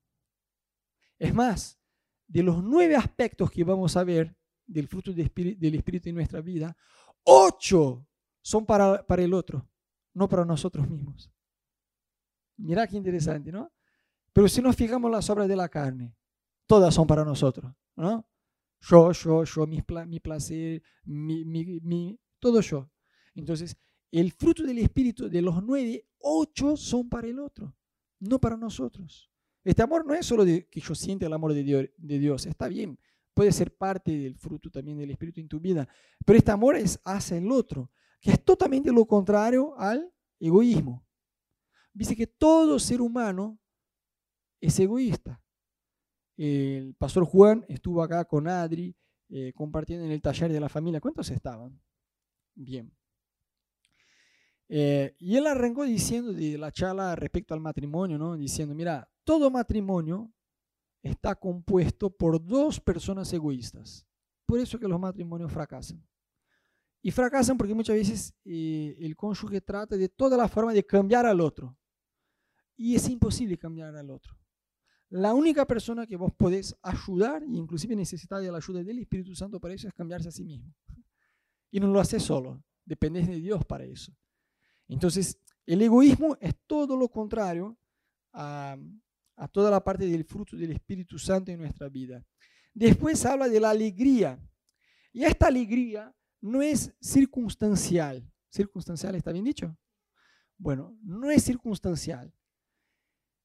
Es 1.17 1.33
más, 1.33 1.79
de 2.27 2.43
los 2.43 2.63
nueve 2.63 2.95
aspectos 2.95 3.49
que 3.49 3.63
vamos 3.63 3.97
a 3.97 4.03
ver 4.03 4.37
del 4.65 4.87
fruto 4.87 5.13
del 5.13 5.75
Espíritu 5.75 6.09
en 6.09 6.15
nuestra 6.15 6.41
vida, 6.41 6.75
ocho 7.23 8.05
son 8.41 8.65
para, 8.65 9.05
para 9.05 9.23
el 9.23 9.33
otro, 9.33 9.67
no 10.13 10.27
para 10.27 10.45
nosotros 10.45 10.87
mismos. 10.89 11.31
Mira 12.57 12.85
qué 12.85 12.97
interesante, 12.97 13.51
¿no? 13.51 13.71
Pero 14.33 14.47
si 14.47 14.61
nos 14.61 14.75
fijamos 14.75 15.09
las 15.09 15.29
obras 15.29 15.47
de 15.47 15.55
la 15.55 15.69
carne, 15.69 16.15
todas 16.65 16.93
son 16.93 17.07
para 17.07 17.23
nosotros, 17.23 17.73
¿no? 17.95 18.29
Yo, 18.81 19.11
yo, 19.11 19.43
yo, 19.43 19.65
mi, 19.65 19.81
placer, 20.19 20.83
mi, 21.05 21.43
mi, 21.45 22.19
todo 22.39 22.61
yo. 22.61 22.91
Entonces, 23.33 23.75
el 24.11 24.31
fruto 24.31 24.63
del 24.63 24.79
Espíritu 24.79 25.29
de 25.29 25.41
los 25.41 25.61
nueve, 25.63 26.07
ocho 26.19 26.77
son 26.77 27.09
para 27.09 27.27
el 27.27 27.39
otro, 27.39 27.75
no 28.19 28.39
para 28.39 28.57
nosotros. 28.57 29.29
Este 29.63 29.81
amor 29.81 30.05
no 30.05 30.13
es 30.13 30.25
solo 30.25 30.45
de 30.45 30.67
que 30.69 30.79
yo 30.79 30.95
siente 30.95 31.25
el 31.25 31.33
amor 31.33 31.53
de 31.53 31.63
Dios, 32.19 32.45
está 32.45 32.67
bien, 32.67 32.97
puede 33.33 33.51
ser 33.51 33.75
parte 33.75 34.17
del 34.17 34.35
fruto 34.35 34.71
también 34.71 34.97
del 34.97 35.11
Espíritu 35.11 35.41
en 35.41 35.47
tu 35.47 35.59
vida, 35.59 35.87
pero 36.25 36.37
este 36.37 36.51
amor 36.51 36.75
es 36.75 36.99
hacia 37.03 37.37
el 37.37 37.51
otro, 37.51 37.91
que 38.21 38.31
es 38.31 38.43
totalmente 38.43 38.91
lo 38.91 39.05
contrario 39.05 39.77
al 39.77 40.11
egoísmo. 40.39 41.05
Dice 41.93 42.15
que 42.15 42.27
todo 42.27 42.79
ser 42.79 43.01
humano 43.01 43.59
es 44.61 44.79
egoísta. 44.79 45.41
El 46.35 46.95
pastor 46.95 47.25
Juan 47.25 47.65
estuvo 47.67 48.01
acá 48.01 48.23
con 48.25 48.47
Adri, 48.47 48.95
eh, 49.29 49.51
compartiendo 49.53 50.05
en 50.05 50.11
el 50.11 50.21
taller 50.21 50.51
de 50.51 50.59
la 50.59 50.69
familia. 50.69 51.01
¿Cuántos 51.01 51.29
estaban? 51.29 51.81
Bien. 52.55 52.96
Eh, 54.69 55.15
y 55.19 55.35
él 55.37 55.47
arrancó 55.47 55.83
diciendo 55.83 56.33
de 56.33 56.57
la 56.57 56.71
charla 56.71 57.15
respecto 57.15 57.53
al 57.53 57.61
matrimonio, 57.61 58.17
¿no? 58.17 58.35
Diciendo, 58.35 58.75
mira, 58.75 59.09
todo 59.23 59.49
matrimonio 59.49 60.31
está 61.01 61.35
compuesto 61.35 62.09
por 62.09 62.43
dos 62.43 62.79
personas 62.79 63.31
egoístas. 63.31 64.05
Por 64.45 64.59
eso 64.59 64.79
que 64.79 64.87
los 64.87 64.99
matrimonios 64.99 65.51
fracasan. 65.51 66.05
Y 67.01 67.11
fracasan 67.11 67.57
porque 67.57 67.73
muchas 67.73 67.95
veces 67.95 68.33
eh, 68.43 68.97
el 68.99 69.15
cónyuge 69.15 69.61
trata 69.61 69.95
de 69.95 70.09
toda 70.09 70.35
la 70.35 70.47
forma 70.47 70.73
de 70.73 70.85
cambiar 70.85 71.25
al 71.25 71.39
otro. 71.39 71.77
Y 72.75 72.95
es 72.95 73.07
imposible 73.09 73.57
cambiar 73.57 73.95
al 73.95 74.09
otro. 74.09 74.37
la 75.09 75.33
única 75.33 75.65
persona 75.65 76.05
que 76.05 76.17
vos 76.17 76.33
podés 76.33 76.75
ayudar, 76.81 77.41
e 77.41 77.47
inclusive 77.47 77.95
necesitar 77.95 78.41
de 78.41 78.51
la 78.51 78.57
ayuda 78.57 78.83
del 78.83 78.99
Espíritu 78.99 79.33
Santo 79.33 79.57
para 79.57 79.73
eso, 79.73 79.87
es 79.87 79.93
cambiarse 79.93 80.27
a 80.27 80.31
sí 80.31 80.43
mismo. 80.43 80.73
Y 81.71 81.79
no 81.79 81.87
lo 81.87 82.01
haces 82.01 82.23
solo, 82.23 82.61
dependes 82.83 83.25
de 83.25 83.39
Dios 83.39 83.63
para 83.63 83.85
eso. 83.85 84.11
Entonces, 84.87 85.39
el 85.65 85.81
egoísmo 85.81 86.37
es 86.39 86.55
todo 86.65 86.95
lo 86.95 87.09
contrario 87.09 87.77
a, 88.33 88.77
toda 89.51 89.69
la 89.69 89.83
parte 89.83 90.05
del 90.05 90.23
fruto 90.23 90.55
del 90.55 90.71
Espíritu 90.71 91.19
Santo 91.19 91.51
en 91.51 91.59
nuestra 91.59 91.89
vida. 91.89 92.25
Después 92.73 93.25
habla 93.25 93.49
de 93.49 93.59
la 93.59 93.71
alegría. 93.71 94.39
Y 95.11 95.23
esta 95.23 95.47
alegría 95.47 96.15
no 96.41 96.61
es 96.61 96.93
circunstancial. 97.01 98.31
¿Circunstancial 98.49 99.15
está 99.15 99.31
bien 99.31 99.45
dicho? 99.45 99.75
Bueno, 100.57 100.97
no 101.03 101.29
es 101.29 101.43
circunstancial. 101.43 102.33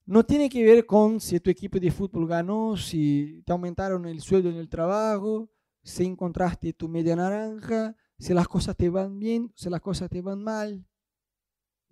No 0.05 0.25
tiene 0.25 0.49
que 0.49 0.65
ver 0.65 0.87
con 0.87 1.21
si 1.21 1.39
tu 1.41 1.51
equipo 1.51 1.79
de 1.79 1.91
fútbol 1.91 2.27
ganó, 2.27 2.77
si 2.77 3.43
te 3.45 3.53
aumentaron 3.53 4.07
el 4.07 4.21
sueldo 4.21 4.49
en 4.49 4.57
el 4.57 4.69
trabajo, 4.69 5.51
si 5.83 6.05
encontraste 6.05 6.73
tu 6.73 6.89
media 6.89 7.17
naranja, 7.17 7.97
si 8.19 8.35
las 8.35 8.49
cosas 8.49 8.77
te 8.77 8.89
van 8.89 9.19
bien, 9.19 9.53
si 9.55 9.69
las 9.69 9.81
cosas 9.81 10.09
te 10.09 10.21
van 10.21 10.43
mal. 10.43 10.85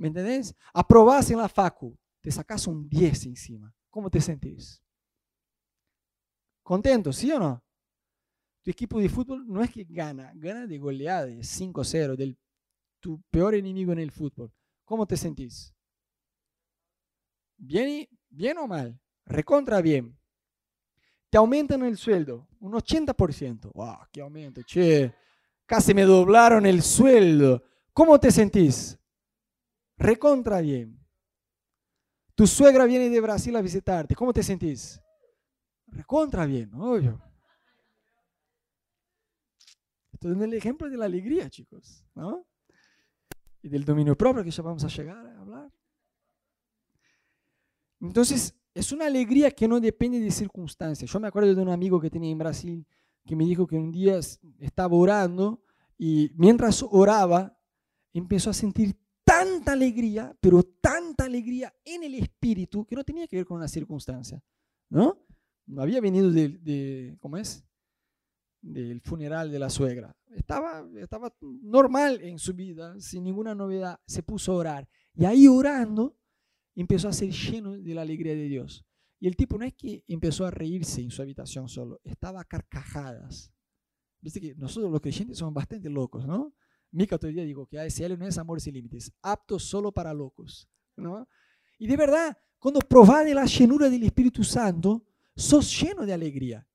¿Me 0.01 0.09
entendés? 0.09 0.55
Aprobás 0.73 1.31
en 1.31 1.37
la 1.37 1.49
facu, 1.49 1.95
te 2.23 2.31
sacas 2.31 2.67
un 2.67 2.89
10 2.89 3.27
encima. 3.27 3.71
¿Cómo 3.91 4.09
te 4.09 4.19
sentís? 4.19 4.83
¿Contento, 6.63 7.13
sí 7.13 7.31
o 7.31 7.39
no? 7.39 7.63
Tu 8.63 8.71
equipo 8.71 8.99
de 8.99 9.11
fútbol 9.11 9.45
no 9.47 9.63
es 9.63 9.71
que 9.71 9.85
gana, 9.85 10.33
gana 10.37 10.67
de 10.67 10.79
goleada, 10.79 11.27
de 11.27 11.41
5-0, 11.41 12.17
del 12.17 12.39
tu 12.99 13.21
peor 13.31 13.55
enemigo 13.55 13.93
en 13.93 13.99
el 13.99 14.11
fútbol. 14.11 14.51
¿Cómo 14.87 15.07
te 15.07 15.19
sentís? 15.19 15.75
¿Bien, 17.59 18.09
bien 18.31 18.57
o 18.57 18.67
mal? 18.67 18.99
Recontra 19.27 19.83
bien. 19.83 20.19
Te 21.29 21.37
aumentan 21.37 21.83
el 21.83 21.99
sueldo, 21.99 22.49
un 22.61 22.73
80%. 22.73 23.71
¡Wow! 23.75 23.99
¡Qué 24.11 24.23
aumento! 24.23 24.63
Che, 24.63 25.15
casi 25.67 25.93
me 25.93 26.05
doblaron 26.05 26.65
el 26.65 26.81
sueldo. 26.81 27.63
¿Cómo 27.93 28.19
te 28.19 28.31
sentís? 28.31 28.97
Recontra 30.01 30.63
bien. 30.63 30.99
Tu 32.35 32.47
suegra 32.47 32.87
viene 32.87 33.11
de 33.11 33.21
Brasil 33.21 33.55
a 33.55 33.61
visitarte. 33.61 34.15
¿Cómo 34.15 34.33
te 34.33 34.43
sentís? 34.43 34.99
Recontra 35.89 36.47
bien, 36.47 36.73
obvio. 36.73 37.21
Esto 40.11 40.33
es 40.33 40.41
el 40.41 40.55
ejemplo 40.55 40.89
de 40.89 40.97
la 40.97 41.05
alegría, 41.05 41.51
chicos. 41.51 42.03
¿no? 42.15 42.47
Y 43.61 43.69
del 43.69 43.85
dominio 43.85 44.17
propio 44.17 44.43
que 44.43 44.51
ya 44.51 44.63
vamos 44.63 44.83
a 44.85 44.89
llegar 44.89 45.27
a 45.27 45.39
hablar. 45.39 45.71
Entonces, 48.01 48.55
es 48.73 48.93
una 48.93 49.05
alegría 49.05 49.51
que 49.51 49.69
no 49.69 49.81
depende 49.81 50.19
de 50.19 50.31
circunstancias. 50.31 51.11
Yo 51.11 51.21
me 51.21 51.29
acuerdo 51.29 51.55
de 51.55 51.61
un 51.61 51.69
amigo 51.69 52.01
que 52.01 52.09
tenía 52.09 52.31
en 52.31 52.39
Brasil 52.39 52.87
que 53.27 53.37
me 53.37 53.45
dijo 53.45 53.67
que 53.67 53.77
un 53.77 53.93
día 53.93 54.19
estaba 54.59 54.97
orando 54.97 55.63
y 55.99 56.33
mientras 56.37 56.83
oraba 56.83 57.55
empezó 58.15 58.49
a 58.49 58.55
sentir 58.55 58.97
tanta 59.45 59.73
alegría, 59.73 60.37
pero 60.41 60.63
tanta 60.63 61.25
alegría 61.25 61.75
en 61.85 62.05
el 62.05 62.15
espíritu 62.15 62.85
que 62.85 62.97
no 62.97 63.05
tenía 63.05 63.27
que 63.27 63.37
ver 63.37 63.47
con 63.47 63.57
una 63.57 63.69
circunstancia, 63.69 64.43
¿no? 64.89 65.27
Había 65.77 66.01
venido 66.01 66.31
de, 66.31 67.17
¿cómo 67.21 67.37
es? 67.37 67.65
Del 68.61 69.01
funeral 69.01 69.51
de 69.51 69.59
la 69.59 69.71
suegra. 69.71 70.17
Estaba, 70.31 70.87
estaba 70.97 71.35
normal 71.41 72.21
en 72.23 72.39
su 72.39 72.55
vida, 72.55 72.99
sin 73.01 73.25
ninguna 73.25 73.55
novedad. 73.55 74.01
Se 74.07 74.23
puso 74.23 74.53
a 74.53 74.57
orar. 74.57 74.89
Y 75.15 75.25
ahí 75.25 75.49
orando, 75.49 76.19
empezó 76.75 77.09
a 77.09 77.13
ser 77.13 77.31
lleno 77.31 77.79
de 77.79 77.95
la 77.95 78.03
alegría 78.03 78.35
de 78.35 78.49
Dios. 78.49 78.85
Y 79.19 79.29
el 79.29 79.37
tipo 79.37 79.59
no 79.59 79.65
es 79.65 79.75
que 79.75 80.05
empezó 80.09 80.47
a 80.47 80.51
reírse 80.51 81.03
en 81.03 81.11
su 81.11 81.23
habitación 81.23 81.69
solo, 81.69 82.01
estaba 82.05 82.41
a 82.41 82.45
carcajadas. 82.45 83.53
Viste 84.21 84.41
que 84.41 84.55
nosotros 84.55 84.91
los 84.91 85.01
creyentes 85.01 85.39
somos 85.39 85.55
bastante 85.55 85.89
locos, 85.89 86.27
¿no? 86.27 86.55
Mica 86.93 87.17
otro 87.17 87.29
día 87.29 87.45
digo 87.45 87.67
que 87.67 87.79
ASL 87.79 88.19
no 88.19 88.27
es 88.27 88.39
amor 88.39 88.61
sin 88.61 88.75
límites, 88.75 89.13
apto 89.23 89.59
solo 89.59 89.93
para 89.93 90.13
locos, 90.13 90.69
¿no? 90.97 91.29
Y 91.79 91.87
de 91.87 91.97
verdad, 91.97 92.37
cuando 92.59 92.81
probás 92.81 93.25
de 93.25 93.35
la 93.35 93.45
llenura 93.47 93.89
del 93.89 94.03
Espíritu 94.03 94.45
Santo, 94.45 95.05
sos 95.35 95.81
lleno 95.81 96.05
de 96.05 96.13
alegría. 96.13 96.67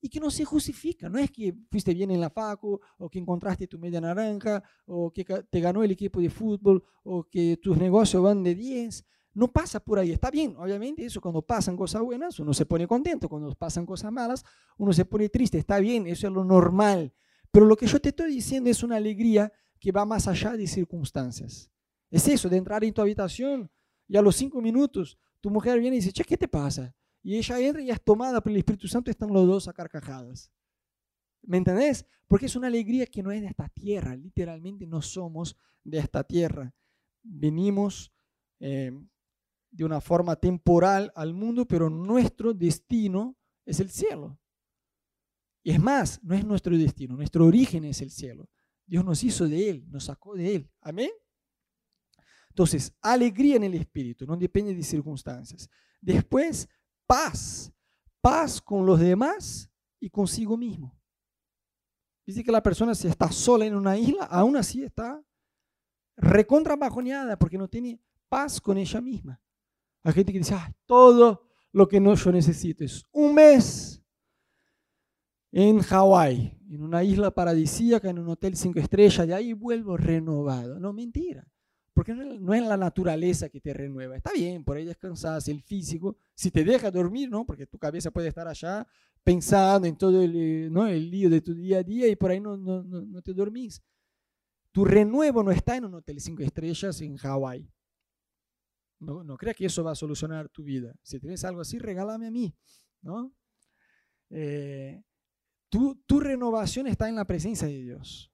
Y 0.00 0.08
que 0.10 0.20
no 0.20 0.30
se 0.30 0.44
justifica, 0.44 1.08
no 1.08 1.18
es 1.18 1.30
que 1.30 1.56
fuiste 1.70 1.94
bien 1.94 2.10
en 2.10 2.20
la 2.20 2.28
facu, 2.28 2.78
o 2.98 3.08
que 3.08 3.18
encontraste 3.18 3.66
tu 3.66 3.78
media 3.78 4.02
naranja, 4.02 4.62
o 4.84 5.10
que 5.10 5.24
te 5.24 5.60
ganó 5.60 5.82
el 5.82 5.90
equipo 5.92 6.20
de 6.20 6.28
fútbol, 6.28 6.84
o 7.02 7.24
que 7.24 7.56
tus 7.56 7.78
negocios 7.78 8.22
van 8.22 8.42
de 8.42 8.54
10 8.54 9.04
no 9.34 9.48
pasa 9.48 9.80
por 9.80 9.98
ahí. 9.98 10.12
Está 10.12 10.30
bien, 10.30 10.54
obviamente, 10.56 11.04
eso 11.04 11.20
cuando 11.20 11.42
pasan 11.42 11.76
cosas 11.76 12.02
buenas, 12.02 12.38
uno 12.38 12.54
se 12.54 12.64
pone 12.64 12.86
contento. 12.86 13.28
Cuando 13.28 13.52
pasan 13.54 13.84
cosas 13.84 14.12
malas, 14.12 14.44
uno 14.78 14.92
se 14.92 15.04
pone 15.04 15.28
triste. 15.28 15.58
Está 15.58 15.80
bien, 15.80 16.06
eso 16.06 16.28
es 16.28 16.32
lo 16.32 16.44
normal. 16.44 17.12
Pero 17.54 17.66
lo 17.66 17.76
que 17.76 17.86
yo 17.86 18.00
te 18.00 18.08
estoy 18.08 18.32
diciendo 18.34 18.68
es 18.68 18.82
una 18.82 18.96
alegría 18.96 19.52
que 19.78 19.92
va 19.92 20.04
más 20.04 20.26
allá 20.26 20.56
de 20.56 20.66
circunstancias. 20.66 21.70
Es 22.10 22.26
eso, 22.26 22.48
de 22.48 22.56
entrar 22.56 22.82
en 22.82 22.92
tu 22.92 23.00
habitación 23.00 23.70
y 24.08 24.16
a 24.16 24.22
los 24.22 24.34
cinco 24.34 24.60
minutos 24.60 25.16
tu 25.40 25.50
mujer 25.50 25.78
viene 25.78 25.94
y 25.94 26.00
dice, 26.00 26.10
che, 26.10 26.24
¿qué 26.24 26.36
te 26.36 26.48
pasa? 26.48 26.92
Y 27.22 27.36
ella 27.36 27.60
entra 27.60 27.80
y 27.80 27.90
es 27.90 28.02
tomada 28.02 28.40
por 28.40 28.50
el 28.50 28.58
Espíritu 28.58 28.88
Santo 28.88 29.08
y 29.08 29.12
están 29.12 29.32
los 29.32 29.46
dos 29.46 29.68
a 29.68 29.72
carcajadas. 29.72 30.50
¿Me 31.42 31.58
entendés? 31.58 32.04
Porque 32.26 32.46
es 32.46 32.56
una 32.56 32.66
alegría 32.66 33.06
que 33.06 33.22
no 33.22 33.30
es 33.30 33.40
de 33.40 33.46
esta 33.46 33.68
tierra. 33.68 34.16
Literalmente 34.16 34.84
no 34.84 35.00
somos 35.00 35.56
de 35.84 35.98
esta 35.98 36.24
tierra. 36.24 36.74
Venimos 37.22 38.12
eh, 38.58 38.90
de 39.70 39.84
una 39.84 40.00
forma 40.00 40.34
temporal 40.34 41.12
al 41.14 41.34
mundo, 41.34 41.66
pero 41.66 41.88
nuestro 41.88 42.52
destino 42.52 43.36
es 43.64 43.78
el 43.78 43.90
cielo. 43.90 44.40
Y 45.64 45.70
es 45.72 45.80
más, 45.80 46.22
no 46.22 46.34
es 46.34 46.44
nuestro 46.44 46.76
destino, 46.76 47.16
nuestro 47.16 47.46
origen 47.46 47.84
es 47.86 48.02
el 48.02 48.10
cielo. 48.10 48.50
Dios 48.86 49.02
nos 49.02 49.24
hizo 49.24 49.48
de 49.48 49.70
Él, 49.70 49.84
nos 49.88 50.04
sacó 50.04 50.34
de 50.34 50.56
Él. 50.56 50.70
Amén. 50.82 51.10
Entonces, 52.50 52.94
alegría 53.00 53.56
en 53.56 53.64
el 53.64 53.74
espíritu, 53.74 54.26
no 54.26 54.36
depende 54.36 54.74
de 54.74 54.82
circunstancias. 54.82 55.68
Después, 56.02 56.68
paz. 57.06 57.72
Paz 58.20 58.60
con 58.60 58.84
los 58.84 59.00
demás 59.00 59.70
y 59.98 60.10
consigo 60.10 60.56
mismo. 60.56 60.98
Dice 62.26 62.44
que 62.44 62.52
la 62.52 62.62
persona 62.62 62.94
si 62.94 63.08
está 63.08 63.32
sola 63.32 63.64
en 63.64 63.74
una 63.74 63.96
isla, 63.96 64.24
aún 64.24 64.56
así 64.56 64.82
está 64.82 65.22
recontra 66.16 66.76
bajoneada 66.76 67.38
porque 67.38 67.58
no 67.58 67.68
tiene 67.68 68.00
paz 68.28 68.60
con 68.60 68.76
ella 68.76 69.00
misma. 69.00 69.40
Hay 70.02 70.12
gente 70.12 70.32
que 70.32 70.38
dice, 70.38 70.54
todo 70.86 71.48
lo 71.72 71.88
que 71.88 72.00
no 72.00 72.14
yo 72.14 72.30
necesito 72.30 72.84
es 72.84 73.04
un 73.12 73.34
mes 73.34 74.03
en 75.56 75.78
Hawái, 75.78 76.58
en 76.68 76.82
una 76.82 77.04
isla 77.04 77.30
paradisíaca, 77.30 78.10
en 78.10 78.18
un 78.18 78.28
hotel 78.28 78.56
cinco 78.56 78.80
estrellas, 78.80 79.24
de 79.24 79.34
ahí 79.34 79.52
vuelvo 79.52 79.96
renovado. 79.96 80.80
No, 80.80 80.92
mentira. 80.92 81.46
Porque 81.92 82.12
no 82.12 82.52
es 82.54 82.62
la 82.66 82.76
naturaleza 82.76 83.48
que 83.48 83.60
te 83.60 83.72
renueva. 83.72 84.16
Está 84.16 84.32
bien, 84.32 84.64
por 84.64 84.76
ahí 84.76 84.84
descansas, 84.84 85.46
el 85.46 85.62
físico, 85.62 86.16
si 86.34 86.50
te 86.50 86.64
deja 86.64 86.90
dormir, 86.90 87.30
¿no? 87.30 87.46
Porque 87.46 87.68
tu 87.68 87.78
cabeza 87.78 88.10
puede 88.10 88.26
estar 88.26 88.48
allá 88.48 88.84
pensando 89.22 89.86
en 89.86 89.96
todo 89.96 90.20
el, 90.20 90.72
¿no? 90.72 90.88
el 90.88 91.08
lío 91.08 91.30
de 91.30 91.40
tu 91.40 91.54
día 91.54 91.78
a 91.78 91.82
día 91.84 92.08
y 92.08 92.16
por 92.16 92.32
ahí 92.32 92.40
no, 92.40 92.56
no, 92.56 92.82
no 92.82 93.22
te 93.22 93.32
dormís. 93.32 93.80
Tu 94.72 94.84
renuevo 94.84 95.44
no 95.44 95.52
está 95.52 95.76
en 95.76 95.84
un 95.84 95.94
hotel 95.94 96.20
cinco 96.20 96.42
estrellas 96.42 97.00
en 97.00 97.16
Hawái. 97.16 97.70
No, 98.98 99.22
no 99.22 99.36
creas 99.36 99.54
que 99.54 99.66
eso 99.66 99.84
va 99.84 99.92
a 99.92 99.94
solucionar 99.94 100.48
tu 100.48 100.64
vida. 100.64 100.96
Si 101.00 101.20
tienes 101.20 101.44
algo 101.44 101.60
así, 101.60 101.78
regálame 101.78 102.26
a 102.26 102.32
mí. 102.32 102.52
¿no? 103.02 103.32
Eh, 104.30 105.00
tu, 106.06 106.20
renovación 106.20 106.86
está 106.86 107.08
en 107.08 107.16
la 107.16 107.24
presencia 107.24 107.66
de 107.66 107.80
Dios. 107.80 108.32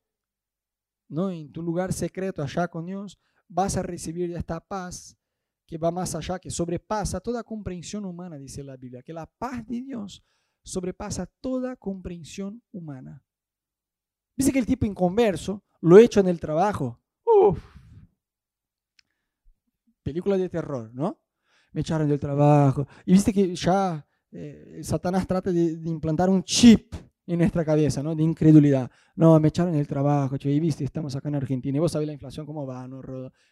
¿no? 1.08 1.30
En 1.30 1.50
tu 1.50 1.62
lugar 1.62 1.92
secreto, 1.92 2.42
allá 2.42 2.68
con 2.68 2.86
Dios, 2.86 3.18
vas 3.48 3.76
a 3.76 3.82
recibir 3.82 4.30
esta 4.32 4.60
paz 4.60 5.16
que 5.66 5.78
va 5.78 5.90
más 5.90 6.14
allá, 6.14 6.38
que 6.38 6.50
sobrepasa 6.50 7.20
toda 7.20 7.44
comprensión 7.44 8.04
humana, 8.04 8.36
dice 8.36 8.62
la 8.62 8.76
Biblia. 8.76 9.02
Que 9.02 9.12
la 9.12 9.26
paz 9.26 9.66
de 9.66 9.82
Dios 9.82 10.24
sobrepasa 10.62 11.26
toda 11.40 11.76
comprensión 11.76 12.62
humana. 12.72 13.24
Dice 14.36 14.52
que 14.52 14.58
el 14.58 14.66
tipo 14.66 14.86
inconverso 14.86 15.64
lo 15.80 15.98
hecho 15.98 16.20
en 16.20 16.28
el 16.28 16.40
trabajo. 16.40 17.00
Uf, 17.24 17.62
película 20.02 20.36
de 20.36 20.48
terror, 20.48 20.90
¿no? 20.92 21.20
Me 21.72 21.82
echaron 21.82 22.08
del 22.08 22.18
trabajo. 22.18 22.86
Y 23.06 23.12
viste 23.12 23.32
que 23.32 23.54
ya 23.54 24.04
eh, 24.32 24.80
Satanás 24.82 25.26
trata 25.26 25.52
de, 25.52 25.62
implantar 25.84 26.28
un 26.28 26.42
chip 26.42 26.94
en 27.26 27.38
nuestra 27.38 27.64
cabeza, 27.64 28.02
¿no? 28.02 28.14
De 28.14 28.22
incredulidad. 28.22 28.90
No, 29.14 29.38
me 29.38 29.48
echaron 29.48 29.72
del 29.72 29.86
trabajo, 29.86 30.36
che, 30.36 30.50
y 30.50 30.58
viste, 30.58 30.84
estamos 30.84 31.14
acá 31.14 31.28
en 31.28 31.36
Argentina. 31.36 31.76
Y 31.76 31.80
vos 31.80 31.92
sabés 31.92 32.06
la 32.06 32.12
inflación 32.12 32.46
cómo 32.46 32.66
va, 32.66 32.88
¿no? 32.88 33.00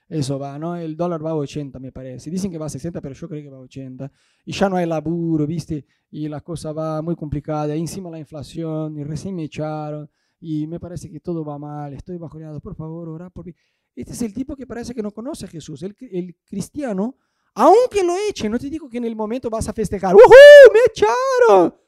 Eso 0.09 0.39
va, 0.39 0.59
¿no? 0.59 0.77
El 0.77 0.97
dólar 0.97 1.25
va 1.25 1.31
a 1.31 1.37
80, 1.37 1.79
me 1.79 1.93
parece. 1.93 2.31
Dicen 2.31 2.51
que 2.51 2.59
va 2.59 2.67
a 2.67 2.71
60, 2.71 3.01
pero 3.01 3.15
yo 3.15 3.29
creo 3.29 3.43
que 3.43 3.51
va 3.51 3.59
a 3.59 3.61
80. 3.61 4.11
Y 4.45 4.53
ya 4.53 4.69
no 4.69 4.77
hay 4.77 4.87
laburo, 4.87 5.47
viste, 5.47 5.85
y 6.11 6.29
la 6.29 6.41
cosa 6.41 6.73
va 6.73 7.03
muy 7.03 7.15
complicada. 7.15 7.77
Y 7.77 7.81
encima 7.81 8.11
la 8.11 8.19
inflación, 8.19 8.99
y 8.99 9.05
recién 9.05 9.37
me 9.37 9.45
echaron. 9.45 10.11
Y 10.41 10.67
me 10.67 10.81
parece 10.81 11.11
que 11.11 11.21
todo 11.21 11.45
va 11.45 11.59
mal, 11.59 11.93
estoy 11.95 12.17
bajoneado. 12.17 12.61
Por 12.61 12.75
favor, 12.75 13.09
ora 13.09 13.31
por 13.31 13.47
mí. 13.47 13.55
Este 13.95 14.13
es 14.13 14.23
el 14.23 14.33
tipo 14.33 14.55
que 14.55 14.67
parece 14.67 14.95
que 14.95 15.03
no 15.03 15.11
conoce 15.11 15.47
a 15.47 15.49
Jesús. 15.49 15.83
El, 15.83 16.37
cristiano 16.45 17.17
Aunque 17.55 18.05
lo 18.05 18.15
echen, 18.29 18.53
no 18.53 18.59
te 18.59 18.71
digo 18.71 18.89
que 18.89 18.99
en 18.99 19.05
el 19.05 19.17
momento 19.17 19.51
vas 19.51 19.69
a 19.69 19.73
festejar, 19.73 20.15
¡Uhú! 20.15 20.73
¡Me 20.73 20.81
echaron! 20.89 21.88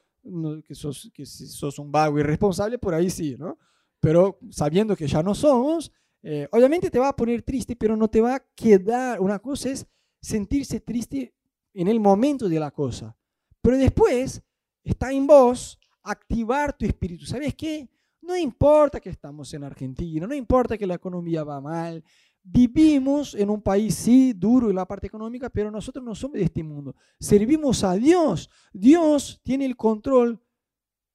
Que, 0.65 0.75
sos, 0.75 1.11
que 1.13 1.25
si 1.25 1.47
sos 1.47 1.79
un 1.79 1.91
vago 1.91 2.19
irresponsable, 2.19 2.77
por 2.77 2.93
ahí 2.93 3.09
sí, 3.09 3.35
¿no? 3.37 3.57
Pero 3.99 4.39
sabiendo 4.49 4.95
que 4.95 5.07
ya 5.07 5.21
no 5.21 5.35
somos, 5.35 5.91
eh, 6.23 6.47
obviamente 6.51 6.89
te 6.89 6.99
va 6.99 7.09
a 7.09 7.15
poner 7.15 7.41
triste, 7.41 7.75
pero 7.75 7.95
no 7.95 8.07
te 8.07 8.21
va 8.21 8.35
a 8.35 8.45
quedar. 8.55 9.19
Una 9.19 9.39
cosa 9.39 9.69
es 9.69 9.85
sentirse 10.21 10.79
triste 10.79 11.33
en 11.73 11.87
el 11.87 11.99
momento 11.99 12.47
de 12.49 12.59
la 12.59 12.71
cosa, 12.71 13.15
pero 13.61 13.77
después 13.77 14.41
está 14.83 15.11
en 15.11 15.25
vos 15.25 15.79
activar 16.03 16.77
tu 16.77 16.85
espíritu. 16.85 17.25
¿Sabes 17.25 17.55
qué? 17.55 17.89
No 18.21 18.37
importa 18.37 18.99
que 18.99 19.09
estamos 19.09 19.53
en 19.53 19.63
Argentina, 19.63 20.27
no 20.27 20.35
importa 20.35 20.77
que 20.77 20.85
la 20.85 20.95
economía 20.95 21.43
va 21.43 21.59
mal, 21.59 22.03
vivimos 22.43 23.35
en 23.35 23.49
un 23.49 23.61
país, 23.61 23.95
sí, 23.95 24.33
duro 24.33 24.69
en 24.69 24.75
la 24.75 24.87
parte 24.87 25.07
económica, 25.07 25.49
pero 25.49 25.69
nosotros 25.69 26.03
no 26.03 26.15
somos 26.15 26.35
de 26.35 26.43
este 26.43 26.63
mundo. 26.63 26.95
Servimos 27.19 27.83
a 27.83 27.93
Dios. 27.93 28.49
Dios 28.73 29.39
tiene 29.43 29.65
el 29.65 29.75
control 29.75 30.41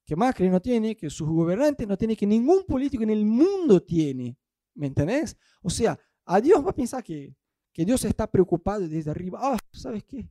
que 0.04 0.14
Macri 0.14 0.48
no 0.48 0.60
tiene, 0.60 0.96
que 0.96 1.10
sus 1.10 1.28
gobernantes 1.28 1.86
no 1.86 1.96
tienen, 1.96 2.16
que 2.16 2.26
ningún 2.26 2.64
político 2.64 3.02
en 3.02 3.10
el 3.10 3.24
mundo 3.24 3.82
tiene. 3.82 4.38
¿Me 4.74 4.86
entendés? 4.86 5.36
O 5.62 5.70
sea, 5.70 5.98
a 6.24 6.40
Dios 6.40 6.64
va 6.64 6.70
a 6.70 6.74
pensar 6.74 7.02
que, 7.02 7.34
que 7.72 7.84
Dios 7.84 8.04
está 8.04 8.30
preocupado 8.30 8.86
desde 8.86 9.10
arriba. 9.10 9.40
Ah, 9.42 9.58
¿sabes 9.72 10.04
qué? 10.04 10.30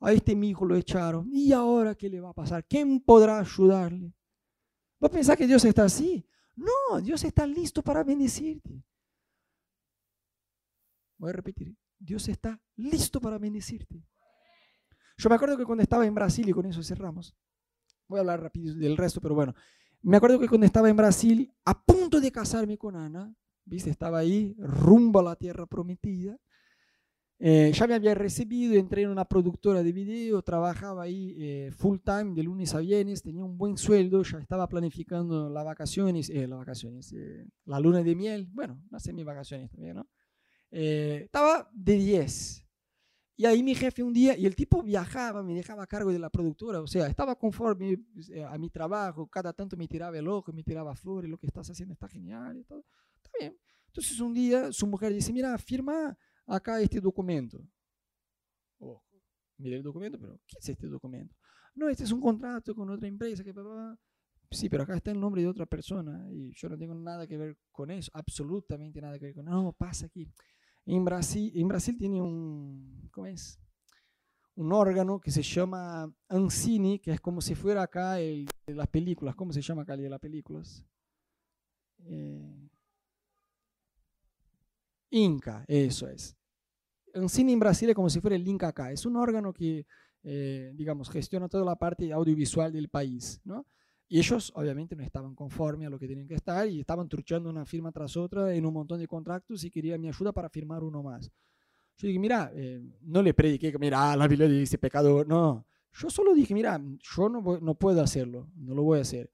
A 0.00 0.12
este 0.12 0.36
mi 0.36 0.50
hijo 0.50 0.64
lo 0.64 0.76
echaron. 0.76 1.28
¿Y 1.32 1.52
ahora 1.52 1.94
qué 1.94 2.08
le 2.08 2.20
va 2.20 2.30
a 2.30 2.34
pasar? 2.34 2.64
¿Quién 2.64 3.00
podrá 3.00 3.40
ayudarle? 3.40 4.14
¿Va 5.02 5.08
a 5.08 5.10
pensar 5.10 5.36
que 5.36 5.46
Dios 5.46 5.64
está 5.64 5.84
así? 5.84 6.24
No, 6.54 7.00
Dios 7.00 7.24
está 7.24 7.46
listo 7.46 7.82
para 7.82 8.04
bendecirte. 8.04 8.84
Voy 11.18 11.30
a 11.30 11.32
repetir, 11.32 11.76
Dios 11.98 12.28
está 12.28 12.60
listo 12.76 13.20
para 13.20 13.38
bendecirte. 13.38 14.04
Yo 15.16 15.28
me 15.28 15.36
acuerdo 15.36 15.56
que 15.56 15.64
cuando 15.64 15.82
estaba 15.82 16.06
en 16.06 16.14
Brasil, 16.14 16.48
y 16.48 16.52
con 16.52 16.66
eso 16.66 16.82
cerramos, 16.82 17.36
voy 18.08 18.18
a 18.18 18.20
hablar 18.20 18.42
rápido 18.42 18.74
del 18.74 18.96
resto, 18.96 19.20
pero 19.20 19.34
bueno, 19.34 19.54
me 20.02 20.16
acuerdo 20.16 20.38
que 20.38 20.48
cuando 20.48 20.66
estaba 20.66 20.90
en 20.90 20.96
Brasil, 20.96 21.52
a 21.64 21.82
punto 21.82 22.20
de 22.20 22.30
casarme 22.30 22.76
con 22.76 22.96
Ana, 22.96 23.34
¿viste? 23.64 23.90
Estaba 23.90 24.18
ahí, 24.18 24.54
rumbo 24.58 25.20
a 25.20 25.22
la 25.22 25.36
tierra 25.36 25.66
prometida. 25.66 26.36
Eh, 27.38 27.72
ya 27.74 27.86
me 27.86 27.94
había 27.94 28.14
recibido, 28.14 28.74
entré 28.74 29.02
en 29.02 29.10
una 29.10 29.24
productora 29.24 29.82
de 29.82 29.92
video, 29.92 30.42
trabajaba 30.42 31.02
ahí 31.02 31.34
eh, 31.38 31.70
full 31.72 31.98
time 31.98 32.34
de 32.34 32.42
lunes 32.42 32.74
a 32.74 32.78
viernes, 32.78 33.22
tenía 33.22 33.44
un 33.44 33.58
buen 33.58 33.76
sueldo, 33.76 34.22
ya 34.22 34.38
estaba 34.38 34.68
planificando 34.68 35.50
las 35.50 35.64
vacaciones, 35.64 36.30
eh, 36.30 36.46
las 36.46 36.58
vacaciones, 36.58 37.14
la 37.64 37.80
luna 37.80 38.02
de 38.02 38.14
miel, 38.14 38.48
bueno, 38.52 38.80
no 38.90 39.00
sé 39.00 39.12
mis 39.12 39.24
vacaciones 39.24 39.70
también, 39.70 39.96
¿no? 39.96 40.06
Estaba 40.74 41.70
de 41.72 41.94
10. 41.94 42.60
Y 43.36 43.46
ahí 43.46 43.64
mi 43.64 43.74
jefe 43.74 44.02
un 44.02 44.12
día, 44.12 44.36
y 44.36 44.46
el 44.46 44.54
tipo 44.54 44.80
viajaba, 44.82 45.42
me 45.42 45.54
dejaba 45.54 45.82
a 45.82 45.86
cargo 45.88 46.12
de 46.12 46.20
la 46.20 46.30
productora, 46.30 46.80
o 46.80 46.86
sea, 46.86 47.08
estaba 47.08 47.34
conforme 47.36 47.98
a 48.48 48.56
mi 48.58 48.70
trabajo, 48.70 49.26
cada 49.26 49.52
tanto 49.52 49.76
me 49.76 49.88
tiraba 49.88 50.16
el 50.16 50.28
ojo, 50.28 50.52
me 50.52 50.62
tiraba 50.62 50.94
flores, 50.94 51.28
lo 51.28 51.36
que 51.36 51.48
estás 51.48 51.68
haciendo 51.68 51.94
está 51.94 52.06
genial 52.06 52.56
y 52.58 52.64
todo. 52.64 52.84
Está 53.16 53.30
bien. 53.40 53.58
Entonces 53.88 54.20
un 54.20 54.34
día 54.34 54.72
su 54.72 54.86
mujer 54.86 55.12
dice, 55.12 55.32
mira, 55.32 55.58
firma 55.58 56.16
acá 56.46 56.80
este 56.80 57.00
documento. 57.00 57.60
Oh, 58.78 59.02
mire 59.58 59.76
el 59.76 59.82
documento, 59.82 60.18
pero 60.18 60.40
¿qué 60.46 60.58
es 60.60 60.68
este 60.68 60.86
documento? 60.86 61.34
No, 61.74 61.88
este 61.88 62.04
es 62.04 62.12
un 62.12 62.20
contrato 62.20 62.72
con 62.74 62.88
otra 62.88 63.08
empresa 63.08 63.42
que... 63.42 63.52
Sí, 64.50 64.68
pero 64.68 64.84
acá 64.84 64.94
está 64.94 65.10
el 65.10 65.18
nombre 65.18 65.42
de 65.42 65.48
otra 65.48 65.66
persona 65.66 66.28
y 66.30 66.52
yo 66.54 66.68
no 66.68 66.78
tengo 66.78 66.94
nada 66.94 67.26
que 67.26 67.36
ver 67.36 67.58
con 67.72 67.90
eso, 67.90 68.12
absolutamente 68.14 69.00
nada 69.00 69.18
que 69.18 69.26
ver 69.26 69.34
con. 69.34 69.46
No, 69.46 69.72
pasa 69.72 70.06
aquí. 70.06 70.30
En 70.86 71.04
Brasil, 71.04 71.52
en 71.54 71.68
Brasil 71.68 71.96
tiene 71.96 72.20
un, 72.20 73.08
¿cómo 73.10 73.26
es? 73.26 73.58
Un 74.56 74.72
órgano 74.72 75.18
que 75.18 75.30
se 75.30 75.42
llama 75.42 76.12
Ancini, 76.28 76.98
que 76.98 77.12
es 77.12 77.20
como 77.20 77.40
si 77.40 77.54
fuera 77.54 77.82
acá 77.82 78.20
el 78.20 78.46
de 78.66 78.74
las 78.74 78.88
películas. 78.88 79.34
¿Cómo 79.34 79.52
se 79.52 79.62
llama 79.62 79.82
acá 79.82 79.94
el 79.94 80.02
de 80.02 80.10
las 80.10 80.20
películas? 80.20 80.84
Eh, 82.04 82.68
Inca, 85.10 85.64
eso 85.66 86.08
es. 86.08 86.36
En 87.14 87.28
cine 87.28 87.52
en 87.52 87.60
Brasil 87.60 87.88
es 87.88 87.94
como 87.94 88.10
si 88.10 88.20
fuera 88.20 88.36
el 88.36 88.46
Inca 88.46 88.68
acá. 88.68 88.92
Es 88.92 89.06
un 89.06 89.16
órgano 89.16 89.52
que, 89.52 89.86
eh, 90.22 90.72
digamos, 90.74 91.08
gestiona 91.10 91.48
toda 91.48 91.64
la 91.64 91.76
parte 91.76 92.12
audiovisual 92.12 92.72
del 92.72 92.88
país, 92.88 93.40
¿no? 93.44 93.66
Y 94.08 94.18
ellos 94.18 94.52
obviamente 94.54 94.94
no 94.94 95.02
estaban 95.02 95.34
conformes 95.34 95.86
a 95.86 95.90
lo 95.90 95.98
que 95.98 96.06
tenían 96.06 96.26
que 96.26 96.34
estar 96.34 96.68
y 96.68 96.80
estaban 96.80 97.08
truchando 97.08 97.48
una 97.48 97.64
firma 97.64 97.90
tras 97.90 98.16
otra 98.16 98.54
en 98.54 98.66
un 98.66 98.74
montón 98.74 99.00
de 99.00 99.06
contratos 99.06 99.64
y 99.64 99.70
querían 99.70 100.00
mi 100.00 100.08
ayuda 100.08 100.32
para 100.32 100.48
firmar 100.48 100.82
uno 100.82 101.02
más. 101.02 101.30
Yo 101.96 102.08
dije, 102.08 102.18
mira, 102.18 102.50
eh, 102.54 102.82
no 103.02 103.22
le 103.22 103.32
prediqué 103.34 103.72
que, 103.72 103.78
mira, 103.78 104.16
la 104.16 104.28
Biblia 104.28 104.48
dice 104.48 104.78
pecador, 104.78 105.26
no. 105.26 105.66
Yo 105.92 106.10
solo 106.10 106.34
dije, 106.34 106.52
mira, 106.52 106.80
yo 107.00 107.28
no, 107.28 107.58
no 107.60 107.74
puedo 107.76 108.02
hacerlo, 108.02 108.50
no 108.56 108.74
lo 108.74 108.82
voy 108.82 108.98
a 108.98 109.02
hacer. 109.02 109.30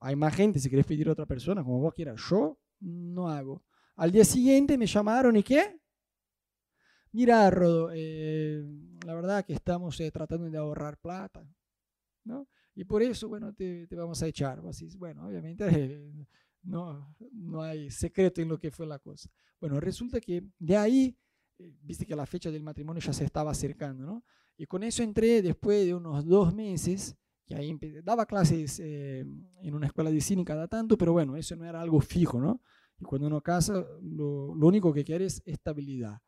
Hay 0.00 0.14
más 0.14 0.34
gente, 0.34 0.60
si 0.60 0.70
querés 0.70 0.86
pedir 0.86 1.08
a 1.08 1.12
otra 1.12 1.26
persona, 1.26 1.64
como 1.64 1.80
vos 1.80 1.92
quieras, 1.92 2.20
yo 2.30 2.58
no 2.80 3.28
hago. 3.28 3.64
Al 3.96 4.12
día 4.12 4.24
siguiente 4.24 4.78
me 4.78 4.86
llamaron 4.86 5.36
y 5.36 5.42
¿qué? 5.42 5.80
Mira, 7.12 7.50
Rodo, 7.50 7.90
eh, 7.94 8.62
la 9.04 9.14
verdad 9.14 9.44
que 9.44 9.54
estamos 9.54 9.98
eh, 10.00 10.10
tratando 10.10 10.50
de 10.50 10.58
ahorrar 10.58 10.98
plata, 10.98 11.48
¿no? 12.26 12.48
Y 12.74 12.84
por 12.84 13.02
eso, 13.02 13.28
bueno, 13.28 13.54
te, 13.54 13.86
vamos 13.92 14.22
a 14.22 14.26
echar. 14.26 14.62
Así, 14.68 14.88
bueno, 14.96 15.26
obviamente 15.26 15.64
no, 16.62 17.16
no 17.32 17.62
hay 17.62 17.90
secreto 17.90 18.42
en 18.42 18.48
lo 18.48 18.58
que 18.58 18.70
fue 18.70 18.86
la 18.86 18.98
cosa. 18.98 19.30
Bueno, 19.60 19.80
resulta 19.80 20.20
que 20.20 20.44
de 20.58 20.76
ahí, 20.76 21.18
eh, 21.58 21.72
viste 21.82 22.04
que 22.04 22.14
la 22.14 22.26
fecha 22.26 22.50
del 22.50 22.62
matrimonio 22.62 23.00
ya 23.00 23.12
se 23.12 23.24
estaba 23.24 23.50
acercando, 23.50 24.04
¿no? 24.04 24.24
Y 24.58 24.66
con 24.66 24.82
eso 24.82 25.02
entré 25.02 25.42
después 25.42 25.86
de 25.86 25.94
unos 25.94 26.26
dos 26.26 26.54
meses, 26.54 27.16
que 27.46 27.54
ahí 27.54 27.78
daba 28.02 28.26
clases 28.26 28.80
en 28.80 29.74
una 29.74 29.86
escuela 29.86 30.10
de 30.10 30.20
cine 30.20 30.44
cada 30.44 30.66
tanto, 30.66 30.98
pero 30.98 31.12
bueno, 31.12 31.36
eso 31.36 31.54
no 31.54 31.64
era 31.64 31.80
algo 31.80 32.00
fijo, 32.00 32.40
¿no? 32.40 32.60
Y 32.98 33.04
cuando 33.04 33.28
uno 33.28 33.40
casa, 33.40 33.74
lo, 34.02 34.54
lo 34.54 34.66
único 34.66 34.92
que 34.92 35.04
quiere 35.04 35.26
es 35.26 35.42
estabilidad. 35.44 36.18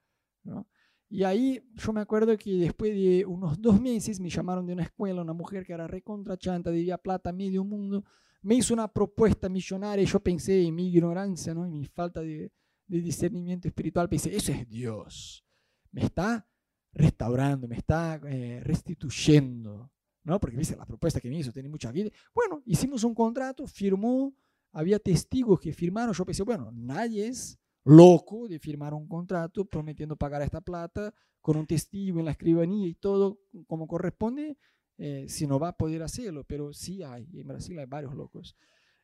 ¿no? 0.44 0.66
Y 1.10 1.22
ahí 1.22 1.62
yo 1.74 1.92
me 1.92 2.00
acuerdo 2.00 2.36
que 2.36 2.52
después 2.58 2.92
de 2.92 3.24
unos 3.24 3.60
dos 3.60 3.80
meses 3.80 4.20
me 4.20 4.28
llamaron 4.28 4.66
de 4.66 4.74
una 4.74 4.82
escuela, 4.82 5.22
una 5.22 5.32
mujer 5.32 5.64
que 5.64 5.72
era 5.72 5.86
recontra 5.86 6.36
chanta, 6.36 6.70
plata 7.02 7.32
medio 7.32 7.64
mundo, 7.64 8.04
me 8.42 8.56
hizo 8.56 8.74
una 8.74 8.92
propuesta 8.92 9.48
millonaria 9.48 10.02
y 10.02 10.06
yo 10.06 10.20
pensé 10.20 10.62
en 10.62 10.74
mi 10.74 10.88
ignorancia, 10.88 11.54
¿no? 11.54 11.64
en 11.64 11.72
mi 11.72 11.86
falta 11.86 12.20
de, 12.20 12.52
de 12.86 13.00
discernimiento 13.00 13.68
espiritual, 13.68 14.08
pensé, 14.08 14.34
eso 14.36 14.52
es 14.52 14.68
Dios, 14.68 15.44
me 15.92 16.02
está 16.02 16.46
restaurando, 16.92 17.68
me 17.68 17.76
está 17.76 18.20
eh, 18.26 18.60
restituyendo, 18.62 19.90
¿no? 20.24 20.40
Porque 20.40 20.56
dice, 20.56 20.76
la 20.76 20.86
propuesta 20.86 21.20
que 21.20 21.28
me 21.28 21.38
hizo 21.38 21.52
tiene 21.52 21.68
mucha 21.68 21.92
vida. 21.92 22.10
Bueno, 22.34 22.62
hicimos 22.66 23.04
un 23.04 23.14
contrato, 23.14 23.66
firmó, 23.66 24.34
había 24.72 24.98
testigos 24.98 25.60
que 25.60 25.72
firmaron, 25.72 26.14
yo 26.14 26.24
pensé, 26.24 26.42
bueno, 26.42 26.70
nadie 26.72 27.28
es 27.28 27.58
loco 27.88 28.48
de 28.48 28.58
firmar 28.58 28.92
un 28.92 29.08
contrato 29.08 29.64
prometiendo 29.64 30.16
pagar 30.16 30.42
esta 30.42 30.60
plata 30.60 31.12
con 31.40 31.56
un 31.56 31.66
testigo 31.66 32.18
en 32.18 32.26
la 32.26 32.32
escribanía 32.32 32.86
y 32.86 32.94
todo 32.94 33.40
como 33.66 33.86
corresponde, 33.86 34.58
eh, 34.98 35.24
si 35.28 35.46
no 35.46 35.58
va 35.58 35.68
a 35.68 35.76
poder 35.76 36.02
hacerlo, 36.02 36.44
pero 36.44 36.72
sí 36.72 37.02
hay, 37.02 37.26
en 37.32 37.48
Brasil 37.48 37.78
hay 37.78 37.86
varios 37.86 38.14
locos. 38.14 38.56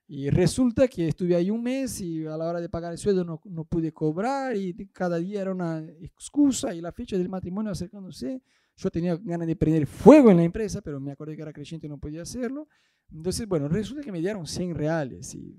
Y 0.07 0.29
resulta 0.29 0.87
que 0.87 1.09
estuve 1.09 1.35
ahí 1.35 1.51
un 1.51 1.63
mes 1.63 1.99
y 2.03 2.27
a 2.27 2.37
la 2.37 2.47
hora 2.47 2.61
de 2.61 2.69
pagar 2.69 2.93
el 2.93 2.99
sueldo 2.99 3.25
no, 3.25 3.41
no 3.45 3.65
pude 3.65 3.93
cobrar 3.93 4.55
y 4.55 4.75
cada 4.89 5.17
día 5.17 5.41
era 5.41 5.53
una 5.53 5.79
excusa 6.01 6.75
y 6.75 6.83
la 6.83 6.93
fecha 6.93 7.17
del 7.17 7.31
matrimonio 7.31 7.73
acercándose. 7.73 8.43
Yo 8.77 8.91
tenía 8.91 9.17
ganas 9.17 9.47
de 9.47 9.57
prender 9.57 9.87
fuego 9.87 10.31
en 10.31 10.39
la 10.39 10.45
empresa, 10.45 10.81
pero 10.81 11.01
me 11.01 11.13
acordé 11.13 11.37
que 11.37 11.43
era 11.43 11.53
creyente 11.53 11.87
y 11.87 11.91
no 11.91 11.99
podía 11.99 12.23
hacerlo. 12.23 12.69
Entonces, 13.13 13.47
bueno, 13.47 13.69
resulta 13.69 14.03
que 14.03 14.11
me 14.11 14.21
dieron 14.21 14.47
100 14.47 14.75
reales. 14.75 15.35
Y 15.35 15.57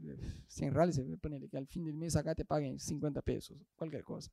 100 0.47 0.73
reales, 0.73 1.01
ponele 1.21 1.47
que 1.47 1.57
al 1.57 1.67
fin 1.67 1.83
del 1.85 1.95
mes 1.95 2.15
acá 2.15 2.35
te 2.35 2.43
paguen 2.43 2.79
50 2.79 3.21
pesos, 3.21 3.57
cualquier 3.75 4.03
cosa. 4.03 4.31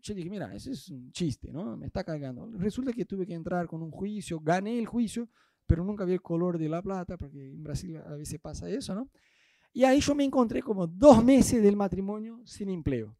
Yo 0.00 0.14
dije, 0.14 0.28
mira, 0.28 0.54
eso 0.54 0.70
es 0.70 0.88
un 0.88 1.10
chiste, 1.12 1.52
¿no? 1.52 1.76
Me 1.76 1.86
está 1.86 2.04
cagando. 2.04 2.50
Resulta 2.58 2.92
que 2.92 3.04
tuve 3.04 3.26
que 3.26 3.34
entrar 3.34 3.66
con 3.66 3.82
un 3.82 3.90
juicio, 3.90 4.40
gané 4.40 4.78
el 4.78 4.86
juicio, 4.86 5.28
pero 5.66 5.84
nunca 5.84 6.04
vi 6.04 6.12
el 6.12 6.22
color 6.22 6.58
de 6.58 6.68
la 6.68 6.82
plata, 6.82 7.16
porque 7.16 7.52
en 7.52 7.62
Brasil 7.62 7.96
a 7.96 8.14
veces 8.14 8.38
pasa 8.40 8.68
eso, 8.68 8.94
¿no? 8.94 9.10
Y 9.72 9.84
ahí 9.84 10.00
yo 10.00 10.14
me 10.14 10.24
encontré 10.24 10.62
como 10.62 10.86
dos 10.86 11.22
meses 11.24 11.62
del 11.62 11.76
matrimonio 11.76 12.40
sin 12.44 12.70
empleo. 12.70 13.16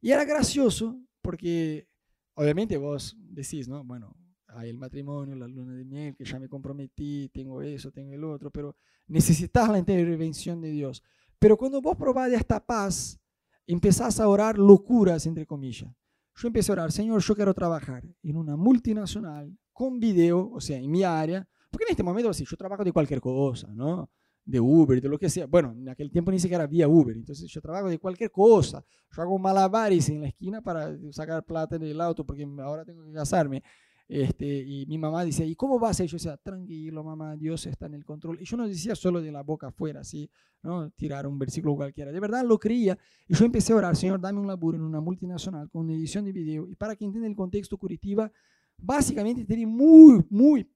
Y 0.00 0.10
era 0.10 0.24
gracioso 0.24 1.00
porque 1.22 1.88
obviamente 2.36 2.76
vos 2.76 3.16
decís, 3.18 3.68
¿no? 3.68 3.82
Bueno, 3.84 4.14
hay 4.48 4.70
el 4.70 4.78
matrimonio, 4.78 5.34
la 5.34 5.48
luna 5.48 5.74
de 5.74 5.84
miel, 5.84 6.14
que 6.14 6.24
ya 6.24 6.38
me 6.38 6.48
comprometí, 6.48 7.28
tengo 7.30 7.60
eso, 7.60 7.90
tengo 7.90 8.12
el 8.12 8.24
otro, 8.24 8.50
pero 8.50 8.76
necesitas 9.08 9.68
la 9.68 9.78
intervención 9.78 10.60
de 10.60 10.70
Dios. 10.70 11.02
Pero 11.38 11.56
cuando 11.56 11.82
vos 11.82 11.96
probás 11.96 12.30
de 12.30 12.36
esta 12.36 12.64
paz, 12.64 13.18
empezás 13.66 14.20
a 14.20 14.28
orar 14.28 14.58
locuras, 14.58 15.26
entre 15.26 15.44
comillas. 15.44 15.92
Yo 16.36 16.48
empecé 16.48 16.72
a 16.72 16.74
orar, 16.74 16.92
Señor, 16.92 17.20
yo 17.22 17.34
quiero 17.34 17.54
trabajar 17.54 18.04
en 18.22 18.36
una 18.36 18.56
multinacional 18.56 19.56
con 19.72 19.98
video, 19.98 20.50
o 20.52 20.60
sea, 20.60 20.78
en 20.78 20.90
mi 20.90 21.02
área, 21.02 21.46
porque 21.70 21.84
en 21.84 21.90
este 21.90 22.02
momento, 22.02 22.32
sí, 22.32 22.44
yo 22.48 22.56
trabajo 22.56 22.84
de 22.84 22.92
cualquier 22.92 23.20
cosa, 23.20 23.68
¿no? 23.74 24.10
De 24.46 24.60
Uber, 24.60 25.02
de 25.02 25.08
lo 25.08 25.18
que 25.18 25.28
sea. 25.28 25.46
Bueno, 25.46 25.72
en 25.72 25.88
aquel 25.88 26.10
tiempo 26.10 26.30
ni 26.30 26.38
siquiera 26.38 26.64
había 26.64 26.88
Uber, 26.88 27.16
entonces 27.16 27.50
yo 27.50 27.60
trabajo 27.60 27.88
de 27.88 27.98
cualquier 27.98 28.30
cosa. 28.30 28.82
Yo 29.14 29.22
hago 29.22 29.38
malabares 29.38 30.08
en 30.08 30.20
la 30.22 30.28
esquina 30.28 30.62
para 30.62 30.96
sacar 31.12 31.44
plata 31.44 31.76
del 31.78 32.00
auto 32.00 32.24
porque 32.24 32.46
ahora 32.60 32.84
tengo 32.84 33.04
que 33.04 33.12
casarme. 33.12 33.62
Este, 34.08 34.46
y 34.46 34.86
mi 34.86 34.98
mamá 34.98 35.24
dice, 35.24 35.44
¿y 35.44 35.56
cómo 35.56 35.80
vas 35.80 36.00
a 36.00 36.04
Yo 36.04 36.16
decía, 36.16 36.36
tranquilo, 36.36 37.02
mamá, 37.02 37.34
Dios 37.36 37.66
está 37.66 37.86
en 37.86 37.94
el 37.94 38.04
control. 38.04 38.38
Y 38.40 38.44
yo 38.44 38.56
no 38.56 38.68
decía 38.68 38.94
solo 38.94 39.20
de 39.20 39.32
la 39.32 39.42
boca 39.42 39.66
afuera, 39.68 40.00
así, 40.00 40.30
¿no? 40.62 40.90
Tirar 40.90 41.26
un 41.26 41.38
versículo 41.40 41.74
cualquiera. 41.74 42.12
De 42.12 42.20
verdad 42.20 42.44
lo 42.44 42.56
creía. 42.58 42.96
Y 43.26 43.34
yo 43.34 43.44
empecé 43.44 43.72
a 43.72 43.76
orar, 43.76 43.96
Señor, 43.96 44.20
dame 44.20 44.38
un 44.38 44.46
laburo 44.46 44.78
en 44.78 44.84
una 44.84 45.00
multinacional 45.00 45.68
con 45.68 45.90
edición 45.90 46.24
de 46.24 46.32
video. 46.32 46.68
Y 46.68 46.76
para 46.76 46.94
que 46.94 47.04
entienda 47.04 47.28
el 47.28 47.34
contexto, 47.34 47.76
Curitiba 47.76 48.30
básicamente 48.78 49.44
tiene 49.44 49.66
muy, 49.66 50.24
muy 50.30 50.70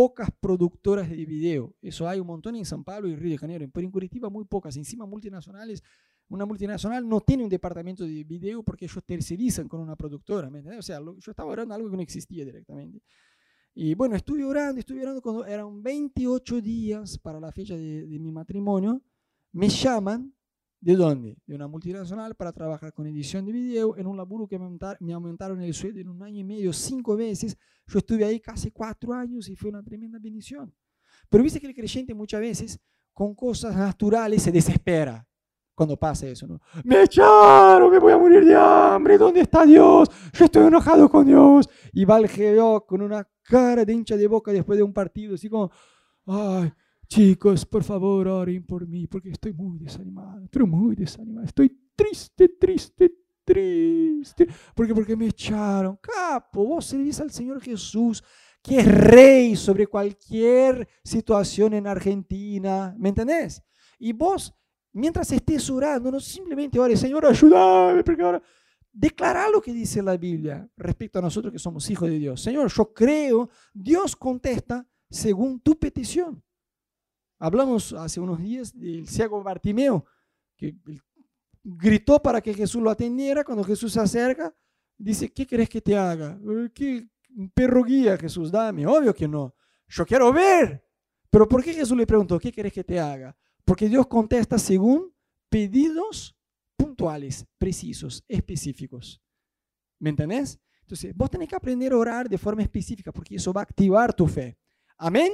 pocas 0.00 0.30
productoras 0.40 1.10
de 1.10 1.26
video. 1.26 1.74
Eso 1.82 2.08
hay 2.08 2.20
un 2.20 2.26
montón 2.26 2.56
en 2.56 2.64
San 2.64 2.82
Pablo 2.84 3.06
y 3.06 3.16
Río 3.16 3.32
de 3.32 3.36
Janeiro, 3.36 3.68
pero 3.70 3.84
en 3.84 3.90
Curitiba 3.90 4.30
muy 4.30 4.46
pocas. 4.46 4.74
Encima 4.78 5.04
multinacionales, 5.04 5.82
una 6.30 6.46
multinacional 6.46 7.06
no 7.06 7.20
tiene 7.20 7.42
un 7.42 7.50
departamento 7.50 8.04
de 8.04 8.24
video 8.24 8.62
porque 8.62 8.86
ellos 8.86 9.04
tercerizan 9.04 9.68
con 9.68 9.78
una 9.78 9.96
productora, 9.96 10.48
¿me? 10.48 10.60
O 10.78 10.80
sea, 10.80 11.00
yo 11.00 11.30
estaba 11.30 11.50
orando 11.50 11.74
algo 11.74 11.90
que 11.90 11.96
no 11.96 12.02
existía 12.02 12.46
directamente. 12.46 13.02
Y 13.74 13.92
bueno, 13.92 14.16
estuve 14.16 14.42
orando, 14.42 14.80
estuve 14.80 15.02
orando 15.02 15.20
cuando 15.20 15.44
eran 15.44 15.82
28 15.82 16.62
días 16.62 17.18
para 17.18 17.38
la 17.38 17.52
fecha 17.52 17.76
de, 17.76 18.06
de 18.06 18.18
mi 18.18 18.32
matrimonio. 18.32 19.02
Me 19.52 19.68
llaman 19.68 20.32
¿De 20.80 20.96
dónde? 20.96 21.36
De 21.46 21.54
una 21.54 21.68
multinacional 21.68 22.34
para 22.34 22.52
trabajar 22.52 22.94
con 22.94 23.06
edición 23.06 23.44
de 23.44 23.52
video 23.52 23.96
en 23.98 24.06
un 24.06 24.16
laburo 24.16 24.48
que 24.48 24.58
me 24.58 25.12
aumentaron 25.12 25.60
el 25.60 25.74
sueldo 25.74 26.00
en 26.00 26.08
un 26.08 26.22
año 26.22 26.40
y 26.40 26.44
medio, 26.44 26.72
cinco 26.72 27.16
veces. 27.16 27.56
Yo 27.86 27.98
estuve 27.98 28.24
ahí 28.24 28.40
casi 28.40 28.70
cuatro 28.70 29.12
años 29.12 29.48
y 29.48 29.56
fue 29.56 29.68
una 29.68 29.82
tremenda 29.82 30.18
bendición. 30.18 30.74
Pero 31.28 31.44
viste 31.44 31.60
que 31.60 31.66
el 31.66 31.74
creyente 31.74 32.14
muchas 32.14 32.40
veces 32.40 32.80
con 33.12 33.34
cosas 33.34 33.76
naturales 33.76 34.42
se 34.42 34.50
desespera 34.50 35.26
cuando 35.74 35.98
pasa 35.98 36.26
eso, 36.26 36.46
¿no? 36.46 36.60
Me 36.84 37.02
echaron, 37.02 37.90
me 37.90 37.98
voy 37.98 38.12
a 38.12 38.18
morir 38.18 38.44
de 38.44 38.54
hambre, 38.54 39.18
¿dónde 39.18 39.40
está 39.40 39.64
Dios? 39.64 40.08
Yo 40.32 40.44
estoy 40.44 40.66
enojado 40.66 41.10
con 41.10 41.26
Dios. 41.26 41.68
Y 41.92 42.04
va 42.04 42.18
el 42.18 42.28
con 42.86 43.02
una 43.02 43.26
cara 43.42 43.84
de 43.84 43.92
hincha 43.92 44.16
de 44.16 44.26
boca 44.26 44.52
después 44.52 44.78
de 44.78 44.82
un 44.82 44.92
partido, 44.92 45.34
así 45.34 45.48
como, 45.48 45.70
ay, 46.26 46.72
Chicos, 47.10 47.66
por 47.66 47.82
favor, 47.82 48.28
oren 48.28 48.64
por 48.64 48.86
mí, 48.86 49.08
porque 49.08 49.30
estoy 49.30 49.52
muy 49.52 49.80
desanimado, 49.80 50.46
pero 50.48 50.64
muy 50.64 50.94
desanimado. 50.94 51.44
Estoy 51.44 51.76
triste, 51.96 52.50
triste, 52.50 53.12
triste. 53.42 54.46
Porque, 54.76 54.94
porque 54.94 55.16
me 55.16 55.26
echaron. 55.26 55.98
Capo, 56.00 56.64
vos 56.64 56.86
servís 56.86 57.20
al 57.20 57.32
Señor 57.32 57.60
Jesús, 57.60 58.22
que 58.62 58.78
es 58.78 58.86
rey 58.86 59.56
sobre 59.56 59.88
cualquier 59.88 60.86
situación 61.02 61.74
en 61.74 61.88
Argentina. 61.88 62.94
¿Me 62.96 63.08
entendés? 63.08 63.60
Y 63.98 64.12
vos, 64.12 64.54
mientras 64.92 65.32
estés 65.32 65.68
orando, 65.68 66.12
no 66.12 66.20
simplemente 66.20 66.78
ores, 66.78 67.00
Señor, 67.00 67.26
ayúdame, 67.26 68.04
porque 68.04 68.22
ahora... 68.22 68.42
Declara 68.92 69.48
lo 69.48 69.60
que 69.60 69.72
dice 69.72 70.02
la 70.02 70.16
Biblia 70.16 70.68
respecto 70.76 71.20
a 71.20 71.22
nosotros 71.22 71.52
que 71.52 71.60
somos 71.60 71.88
hijos 71.90 72.08
de 72.08 72.18
Dios. 72.18 72.40
Señor, 72.40 72.68
yo 72.72 72.92
creo, 72.92 73.48
Dios 73.72 74.16
contesta 74.16 74.84
según 75.08 75.60
tu 75.60 75.78
petición. 75.78 76.42
Hablamos 77.42 77.94
hace 77.94 78.20
unos 78.20 78.38
días 78.38 78.78
del 78.78 79.08
ciego 79.08 79.42
Bartimeo, 79.42 80.04
que 80.58 80.76
gritó 81.64 82.20
para 82.20 82.42
que 82.42 82.52
Jesús 82.52 82.82
lo 82.82 82.90
atendiera. 82.90 83.44
Cuando 83.44 83.64
Jesús 83.64 83.94
se 83.94 84.00
acerca, 84.00 84.54
dice, 84.98 85.32
¿qué 85.32 85.46
querés 85.46 85.70
que 85.70 85.80
te 85.80 85.96
haga? 85.96 86.38
Eh, 86.38 86.68
¿Qué 86.74 87.08
perro 87.54 87.82
guía 87.82 88.18
Jesús? 88.18 88.52
Dame. 88.52 88.86
Obvio 88.86 89.14
que 89.14 89.26
no. 89.26 89.54
Yo 89.88 90.04
quiero 90.04 90.30
ver. 90.34 90.86
Pero 91.30 91.48
¿por 91.48 91.64
qué 91.64 91.72
Jesús 91.72 91.96
le 91.96 92.06
preguntó, 92.06 92.38
¿qué 92.38 92.52
querés 92.52 92.74
que 92.74 92.84
te 92.84 93.00
haga? 93.00 93.34
Porque 93.64 93.88
Dios 93.88 94.06
contesta 94.06 94.58
según 94.58 95.10
pedidos 95.48 96.36
puntuales, 96.76 97.46
precisos, 97.56 98.22
específicos. 98.28 99.22
¿Me 99.98 100.10
entendés? 100.10 100.60
Entonces, 100.82 101.16
vos 101.16 101.30
tenés 101.30 101.48
que 101.48 101.56
aprender 101.56 101.92
a 101.92 101.96
orar 101.96 102.28
de 102.28 102.36
forma 102.36 102.62
específica 102.62 103.12
porque 103.12 103.36
eso 103.36 103.50
va 103.50 103.62
a 103.62 103.64
activar 103.64 104.12
tu 104.12 104.26
fe. 104.26 104.58
Amén. 104.98 105.32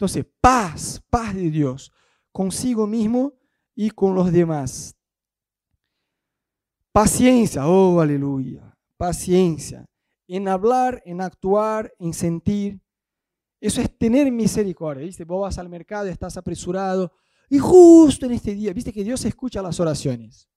Entonces, 0.00 0.24
paz, 0.40 0.98
paz 1.10 1.34
de 1.34 1.50
Dios 1.50 1.92
consigo 2.32 2.86
mismo 2.86 3.34
y 3.74 3.90
con 3.90 4.14
los 4.14 4.32
demás. 4.32 4.96
Paciencia, 6.90 7.68
oh 7.68 8.00
aleluya, 8.00 8.74
paciencia 8.96 9.84
en 10.26 10.48
hablar, 10.48 11.02
en 11.04 11.20
actuar, 11.20 11.92
en 11.98 12.14
sentir. 12.14 12.80
Eso 13.60 13.82
es 13.82 13.94
tener 13.98 14.32
misericordia. 14.32 15.04
¿viste? 15.04 15.24
Vos 15.24 15.42
vas 15.42 15.58
al 15.58 15.68
mercado, 15.68 16.06
estás 16.06 16.38
apresurado 16.38 17.12
y 17.50 17.58
justo 17.58 18.24
en 18.24 18.32
este 18.32 18.54
día, 18.54 18.72
viste 18.72 18.94
que 18.94 19.04
Dios 19.04 19.22
escucha 19.26 19.60
las 19.60 19.80
oraciones. 19.80 20.48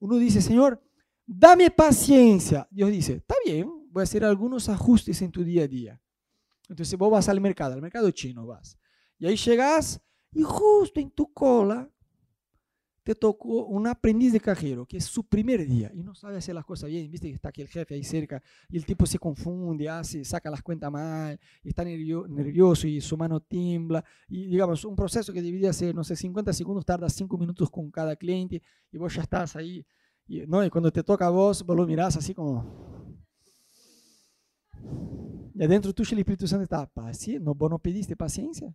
Uno 0.00 0.16
dice, 0.16 0.42
Señor, 0.42 0.82
dame 1.24 1.70
paciencia. 1.70 2.68
Dios 2.70 2.90
dice, 2.90 3.14
está 3.14 3.36
bien, 3.42 3.72
voy 3.88 4.02
a 4.02 4.04
hacer 4.04 4.22
algunos 4.22 4.68
ajustes 4.68 5.22
en 5.22 5.32
tu 5.32 5.42
día 5.42 5.62
a 5.62 5.68
día. 5.68 6.02
Entonces 6.68 6.98
vos 6.98 7.10
vas 7.10 7.30
al 7.30 7.40
mercado, 7.40 7.72
al 7.72 7.80
mercado 7.80 8.10
chino 8.10 8.46
vas. 8.46 8.76
Y 9.22 9.26
ahí 9.26 9.36
llegas 9.36 10.00
y 10.32 10.42
justo 10.42 10.98
en 10.98 11.08
tu 11.08 11.32
cola 11.32 11.88
te 13.04 13.14
tocó 13.14 13.66
un 13.66 13.86
aprendiz 13.86 14.32
de 14.32 14.40
cajero, 14.40 14.84
que 14.84 14.96
es 14.96 15.04
su 15.04 15.22
primer 15.22 15.64
día 15.64 15.92
y 15.94 16.02
no 16.02 16.12
sabe 16.12 16.38
hacer 16.38 16.56
las 16.56 16.64
cosas 16.64 16.90
bien. 16.90 17.08
Viste 17.08 17.28
que 17.28 17.34
está 17.34 17.50
aquí 17.50 17.62
el 17.62 17.68
jefe 17.68 17.94
ahí 17.94 18.02
cerca 18.02 18.42
y 18.68 18.76
el 18.76 18.84
tipo 18.84 19.06
se 19.06 19.20
confunde, 19.20 19.88
hace, 19.88 20.24
saca 20.24 20.50
las 20.50 20.60
cuentas 20.60 20.90
mal, 20.90 21.38
está 21.62 21.84
nervioso 21.84 22.88
y 22.88 23.00
su 23.00 23.16
mano 23.16 23.38
tiembla. 23.38 24.04
Y 24.26 24.48
digamos, 24.48 24.84
un 24.84 24.96
proceso 24.96 25.32
que 25.32 25.40
debería 25.40 25.72
ser, 25.72 25.94
no 25.94 26.02
sé, 26.02 26.16
50 26.16 26.52
segundos, 26.52 26.84
tarda 26.84 27.08
5 27.08 27.38
minutos 27.38 27.70
con 27.70 27.92
cada 27.92 28.16
cliente 28.16 28.60
y 28.90 28.98
vos 28.98 29.14
ya 29.14 29.22
estás 29.22 29.54
ahí. 29.54 29.86
Y, 30.26 30.40
¿no? 30.48 30.64
y 30.64 30.70
cuando 30.70 30.90
te 30.90 31.04
toca 31.04 31.26
a 31.26 31.30
vos, 31.30 31.64
vos 31.64 31.76
lo 31.76 31.86
mirás 31.86 32.16
así 32.16 32.34
como... 32.34 33.12
Y 35.54 35.62
adentro 35.62 35.92
tuyo 35.92 36.12
el 36.14 36.18
Espíritu 36.18 36.48
Santo 36.48 36.64
está, 36.64 36.84
paciente, 36.86 37.44
¿no, 37.44 37.54
vos 37.54 37.70
no 37.70 37.78
pediste 37.78 38.16
paciencia? 38.16 38.74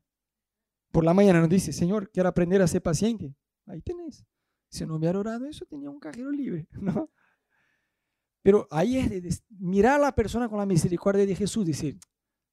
Por 0.91 1.03
la 1.03 1.13
mañana 1.13 1.39
nos 1.39 1.49
dice, 1.49 1.73
Señor, 1.73 2.09
quiero 2.11 2.29
aprender 2.29 2.61
a 2.61 2.67
ser 2.67 2.81
paciente. 2.81 3.35
Ahí 3.65 3.81
tenés. 3.81 4.25
Si 4.69 4.85
no 4.85 4.95
hubiera 4.95 5.19
orado 5.19 5.45
eso, 5.45 5.65
tenía 5.65 5.89
un 5.89 5.99
cajero 5.99 6.31
libre, 6.31 6.67
¿no? 6.81 7.09
Pero 8.41 8.67
ahí 8.71 8.97
es 8.97 9.09
de, 9.09 9.38
mirar 9.59 9.95
a 9.95 10.05
la 10.05 10.15
persona 10.15 10.47
con 10.47 10.57
la 10.57 10.65
misericordia 10.65 11.25
de 11.25 11.35
Jesús, 11.35 11.65
decir, 11.65 11.99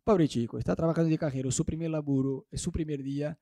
pobre 0.03 0.28
chico, 0.28 0.59
está 0.59 0.74
trabajando 0.74 1.09
de 1.09 1.18
cajero, 1.18 1.51
su 1.51 1.64
primer 1.64 1.91
laburo, 1.91 2.47
es 2.51 2.61
su 2.61 2.72
primer 2.72 3.03
día. 3.03 3.39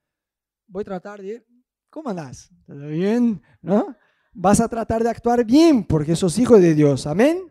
Voy 0.67 0.83
a 0.83 0.85
tratar 0.85 1.23
de, 1.23 1.47
¿cómo 1.89 2.11
andás? 2.11 2.51
¿Todo 2.67 2.87
bien? 2.89 3.43
¿No? 3.61 3.97
Vas 4.35 4.61
a 4.61 4.69
tratar 4.69 5.03
de 5.03 5.11
actuar 5.11 5.45
bien 5.45 5.85
porque 5.85 6.17
sos 6.17 6.39
hijo 6.39 6.59
de 6.59 6.75
Dios. 6.75 7.07
Amén. 7.07 7.51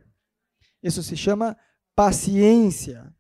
Eso 0.82 1.04
se 1.04 1.16
llama 1.16 1.58
paciencia. 1.94 3.16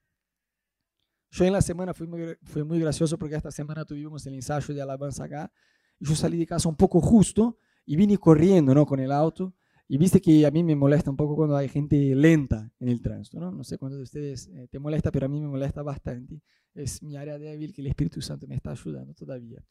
Yo 1.31 1.45
en 1.45 1.53
la 1.53 1.61
semana 1.61 1.93
fui 1.93 2.07
muy, 2.07 2.35
fue 2.43 2.63
muy 2.63 2.79
gracioso 2.79 3.17
porque 3.17 3.35
esta 3.35 3.51
semana 3.51 3.85
tuvimos 3.85 4.25
el 4.27 4.35
ensayo 4.35 4.73
de 4.73 4.81
alabanza 4.81 5.23
acá. 5.23 5.51
Y 5.99 6.05
yo 6.05 6.15
salí 6.15 6.37
de 6.37 6.45
casa 6.45 6.67
un 6.67 6.75
poco 6.75 6.99
justo 6.99 7.57
y 7.85 7.95
vine 7.95 8.17
corriendo 8.17 8.75
¿no? 8.75 8.85
con 8.85 8.99
el 8.99 9.11
auto. 9.11 9.53
Y 9.87 9.97
viste 9.97 10.21
que 10.21 10.45
a 10.45 10.51
mí 10.51 10.63
me 10.63 10.75
molesta 10.75 11.09
un 11.09 11.17
poco 11.17 11.35
cuando 11.35 11.55
hay 11.55 11.67
gente 11.67 12.15
lenta 12.15 12.71
en 12.79 12.89
el 12.89 13.01
tránsito. 13.01 13.39
No, 13.39 13.51
no 13.51 13.63
sé 13.63 13.77
cuántos 13.77 13.97
de 13.99 14.03
ustedes 14.03 14.47
eh, 14.47 14.67
te 14.69 14.79
molesta, 14.79 15.11
pero 15.11 15.25
a 15.25 15.29
mí 15.29 15.39
me 15.39 15.47
molesta 15.47 15.81
bastante. 15.83 16.41
Es 16.73 17.03
mi 17.03 17.17
área 17.17 17.37
débil 17.37 17.73
que 17.73 17.81
el 17.81 17.87
Espíritu 17.87 18.21
Santo 18.21 18.47
me 18.47 18.55
está 18.55 18.71
ayudando 18.71 19.13
todavía. 19.13 19.61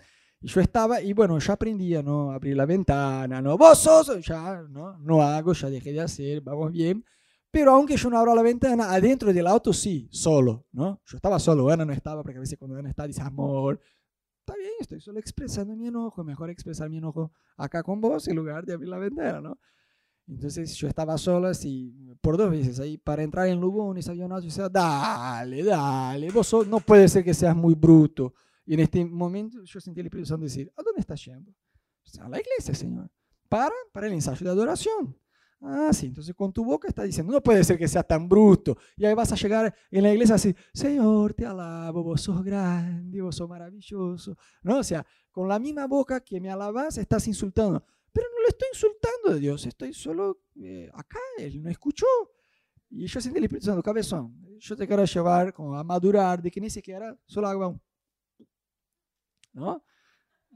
Y 0.42 0.48
yo 0.48 0.60
estaba, 0.60 1.00
y 1.02 1.12
bueno, 1.12 1.38
ya 1.38 1.54
aprendía, 1.54 2.02
¿no? 2.02 2.32
Abrir 2.32 2.56
la 2.56 2.66
ventana, 2.66 3.40
¿no? 3.40 3.56
Vos 3.56 3.78
sos, 3.78 4.24
ya, 4.26 4.62
¿no? 4.68 4.98
No 4.98 5.22
hago, 5.22 5.52
ya 5.52 5.68
dejé 5.70 5.92
de 5.92 6.00
hacer, 6.00 6.40
vamos 6.40 6.72
bien. 6.72 7.04
Pero 7.50 7.72
aunque 7.72 7.96
yo 7.96 8.10
no 8.10 8.18
abro 8.18 8.34
la 8.34 8.42
ventana, 8.42 8.92
adentro 8.92 9.32
del 9.32 9.46
auto 9.46 9.72
sí, 9.72 10.08
solo, 10.12 10.66
¿no? 10.72 11.00
Yo 11.04 11.16
estaba 11.16 11.38
solo, 11.38 11.68
Ana 11.68 11.84
no 11.84 11.92
estaba, 11.92 12.22
porque 12.22 12.38
a 12.38 12.40
veces 12.40 12.58
cuando 12.58 12.76
Ana 12.76 12.90
está 12.90 13.06
dice, 13.06 13.22
amor, 13.22 13.80
está 14.40 14.54
bien, 14.56 14.72
estoy 14.78 15.00
solo 15.00 15.18
expresando 15.18 15.74
mi 15.76 15.88
enojo, 15.88 16.22
mejor 16.22 16.50
expresar 16.50 16.88
mi 16.88 16.98
enojo 16.98 17.32
acá 17.56 17.82
con 17.82 18.00
vos 18.00 18.28
en 18.28 18.36
lugar 18.36 18.64
de 18.64 18.74
abrir 18.74 18.88
la 18.88 18.98
ventana, 18.98 19.40
¿no? 19.40 19.58
Entonces 20.28 20.76
yo 20.76 20.86
estaba 20.86 21.18
solo 21.18 21.48
así 21.48 21.92
por 22.20 22.36
dos 22.36 22.50
veces 22.50 22.78
ahí 22.78 22.96
para 22.96 23.24
entrar 23.24 23.48
en 23.48 23.60
Lugones 23.60 24.08
había 24.08 24.26
un 24.26 24.32
auto 24.32 24.44
y 24.44 24.48
decía, 24.48 24.68
dale, 24.68 25.64
dale, 25.64 26.30
vos 26.30 26.54
no 26.68 26.78
puede 26.78 27.08
ser 27.08 27.24
que 27.24 27.34
seas 27.34 27.56
muy 27.56 27.74
bruto. 27.74 28.32
Y 28.64 28.74
en 28.74 28.80
este 28.80 29.04
momento 29.04 29.64
yo 29.64 29.80
sentí 29.80 29.98
el 29.98 30.06
Espíritu 30.06 30.28
Santo 30.28 30.44
decir, 30.44 30.72
¿a 30.76 30.82
dónde 30.82 31.00
estás 31.00 31.24
yendo? 31.24 31.52
A 32.20 32.28
la 32.28 32.40
iglesia, 32.40 32.74
Señor. 32.74 33.10
Para, 33.48 33.74
para 33.92 34.06
el 34.06 34.12
ensayo 34.12 34.44
de 34.44 34.50
adoración. 34.50 35.16
Ah, 35.62 35.90
sí, 35.92 36.06
entonces 36.06 36.34
con 36.34 36.52
tu 36.52 36.64
boca 36.64 36.88
está 36.88 37.02
diciendo, 37.02 37.32
no 37.32 37.42
puede 37.42 37.62
ser 37.64 37.76
que 37.76 37.86
sea 37.86 38.02
tan 38.02 38.26
bruto. 38.28 38.78
Y 38.96 39.04
ahí 39.04 39.14
vas 39.14 39.30
a 39.32 39.36
llegar 39.36 39.74
en 39.90 40.02
la 40.02 40.12
iglesia 40.12 40.36
así, 40.36 40.54
Señor, 40.72 41.34
te 41.34 41.44
alabo, 41.44 42.02
vos 42.02 42.22
sos 42.22 42.42
grande, 42.42 43.20
vos 43.20 43.36
sos 43.36 43.48
maravilloso. 43.48 44.36
¿No? 44.62 44.78
O 44.78 44.82
sea, 44.82 45.06
con 45.30 45.48
la 45.48 45.58
misma 45.58 45.86
boca 45.86 46.20
que 46.20 46.40
me 46.40 46.50
alabas, 46.50 46.96
estás 46.96 47.26
insultando. 47.28 47.84
Pero 48.12 48.26
no 48.34 48.42
le 48.42 48.48
estoy 48.48 48.68
insultando 48.72 49.30
a 49.32 49.34
Dios, 49.34 49.66
estoy 49.66 49.92
solo 49.92 50.40
eh, 50.56 50.90
acá, 50.94 51.18
Él 51.38 51.62
no 51.62 51.68
escuchó. 51.68 52.06
Y 52.88 53.06
yo 53.06 53.20
sentí 53.20 53.38
el 53.38 53.44
Espíritu 53.44 53.66
Santo, 53.66 53.82
cabezón, 53.82 54.34
yo 54.58 54.76
te 54.76 54.86
quiero 54.86 55.04
llevar 55.04 55.52
como 55.52 55.76
a 55.76 55.84
madurar, 55.84 56.42
de 56.42 56.50
que 56.50 56.60
ni 56.60 56.70
siquiera 56.70 57.16
solo 57.26 57.48
hago 57.48 57.68
un... 57.68 57.82
¿No? 59.52 59.84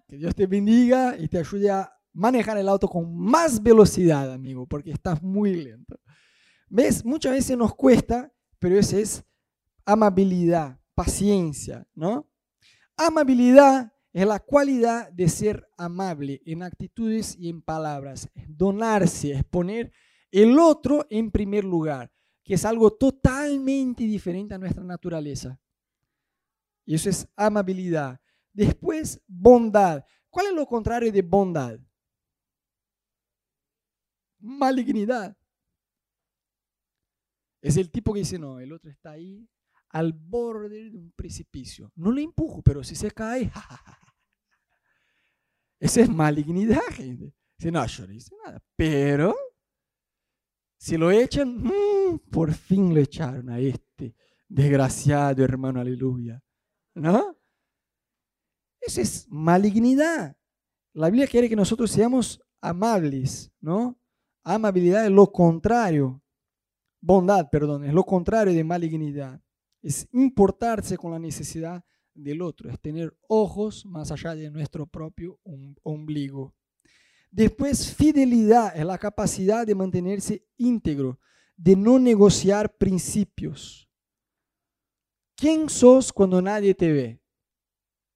Que 0.09 0.17
Dios 0.17 0.35
te 0.35 0.47
bendiga 0.47 1.17
y 1.17 1.29
te 1.29 1.39
ayude 1.39 1.71
a 1.71 1.93
manejar 2.15 2.57
el 2.57 2.69
auto 2.69 2.89
con 2.89 3.15
más 3.15 3.63
velocidad, 3.63 4.33
amigo, 4.33 4.67
porque 4.67 4.93
estás 4.93 5.23
muy 5.23 5.55
lento. 5.57 6.01
¿Ves? 6.71 7.05
Muchas 7.05 7.33
veces 7.33 7.59
nos 7.59 7.75
cuesta, 7.75 8.33
pero 8.59 8.79
eso 8.79 8.97
es 8.97 9.23
amabilidad, 9.85 10.81
paciencia, 10.95 11.87
¿no? 11.95 12.31
Amabilidad 12.97 13.93
es 14.13 14.27
la 14.27 14.39
cualidad 14.39 15.11
de 15.11 15.29
ser 15.29 15.69
amable 15.77 16.41
en 16.47 16.63
actitudes 16.63 17.37
y 17.37 17.49
en 17.49 17.61
palabras, 17.61 18.29
donarse, 18.47 19.33
es 19.33 19.45
poner 19.45 19.93
el 20.31 20.59
otro 20.59 21.05
en 21.11 21.31
primer 21.31 21.65
lugar, 21.65 22.13
que 22.45 22.55
es 22.55 22.65
algo 22.65 22.93
totalmente 22.93 24.05
diferente 24.05 24.55
a 24.55 24.59
nuestra 24.59 24.85
naturaleza. 24.85 25.61
Eso 26.87 27.11
es 27.11 27.27
amabilidad. 27.37 28.21
Después, 28.53 29.21
bondad. 29.27 30.05
¿Cuál 30.31 30.47
es 30.47 30.53
lo 30.53 30.67
contrario 30.67 31.11
de 31.11 31.23
bondad? 31.23 31.79
Malignidad. 34.45 35.37
Es 37.63 37.79
el 37.79 37.91
tipo 37.91 38.13
que 38.13 38.21
dice, 38.21 38.39
no, 38.39 38.61
el 38.61 38.73
otro 38.73 38.91
está 38.91 39.13
ahí 39.13 39.49
al 39.89 40.13
borde 40.13 40.91
de 40.91 40.99
un 40.99 41.13
precipicio. 41.13 41.91
No 41.95 42.13
le 42.13 42.23
empujo, 42.23 42.63
pero 42.63 42.85
si 42.85 42.95
se 42.95 43.11
cae, 43.11 43.51
esa 45.81 46.01
es 46.03 46.11
malignidad, 46.11 46.83
gente. 46.91 47.35
Si 47.59 47.71
no, 47.71 47.85
yo 47.87 48.07
no 48.07 48.13
hice 48.13 48.35
nada. 48.45 48.63
Pero, 48.77 49.35
si 50.77 50.99
lo 50.99 51.11
echan, 51.11 51.57
mm, 51.57 52.19
por 52.31 52.53
fin 52.53 52.93
lo 52.93 53.01
echaron 53.01 53.49
a 53.49 53.59
este 53.59 54.15
desgraciado 54.49 55.43
hermano, 55.43 55.81
aleluya. 55.81 56.43
¿No? 56.95 57.37
Esa 58.81 59.01
es 59.01 59.27
malignidad. 59.31 60.37
La 60.93 61.09
Biblia 61.09 61.27
quiere 61.27 61.49
que 61.49 61.57
nosotros 61.57 61.91
seamos 61.91 62.41
amables, 62.61 63.51
¿no? 63.61 63.99
Amabilidad 64.45 65.07
es 65.07 65.11
lo 65.11 65.33
contrario. 65.33 66.23
Bondad, 67.01 67.49
perdón, 67.51 67.85
es 67.85 67.93
lo 67.93 68.05
contrario 68.05 68.55
de 68.55 68.65
malignidad. 68.65 69.41
Es 69.83 70.09
importarse 70.13 70.97
con 70.97 71.13
la 71.13 71.19
necesidad 71.19 71.85
del 72.15 72.43
otro, 72.43 72.71
es 72.71 72.81
tener 72.81 73.17
ojos 73.27 73.85
más 73.85 74.13
allá 74.13 74.35
de 74.35 74.51
nuestro 74.51 74.87
propio 74.87 75.41
ombligo. 75.83 76.55
Después, 77.31 77.93
fidelidad 77.93 78.77
es 78.77 78.85
la 78.85 78.97
capacidad 78.99 79.67
de 79.67 79.75
mantenerse 79.75 80.47
íntegro, 80.57 81.19
de 81.57 81.75
no 81.75 81.99
negociar 81.99 82.77
principios. 82.77 83.91
¿Quién 85.37 85.69
sos 85.69 86.13
cuando 86.13 86.41
nadie 86.41 86.75
te 86.75 86.93
ve? 86.93 87.21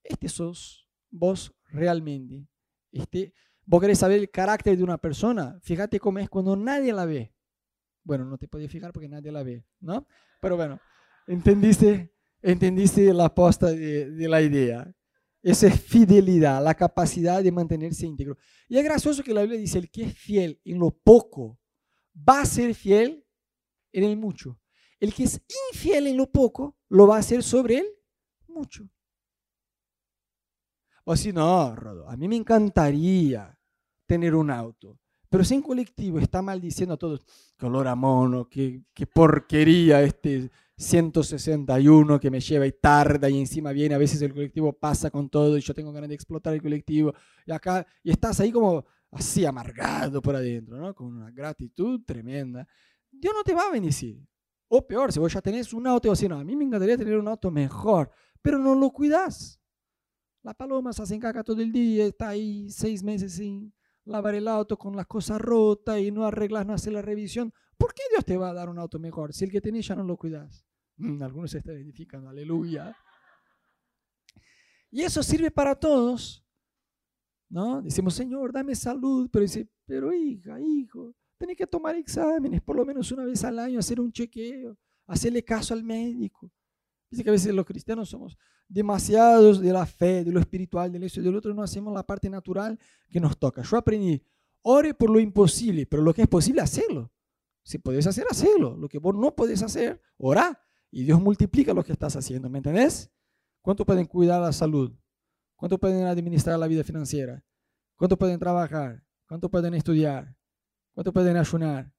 Este 0.03 0.29
sos 0.29 0.87
vos 1.09 1.53
realmente. 1.65 2.47
Este, 2.91 3.33
vos 3.69 3.79
querés 3.79 3.99
saber 3.99 4.17
el 4.17 4.31
carácter 4.31 4.75
de 4.75 4.83
una 4.83 4.97
persona, 4.97 5.59
fíjate 5.61 5.99
cómo 5.99 6.17
es 6.17 6.27
cuando 6.27 6.55
nadie 6.55 6.91
la 6.91 7.05
ve. 7.05 7.31
Bueno, 8.03 8.25
no 8.25 8.35
te 8.35 8.47
puedes 8.47 8.71
fijar 8.71 8.91
porque 8.91 9.07
nadie 9.07 9.31
la 9.31 9.43
ve, 9.43 9.63
¿no? 9.79 10.07
Pero 10.41 10.57
bueno, 10.57 10.79
entendiste, 11.27 12.11
entendiste 12.41 13.13
la 13.13 13.33
posta 13.33 13.67
de, 13.67 14.09
de 14.09 14.27
la 14.27 14.41
idea. 14.41 14.91
Esa 15.43 15.67
es 15.67 15.79
fidelidad, 15.79 16.63
la 16.63 16.73
capacidad 16.73 17.43
de 17.43 17.51
mantenerse 17.51 18.07
íntegro. 18.07 18.37
Y 18.67 18.75
es 18.75 18.83
gracioso 18.83 19.21
que 19.21 19.35
la 19.35 19.41
Biblia 19.41 19.59
dice, 19.59 19.77
el 19.77 19.91
que 19.91 20.05
es 20.05 20.17
fiel 20.17 20.59
en 20.65 20.79
lo 20.79 20.89
poco, 20.89 21.59
va 22.27 22.41
a 22.41 22.45
ser 22.45 22.73
fiel 22.73 23.23
en 23.91 24.03
el 24.03 24.17
mucho. 24.17 24.59
El 24.99 25.13
que 25.13 25.25
es 25.25 25.39
infiel 25.71 26.07
en 26.07 26.17
lo 26.17 26.31
poco, 26.31 26.75
lo 26.89 27.05
va 27.05 27.17
a 27.17 27.19
hacer 27.19 27.43
sobre 27.43 27.77
él 27.77 27.87
mucho. 28.47 28.89
O 31.03 31.15
si 31.15 31.31
no, 31.31 31.75
Rodo, 31.75 32.09
a 32.09 32.17
mí 32.17 32.27
me 32.27 32.35
encantaría 32.35 33.58
tener 34.09 34.33
un 34.33 34.49
auto. 34.49 34.97
Pero 35.29 35.43
si 35.43 35.53
en 35.53 35.61
colectivo 35.61 36.17
está 36.17 36.41
maldiciendo 36.41 36.95
a 36.95 36.97
todos, 36.97 37.21
que 37.55 37.65
olor 37.67 37.87
a 37.87 37.93
mono, 37.93 38.49
qué, 38.49 38.81
qué 38.91 39.05
porquería 39.05 40.01
este 40.01 40.49
161 40.75 42.19
que 42.19 42.31
me 42.31 42.39
lleva 42.39 42.65
y 42.65 42.71
tarda 42.71 43.29
y 43.29 43.37
encima 43.37 43.71
viene, 43.71 43.93
a 43.93 43.99
veces 43.99 44.19
el 44.23 44.33
colectivo 44.33 44.73
pasa 44.73 45.11
con 45.11 45.29
todo 45.29 45.55
y 45.55 45.61
yo 45.61 45.75
tengo 45.75 45.91
ganas 45.93 46.09
de 46.09 46.15
explotar 46.15 46.55
el 46.55 46.61
colectivo 46.61 47.13
y 47.45 47.51
acá, 47.51 47.85
y 48.01 48.09
estás 48.09 48.39
ahí 48.39 48.51
como 48.51 48.83
así 49.11 49.45
amargado 49.45 50.19
por 50.23 50.35
adentro, 50.35 50.77
¿no? 50.77 50.95
Con 50.95 51.07
una 51.15 51.29
gratitud 51.29 52.01
tremenda. 52.03 52.67
Dios 53.11 53.33
no 53.35 53.43
te 53.43 53.53
va 53.53 53.67
a 53.67 53.71
bendecir. 53.71 54.19
O 54.69 54.85
peor, 54.87 55.13
si 55.13 55.19
vos 55.19 55.31
ya 55.31 55.41
tenés 55.41 55.71
un 55.73 55.85
auto, 55.85 56.11
y 56.19 56.27
no, 56.27 56.39
a 56.39 56.43
mí 56.43 56.55
me 56.55 56.63
encantaría 56.63 56.97
tener 56.97 57.17
un 57.19 57.27
auto 57.27 57.51
mejor, 57.51 58.09
pero 58.41 58.57
no 58.57 58.73
lo 58.73 58.89
cuidas. 58.89 59.59
La 60.41 60.55
paloma 60.55 60.93
se 60.93 61.03
hace 61.03 61.19
caca 61.19 61.43
todo 61.43 61.61
el 61.61 61.71
día, 61.71 62.07
está 62.07 62.29
ahí 62.29 62.71
seis 62.71 63.03
meses 63.03 63.33
sin 63.33 63.71
lavar 64.09 64.35
el 64.35 64.47
auto 64.47 64.77
con 64.77 64.95
las 64.95 65.07
cosas 65.07 65.39
rotas 65.39 65.99
y 65.99 66.11
no 66.11 66.25
arreglas, 66.25 66.65
no 66.65 66.73
haces 66.73 66.91
la 66.91 67.01
revisión. 67.01 67.53
¿Por 67.77 67.93
qué 67.93 68.03
Dios 68.11 68.25
te 68.25 68.37
va 68.37 68.49
a 68.49 68.53
dar 68.53 68.69
un 68.69 68.79
auto 68.79 68.99
mejor 68.99 69.33
si 69.33 69.45
el 69.45 69.51
que 69.51 69.61
tenés 69.61 69.87
ya 69.87 69.95
no 69.95 70.03
lo 70.03 70.17
cuidas? 70.17 70.65
Mm, 70.97 71.21
algunos 71.23 71.51
se 71.51 71.59
están 71.59 71.75
identificando, 71.75 72.29
aleluya. 72.29 72.95
Y 74.91 75.01
eso 75.01 75.23
sirve 75.23 75.51
para 75.51 75.75
todos. 75.75 76.43
¿no? 77.49 77.81
Decimos, 77.81 78.13
Señor, 78.13 78.53
dame 78.53 78.75
salud, 78.75 79.29
pero 79.31 79.43
dice, 79.43 79.67
pero 79.85 80.13
hija, 80.13 80.59
hijo, 80.59 81.15
tenés 81.37 81.57
que 81.57 81.67
tomar 81.67 81.95
exámenes 81.95 82.61
por 82.61 82.75
lo 82.75 82.85
menos 82.85 83.11
una 83.11 83.25
vez 83.25 83.43
al 83.43 83.59
año, 83.59 83.79
hacer 83.79 83.99
un 83.99 84.11
chequeo, 84.11 84.77
hacerle 85.07 85.43
caso 85.43 85.73
al 85.73 85.83
médico. 85.83 86.51
Dice 87.09 87.23
que 87.23 87.29
a 87.29 87.33
veces 87.33 87.53
los 87.53 87.65
cristianos 87.65 88.09
somos 88.09 88.37
demasiados 88.69 89.59
de 89.59 89.73
la 89.73 89.85
fe, 89.85 90.23
de 90.23 90.31
lo 90.31 90.39
espiritual, 90.39 90.91
del 90.91 91.03
eso 91.03 91.19
y 91.19 91.23
del 91.23 91.35
otro, 91.35 91.53
no 91.53 91.63
hacemos 91.63 91.93
la 91.93 92.05
parte 92.05 92.29
natural 92.29 92.79
que 93.09 93.19
nos 93.19 93.37
toca. 93.37 93.63
Yo 93.63 93.75
aprendí, 93.75 94.23
ore 94.61 94.93
por 94.93 95.09
lo 95.09 95.19
imposible, 95.19 95.85
pero 95.87 96.03
lo 96.03 96.13
que 96.13 96.21
es 96.21 96.27
posible, 96.27 96.61
hacerlo. 96.61 97.11
Si 97.63 97.79
puedes 97.79 98.07
hacer, 98.07 98.25
hacerlo. 98.29 98.77
Lo 98.77 98.87
que 98.87 98.99
vos 98.99 99.15
no 99.15 99.35
puedes 99.35 99.61
hacer, 99.63 100.01
ora 100.17 100.61
y 100.91 101.03
Dios 101.03 101.19
multiplica 101.19 101.73
lo 101.73 101.83
que 101.83 101.91
estás 101.91 102.15
haciendo, 102.15 102.49
¿me 102.49 102.59
entendés? 102.59 103.11
¿Cuánto 103.61 103.85
pueden 103.85 104.05
cuidar 104.05 104.41
la 104.41 104.53
salud? 104.53 104.91
¿Cuánto 105.55 105.77
pueden 105.77 106.05
administrar 106.05 106.57
la 106.57 106.67
vida 106.67 106.83
financiera? 106.83 107.43
¿Cuánto 107.95 108.17
pueden 108.17 108.39
trabajar? 108.39 109.03
¿Cuánto 109.27 109.49
pueden 109.49 109.73
estudiar? 109.73 110.35
¿Cuánto 110.93 111.11
pueden 111.11 111.37
ayunar? 111.37 111.91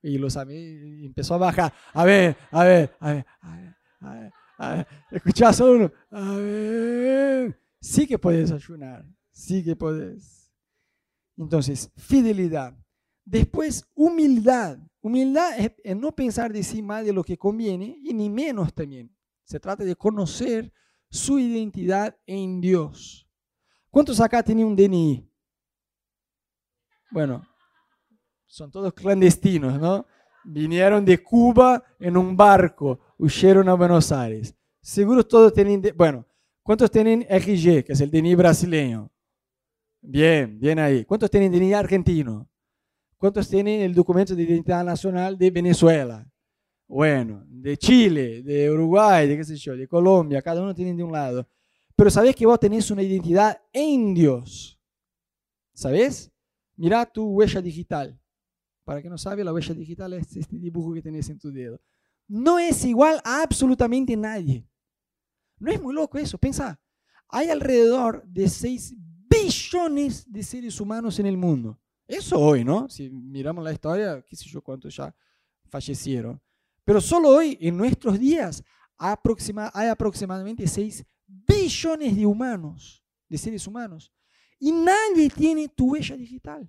Y 0.00 0.18
lo 0.18 0.30
sabe, 0.30 1.04
empezó 1.04 1.34
a 1.34 1.38
bajar. 1.38 1.72
A 1.92 2.04
ver, 2.04 2.36
a 2.50 2.64
ver, 2.64 2.96
a 2.98 3.12
ver, 3.12 3.26
a 3.40 3.56
ver, 3.56 3.76
a 4.00 4.14
ver, 4.14 4.32
ver. 4.70 4.86
Escuchás 5.10 5.60
uno. 5.60 5.90
A 6.10 6.30
ver. 6.36 7.60
Sí 7.80 8.06
que 8.06 8.18
puedes 8.18 8.52
ayunar. 8.52 9.04
Sí 9.30 9.64
que 9.64 9.74
puedes. 9.74 10.52
Entonces, 11.36 11.90
fidelidad. 11.96 12.76
Después, 13.24 13.88
humildad. 13.94 14.78
Humildad 15.00 15.58
es, 15.58 15.96
no 15.96 16.12
pensar 16.12 16.52
de 16.52 16.62
sí 16.62 16.82
más 16.82 17.04
de 17.04 17.12
lo 17.12 17.24
que 17.24 17.36
conviene 17.36 17.98
y 18.02 18.14
ni 18.14 18.30
menos 18.30 18.72
también. 18.72 19.14
Se 19.44 19.58
trata 19.58 19.84
de 19.84 19.96
conocer 19.96 20.72
su 21.10 21.38
identidad 21.38 22.16
en 22.26 22.60
Dios. 22.60 23.28
¿Cuántos 23.90 24.20
acá 24.20 24.42
tienen 24.42 24.66
un 24.66 24.76
DNI? 24.76 25.28
Bueno, 27.10 27.46
son 28.46 28.70
todos 28.70 28.94
clandestinos, 28.94 29.78
¿no? 29.78 30.06
Vinieron 30.44 31.04
de 31.04 31.22
Cuba 31.22 31.82
en 31.98 32.16
un 32.16 32.36
barco, 32.36 33.00
huyeron 33.22 33.68
a 33.68 33.74
Buenos 33.74 34.10
Aires. 34.10 34.52
Seguro 34.80 35.24
todos 35.24 35.52
tienen, 35.52 35.80
bueno, 35.96 36.26
¿cuántos 36.60 36.90
tienen 36.90 37.22
RG, 37.22 37.84
que 37.84 37.92
es 37.92 38.00
el 38.00 38.10
DNI 38.10 38.34
brasileño? 38.34 39.12
Bien, 40.00 40.58
bien 40.58 40.80
ahí. 40.80 41.04
¿Cuántos 41.04 41.30
tienen 41.30 41.52
DNI 41.52 41.72
argentino? 41.72 42.50
¿Cuántos 43.16 43.48
tienen 43.48 43.82
el 43.82 43.94
documento 43.94 44.34
de 44.34 44.42
identidad 44.42 44.84
nacional 44.84 45.38
de 45.38 45.52
Venezuela? 45.52 46.28
Bueno, 46.88 47.44
de 47.46 47.76
Chile, 47.76 48.42
de 48.42 48.68
Uruguay, 48.68 49.28
de 49.28 49.36
qué 49.36 49.44
sé 49.44 49.56
yo, 49.56 49.76
de 49.76 49.86
Colombia, 49.86 50.42
cada 50.42 50.60
uno 50.60 50.74
tiene 50.74 50.92
de 50.92 51.04
un 51.04 51.12
lado. 51.12 51.48
Pero 51.94 52.10
sabés 52.10 52.34
que 52.34 52.44
vos 52.44 52.58
tenés 52.58 52.90
una 52.90 53.02
identidad 53.02 53.56
en 53.72 54.14
Dios. 54.14 54.80
¿Sabés? 55.72 56.32
Mira 56.74 57.06
tu 57.06 57.24
huella 57.28 57.62
digital. 57.62 58.18
Para 58.82 59.00
que 59.00 59.08
no 59.08 59.16
sabe, 59.16 59.44
la 59.44 59.52
huella 59.52 59.74
digital 59.74 60.12
es 60.14 60.36
este 60.36 60.58
dibujo 60.58 60.92
que 60.92 61.02
tenés 61.02 61.28
en 61.30 61.38
tu 61.38 61.52
dedo. 61.52 61.80
No 62.34 62.58
es 62.58 62.82
igual 62.86 63.20
a 63.24 63.42
absolutamente 63.42 64.16
nadie. 64.16 64.66
No 65.58 65.70
es 65.70 65.82
muy 65.82 65.92
loco 65.94 66.16
eso. 66.16 66.38
Pensa, 66.38 66.80
hay 67.28 67.50
alrededor 67.50 68.24
de 68.26 68.48
6 68.48 68.94
billones 69.28 70.32
de 70.32 70.42
seres 70.42 70.80
humanos 70.80 71.18
en 71.18 71.26
el 71.26 71.36
mundo. 71.36 71.78
Eso 72.06 72.40
hoy, 72.40 72.64
¿no? 72.64 72.88
Si 72.88 73.10
miramos 73.10 73.62
la 73.62 73.74
historia, 73.74 74.24
qué 74.26 74.34
sé 74.34 74.46
yo 74.48 74.62
cuántos 74.62 74.96
ya 74.96 75.14
fallecieron. 75.68 76.40
Pero 76.84 77.02
solo 77.02 77.28
hoy, 77.28 77.58
en 77.60 77.76
nuestros 77.76 78.18
días, 78.18 78.64
hay 78.96 79.88
aproximadamente 79.88 80.66
6 80.66 81.04
billones 81.26 82.16
de 82.16 82.24
humanos, 82.24 83.04
de 83.28 83.36
seres 83.36 83.66
humanos. 83.66 84.10
Y 84.58 84.72
nadie 84.72 85.28
tiene 85.28 85.68
tu 85.68 85.92
huella 85.92 86.16
digital. 86.16 86.66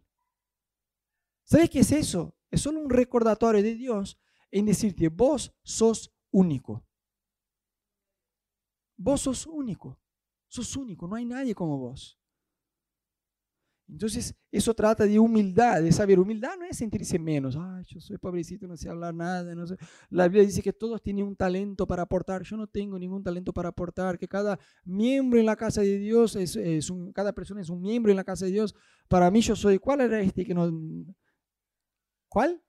¿Sabes 1.46 1.70
qué 1.70 1.80
es 1.80 1.92
eso? 1.94 2.36
Es 2.52 2.60
solo 2.60 2.82
un 2.82 2.90
recordatorio 2.90 3.64
de 3.64 3.76
Dios 3.76 4.18
en 4.54 4.66
decirte, 4.66 5.10
vos 5.10 5.52
sos 5.64 6.14
único. 6.32 6.86
Vos 8.96 9.22
sos 9.22 9.48
único. 9.48 10.00
Sos 10.48 10.78
único, 10.78 11.08
no 11.08 11.16
hay 11.16 11.26
nadie 11.26 11.56
como 11.56 11.80
vos. 11.80 12.20
Entonces, 13.90 14.34
eso 14.52 14.74
trata 14.74 15.06
de 15.06 15.20
humildad, 15.20 15.82
de 15.82 15.92
saber, 15.92 16.20
humildad 16.20 16.56
no 16.58 16.66
es 16.66 16.78
sentirse 16.78 17.20
menos, 17.20 17.58
ay, 17.60 17.84
yo 17.86 18.00
soy 18.00 18.18
pobrecito, 18.18 18.66
no 18.68 18.78
sé 18.78 18.90
hablar 18.90 19.14
nada, 19.14 19.54
no 19.56 19.68
sé. 19.68 19.76
La 20.10 20.28
Biblia 20.28 20.44
dice 20.44 20.62
que 20.62 20.72
todos 20.72 21.02
tienen 21.02 21.26
un 21.26 21.36
talento 21.36 21.86
para 21.86 22.04
aportar, 22.04 22.44
yo 22.44 22.56
no 22.56 22.68
tengo 22.68 22.98
ningún 22.98 23.24
talento 23.24 23.52
para 23.52 23.70
aportar, 23.70 24.18
que 24.18 24.28
cada 24.28 24.58
miembro 24.86 25.40
en 25.40 25.48
la 25.48 25.56
casa 25.56 25.82
de 25.82 25.98
Dios, 25.98 26.36
es, 26.36 26.90
un, 26.90 27.12
cada 27.12 27.34
persona 27.34 27.60
es 27.60 27.70
un 27.70 27.82
miembro 27.82 28.12
en 28.12 28.18
la 28.18 28.24
casa 28.24 28.46
de 28.46 28.52
Dios, 28.52 28.74
para 29.10 29.30
mí 29.30 29.42
yo 29.42 29.56
soy, 29.56 29.80
¿cuál 29.80 30.02
era 30.02 30.22
este 30.22 30.46
que 30.46 30.54
no... 30.54 30.72
¿Cuál? 32.30 32.63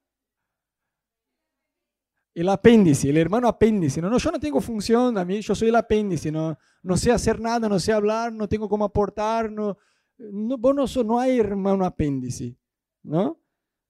El 2.35 2.49
apéndice, 2.49 3.11
el 3.11 3.17
hermano 3.17 3.47
apéndice. 3.47 4.03
No, 4.03 4.11
no, 4.11 4.19
yo 4.19 4.33
no 4.33 4.41
tengo 4.41 4.61
función, 4.61 5.17
a 5.17 5.25
mí 5.25 5.41
yo 5.41 5.55
soy 5.55 5.69
el 5.69 5.77
apéndice, 5.77 6.33
no, 6.33 6.59
no 6.83 6.97
sé 6.97 7.13
hacer 7.13 7.41
nada, 7.41 7.69
no 7.69 7.79
sé 7.79 7.93
hablar, 7.93 8.33
no 8.33 8.49
tengo 8.49 8.69
cómo 8.69 8.85
aportar, 8.85 9.53
no, 9.53 9.79
no, 10.19 10.59
vos 10.59 10.97
no, 10.97 11.05
no 11.05 11.21
hay 11.21 11.39
hermano 11.39 11.85
apéndice, 11.85 12.57
¿no? 13.05 13.41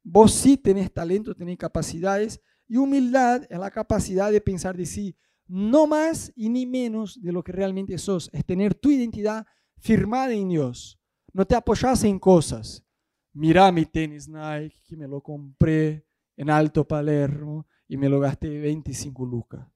Vos 0.02 0.34
sí 0.34 0.58
tenés 0.58 0.92
talento, 0.92 1.34
tenés 1.34 1.56
capacidades 1.56 2.40
y 2.68 2.76
humildad 2.76 3.46
es 3.48 3.58
la 3.58 3.70
capacidad 3.70 4.30
de 4.30 4.42
pensar 4.42 4.76
de 4.76 4.84
sí, 4.84 5.16
no 5.46 5.86
más 5.86 6.30
y 6.36 6.50
ni 6.50 6.66
menos 6.66 7.20
de 7.22 7.32
lo 7.32 7.42
que 7.42 7.52
realmente 7.52 7.96
sos, 7.96 8.28
es 8.32 8.44
tener 8.44 8.74
tu 8.74 8.90
identidad 8.90 9.46
firmada 9.78 10.32
en 10.32 10.48
Dios. 10.48 10.98
No 11.32 11.46
te 11.46 11.54
apoyas 11.54 12.04
en 12.04 12.18
cosas. 12.18 12.84
Mira 13.32 13.72
mi 13.72 13.84
tenis 13.86 14.28
Nike 14.28 14.80
que 14.84 14.96
me 14.96 15.08
lo 15.08 15.20
compré 15.20 16.06
en 16.36 16.50
Alto 16.50 16.86
Palermo 16.86 17.66
y 17.88 17.96
me 17.96 18.08
lo 18.08 18.20
gasté 18.20 18.60
25 18.60 19.26
lucas. 19.26 19.66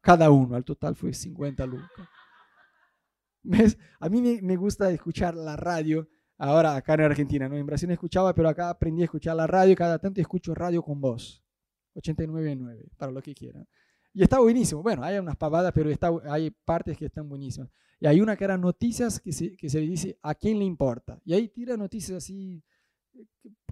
Cada 0.00 0.30
uno, 0.30 0.56
al 0.56 0.64
total 0.64 0.96
fue 0.96 1.12
50 1.12 1.66
lucas. 1.66 2.08
A 4.00 4.08
mí 4.08 4.40
me, 4.42 4.56
gusta 4.56 4.90
escuchar 4.90 5.34
la 5.34 5.56
radio, 5.56 6.08
ahora 6.38 6.76
acá 6.76 6.94
en 6.94 7.02
Argentina, 7.02 7.48
¿no? 7.48 7.56
En 7.56 7.66
Brasil 7.66 7.88
no 7.88 7.94
escuchaba, 7.94 8.34
pero 8.34 8.48
acá 8.48 8.70
aprendí 8.70 9.02
a 9.02 9.06
escuchar 9.06 9.36
la 9.36 9.46
radio, 9.46 9.74
cada 9.74 9.98
tanto 9.98 10.20
escucho 10.20 10.54
radio 10.54 10.82
con 10.82 11.00
voz, 11.00 11.44
89.9, 11.94 12.90
para 12.96 13.12
lo 13.12 13.22
que 13.22 13.34
quieran. 13.34 13.66
Y 14.14 14.22
está 14.22 14.38
buenísimo. 14.38 14.82
Bueno, 14.82 15.02
hay 15.02 15.18
unas 15.18 15.36
pavadas, 15.36 15.72
pero 15.72 15.90
hay 16.28 16.50
partes 16.50 16.96
que 16.96 17.06
están 17.06 17.28
buenísimas. 17.28 17.70
Y 17.98 18.06
hay 18.06 18.20
una 18.20 18.36
que 18.36 18.44
era 18.44 18.58
noticias 18.58 19.20
que 19.20 19.32
se, 19.32 19.56
que 19.56 19.70
se 19.70 19.80
le 19.80 19.86
dice 19.86 20.18
a 20.22 20.34
quién 20.34 20.58
le 20.58 20.64
importa. 20.64 21.20
Y 21.24 21.34
ahí 21.34 21.48
tira 21.48 21.76
noticias 21.76 22.18
así, 22.18 22.62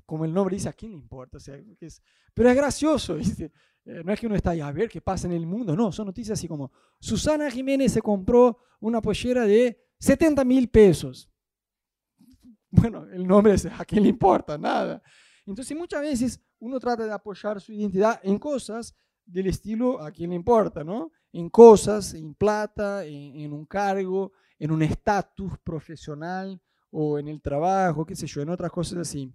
como 0.07 0.25
el 0.25 0.33
nombre 0.33 0.57
dice, 0.57 0.69
a 0.69 0.73
quién 0.73 0.93
le 0.93 0.99
importa. 0.99 1.37
O 1.37 1.41
sea, 1.41 1.61
pero 2.33 2.49
es 2.49 2.57
gracioso, 2.57 3.15
¿viste? 3.17 3.53
Eh, 3.85 4.03
no 4.05 4.13
es 4.13 4.21
que 4.21 4.27
uno 4.27 4.37
está 4.37 4.51
ahí 4.51 4.61
a 4.61 4.71
ver 4.73 4.89
qué 4.89 5.01
pasa 5.01 5.27
en 5.27 5.33
el 5.33 5.47
mundo, 5.47 5.75
no, 5.75 5.91
son 5.91 6.07
noticias 6.07 6.39
así 6.39 6.47
como, 6.47 6.71
Susana 6.99 7.51
Jiménez 7.51 7.93
se 7.93 8.03
compró 8.03 8.59
una 8.81 9.01
pollera 9.01 9.47
de 9.47 9.81
70 9.99 10.45
mil 10.45 10.69
pesos. 10.69 11.29
Bueno, 12.71 13.07
el 13.07 13.27
nombre 13.27 13.55
es, 13.55 13.67
¿a 13.67 13.85
quién 13.85 14.03
le 14.05 14.11
importa? 14.11 14.57
Nada. 14.57 15.03
Entonces 15.45 15.77
muchas 15.77 16.03
veces 16.03 16.41
uno 16.61 16.79
trata 16.79 17.05
de 17.05 17.13
apoyar 17.13 17.61
su 17.61 17.73
identidad 17.73 18.21
en 18.23 18.39
cosas 18.39 18.95
del 19.25 19.49
estilo 19.49 20.01
a 20.01 20.11
quién 20.11 20.31
le 20.31 20.37
importa, 20.37 20.85
¿no? 20.85 21.11
En 21.33 21.49
cosas, 21.49 22.15
en 22.15 22.35
plata, 22.35 23.05
en, 23.05 23.41
en 23.41 23.53
un 23.53 23.65
cargo, 23.67 24.33
en 24.59 24.71
un 24.71 24.83
estatus 24.83 25.59
profesional 25.65 26.61
o 26.91 27.19
en 27.19 27.29
el 27.29 27.41
trabajo, 27.41 28.05
qué 28.05 28.15
sé 28.15 28.27
yo, 28.27 28.43
en 28.43 28.51
otras 28.51 28.71
cosas 28.71 28.99
así. 28.99 29.33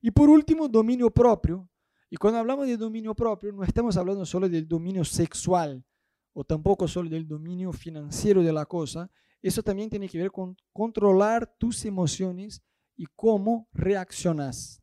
Y 0.00 0.10
por 0.10 0.30
último, 0.30 0.68
dominio 0.68 1.10
propio, 1.10 1.68
y 2.10 2.16
cuando 2.16 2.40
hablamos 2.40 2.66
de 2.66 2.76
dominio 2.76 3.14
propio, 3.14 3.52
no 3.52 3.62
estamos 3.62 3.96
hablando 3.96 4.26
solo 4.26 4.48
del 4.48 4.66
dominio 4.66 5.04
sexual 5.04 5.84
o 6.32 6.42
tampoco 6.42 6.88
solo 6.88 7.08
del 7.08 7.26
dominio 7.26 7.72
financiero 7.72 8.42
de 8.42 8.52
la 8.52 8.66
cosa. 8.66 9.08
Eso 9.40 9.62
también 9.62 9.88
tiene 9.88 10.08
que 10.08 10.18
ver 10.18 10.32
con 10.32 10.56
controlar 10.72 11.56
tus 11.56 11.84
emociones 11.84 12.62
y 12.96 13.06
cómo 13.14 13.68
reaccionas. 13.72 14.82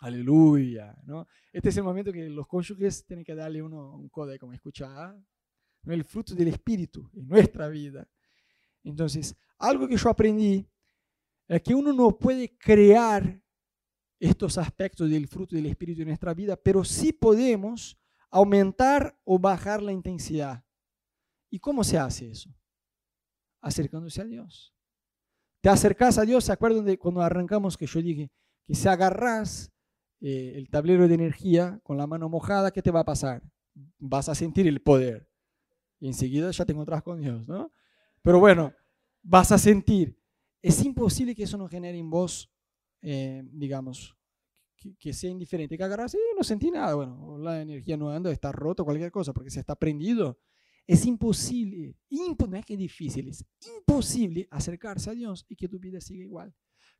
Aleluya. 0.00 0.96
¿no? 1.04 1.28
Este 1.52 1.68
es 1.68 1.76
el 1.76 1.84
momento 1.84 2.12
que 2.12 2.28
los 2.28 2.46
cónyuges 2.48 3.06
tienen 3.06 3.24
que 3.24 3.34
darle 3.36 3.62
uno 3.62 3.94
un 3.96 4.08
código, 4.08 4.40
como 4.40 4.52
escuchar, 4.52 5.16
¿no? 5.82 5.92
el 5.92 6.04
fruto 6.04 6.34
del 6.34 6.48
espíritu 6.48 7.08
en 7.14 7.28
nuestra 7.28 7.68
vida. 7.68 8.08
Entonces, 8.82 9.36
algo 9.58 9.86
que 9.86 9.96
yo 9.96 10.10
aprendí 10.10 10.68
es 11.46 11.62
que 11.62 11.74
uno 11.74 11.92
no 11.92 12.18
puede 12.18 12.56
crear 12.58 13.40
estos 14.20 14.58
aspectos 14.58 15.10
del 15.10 15.26
fruto 15.26 15.56
del 15.56 15.66
Espíritu 15.66 16.02
en 16.02 16.08
nuestra 16.08 16.34
vida, 16.34 16.56
pero 16.56 16.84
sí 16.84 17.12
podemos 17.12 17.98
aumentar 18.30 19.18
o 19.24 19.38
bajar 19.38 19.82
la 19.82 19.92
intensidad. 19.92 20.62
¿Y 21.48 21.58
cómo 21.58 21.82
se 21.82 21.98
hace 21.98 22.30
eso? 22.30 22.54
Acercándose 23.60 24.20
a 24.20 24.24
Dios. 24.24 24.74
Te 25.62 25.70
acercas 25.70 26.18
a 26.18 26.24
Dios, 26.24 26.44
¿se 26.44 26.52
acuerdan 26.52 26.84
de 26.84 26.98
cuando 26.98 27.22
arrancamos 27.22 27.76
que 27.76 27.86
yo 27.86 28.00
dije 28.00 28.30
que 28.66 28.74
si 28.74 28.86
agarras 28.88 29.72
eh, 30.20 30.52
el 30.56 30.68
tablero 30.68 31.08
de 31.08 31.14
energía 31.14 31.80
con 31.82 31.96
la 31.96 32.06
mano 32.06 32.28
mojada, 32.28 32.70
¿qué 32.70 32.82
te 32.82 32.90
va 32.90 33.00
a 33.00 33.04
pasar? 33.04 33.42
Vas 33.98 34.28
a 34.28 34.34
sentir 34.34 34.66
el 34.66 34.80
poder. 34.80 35.28
Y 35.98 36.06
enseguida 36.06 36.50
ya 36.50 36.64
te 36.64 36.72
encontrás 36.72 37.02
con 37.02 37.20
Dios, 37.20 37.48
¿no? 37.48 37.72
Pero 38.22 38.38
bueno, 38.38 38.72
vas 39.22 39.50
a 39.52 39.58
sentir. 39.58 40.18
Es 40.62 40.84
imposible 40.84 41.34
que 41.34 41.44
eso 41.44 41.56
no 41.56 41.68
genere 41.68 41.98
en 41.98 42.10
vos 42.10 42.49
eh, 43.02 43.42
digamos, 43.52 44.16
que, 44.98 45.12
sea 45.12 45.30
indiferente, 45.30 45.76
que 45.76 45.84
agarras, 45.84 46.14
y 46.14 46.18
no 46.36 46.42
sentí 46.42 46.70
nada, 46.70 46.94
bueno, 46.94 47.38
la 47.38 47.60
energía 47.60 47.96
no 47.96 48.10
anda, 48.10 48.30
está 48.32 48.50
roto, 48.50 48.84
cualquier 48.84 49.10
cosa, 49.10 49.32
porque 49.32 49.50
se 49.50 49.60
está 49.60 49.76
prendido. 49.76 50.38
Es 50.86 51.04
imposible, 51.06 51.96
no 52.10 52.56
es 52.56 52.66
que 52.66 52.72
es 52.72 52.78
difícil, 52.78 53.28
es 53.28 53.44
imposible 53.78 54.48
acercarse 54.50 55.10
a 55.10 55.12
Dios 55.12 55.44
y 55.48 55.54
que 55.54 55.68
tu 55.68 55.78
vida 55.78 56.00
siga 56.00 56.24
igual, 56.24 56.52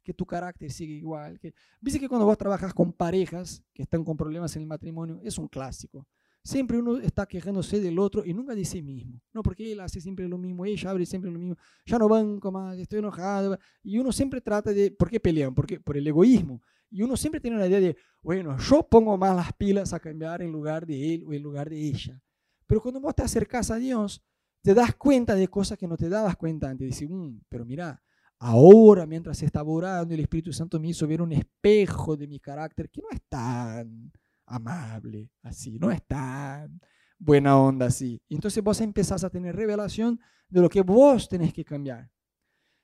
que 0.05 0.15
tu 0.15 0.25
carácter 0.27 0.71
siga 0.71 0.95
igual. 0.95 1.41
Que, 1.41 1.55
Viste 1.81 1.99
que 1.99 2.09
cuando 2.09 2.27
vos 2.27 2.39
trabajas 2.39 2.73
con 2.73 2.93
parejas 2.93 3.65
que 3.73 3.83
están 3.83 4.05
con 4.05 4.17
problemas 4.17 4.55
en 4.55 4.63
el 4.63 4.69
matrimonio, 4.69 5.19
es 5.25 5.39
un 5.39 5.49
clásico. 5.49 6.07
Siempre 6.43 6.78
uno 6.78 6.97
está 6.99 7.26
quejándose 7.26 7.80
del 7.80 7.99
otro 7.99 8.24
y 8.24 8.32
nunca 8.32 8.55
de 8.55 8.64
sí 8.64 8.80
mismo. 8.82 9.20
No, 9.32 9.43
porque 9.43 9.72
él 9.72 9.80
hace 9.80 10.01
siempre 10.01 10.26
lo 10.26 10.38
mismo, 10.38 10.64
ella 10.64 10.91
abre 10.91 11.05
siempre 11.05 11.30
lo 11.30 11.38
mismo. 11.38 11.57
Ya 11.84 11.99
no 11.99 12.09
banco 12.09 12.51
más, 12.51 12.78
estoy 12.78 13.01
enojado. 13.01 13.59
Y 13.82 13.99
uno 13.99 14.11
siempre 14.11 14.41
trata 14.41 14.72
de... 14.72 14.91
¿Por 14.91 15.11
qué 15.11 15.20
pelean? 15.20 15.55
Porque, 15.55 15.78
por 15.78 15.97
el 15.97 16.07
egoísmo. 16.07 16.62
Y 16.91 17.03
uno 17.03 17.16
siempre 17.16 17.41
tiene 17.41 17.59
la 17.59 17.66
idea 17.66 17.80
de, 17.80 17.97
bueno, 18.22 18.57
yo 18.59 18.82
pongo 18.82 19.16
más 19.16 19.36
las 19.36 19.53
pilas 19.53 19.93
a 19.93 20.01
cambiar 20.01 20.43
en 20.43 20.51
lugar 20.51 20.86
de 20.86 21.14
él 21.14 21.24
o 21.26 21.32
en 21.32 21.43
lugar 21.43 21.68
de 21.68 21.78
ella. 21.78 22.20
Pero 22.66 22.80
cuando 22.80 23.01
vos 23.01 23.14
te 23.14 23.22
acercas 23.22 23.70
a 23.70 23.76
Dios, 23.76 24.22
te 24.62 24.74
das 24.74 24.95
cuenta 24.95 25.34
de 25.34 25.49
cosas 25.49 25.76
que 25.76 25.86
no 25.86 25.97
te 25.97 26.09
dabas 26.09 26.36
cuenta 26.36 26.70
antes. 26.70 26.88
Dices, 26.88 27.09
mm, 27.09 27.41
pero 27.49 27.64
mira, 27.66 28.03
ahora 28.38 29.07
mientras 29.07 29.43
estaba 29.43 29.70
orando, 29.70 30.14
el 30.14 30.20
Espíritu 30.20 30.53
Santo 30.53 30.80
me 30.80 30.88
hizo 30.88 31.07
ver 31.07 31.22
un 31.22 31.32
espejo 31.32 32.16
de 32.16 32.26
mi 32.26 32.41
carácter 32.41 32.91
que 32.91 33.03
no 33.03 33.09
es 33.11 33.20
tan 33.28 34.11
amable, 34.51 35.31
así, 35.43 35.79
no 35.79 35.91
es 35.91 36.07
tan 36.07 36.81
buena 37.19 37.59
onda 37.59 37.87
así. 37.87 38.21
Entonces 38.29 38.63
vos 38.65 38.81
empezás 38.81 39.23
a 39.25 39.31
tener 39.31 39.55
revelación 39.55 40.19
de 40.49 40.61
lo 40.61 40.69
que 40.69 40.83
vos 40.83 41.29
tenés 41.29 41.53
que 41.53 41.65
cambiar. 41.65 42.11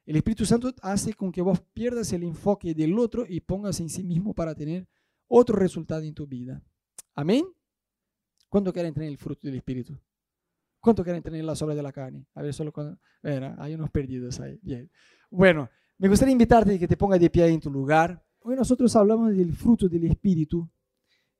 El 0.05 0.17
Espíritu 0.17 0.47
Santo 0.47 0.73
hace 0.83 1.14
con 1.14 1.33
que 1.33 1.43
vos 1.43 1.61
pierdas 1.73 2.12
el 2.12 2.23
enfoque 2.23 2.75
del 2.75 2.97
otro 2.99 3.25
y 3.29 3.41
pongas 3.41 3.81
en 3.81 3.89
sí 3.89 4.05
mismo 4.05 4.35
para 4.35 4.55
tener 4.55 4.87
otro 5.27 5.57
resultado 5.57 6.03
en 6.03 6.14
tu 6.14 6.27
vida. 6.27 6.62
Amén. 7.14 7.45
¿Cuánto 8.49 8.73
quieren 8.73 8.95
tener 8.95 9.09
el 9.09 9.19
fruto 9.19 9.41
del 9.49 9.57
Espíritu? 9.57 9.99
¿Cuánto 10.79 11.03
quieren 11.03 11.23
tener 11.23 11.43
la 11.43 11.55
obras 11.55 11.77
de 11.77 11.83
la 11.83 11.93
carne? 11.93 12.25
A 12.35 12.43
ver, 12.43 12.55
solo 12.55 12.71
cuando... 12.71 12.97
Bueno, 13.21 13.57
hay 13.59 13.75
unos 13.75 13.91
perdidos 13.91 14.39
ahí. 14.39 14.57
Bien. 14.62 14.89
Bueno, 15.29 15.69
me 15.99 16.09
gustaría 16.09 16.31
invitarte 16.31 16.77
a 16.77 16.79
que 16.79 16.87
te 16.87 16.97
pongas 16.97 17.19
de 17.19 17.29
pie 17.29 17.49
en 17.49 17.59
tu 17.59 17.71
lugar. 17.71 18.25
Hoy 18.41 18.55
nosotros 18.55 18.95
hablamos 18.95 19.35
del 19.35 19.53
fruto 19.53 19.89
del 19.89 20.05
Espíritu 20.05 20.71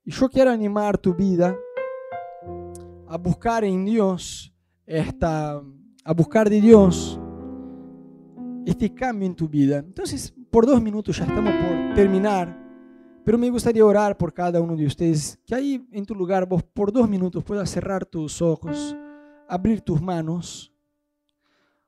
y 0.07 0.11
yo 0.11 0.29
quiero 0.29 0.51
animar 0.51 0.97
tu 0.97 1.13
vida 1.13 1.53
a 3.09 3.17
buscar 3.17 3.65
en 3.65 3.83
Dios 3.83 4.53
esta, 4.85 5.61
a 6.05 6.13
buscar 6.13 6.49
de 6.49 6.61
Dios 6.61 7.19
este 8.65 8.93
cambio 8.93 9.27
en 9.27 9.35
tu 9.35 9.49
vida. 9.49 9.79
Entonces, 9.79 10.33
por 10.49 10.65
dos 10.65 10.81
minutos 10.81 11.17
ya 11.17 11.25
estamos 11.25 11.53
por 11.55 11.93
terminar, 11.93 12.57
pero 13.25 13.37
me 13.37 13.49
gustaría 13.49 13.85
orar 13.85 14.17
por 14.17 14.33
cada 14.33 14.61
uno 14.61 14.77
de 14.77 14.85
ustedes, 14.85 15.37
que 15.45 15.53
ahí 15.53 15.85
en 15.91 16.05
tu 16.05 16.15
lugar 16.15 16.47
vos 16.47 16.63
por 16.63 16.89
dos 16.89 17.09
minutos 17.09 17.43
puedas 17.43 17.69
cerrar 17.69 18.05
tus 18.05 18.41
ojos, 18.41 18.95
abrir 19.49 19.81
tus 19.81 20.01
manos. 20.01 20.73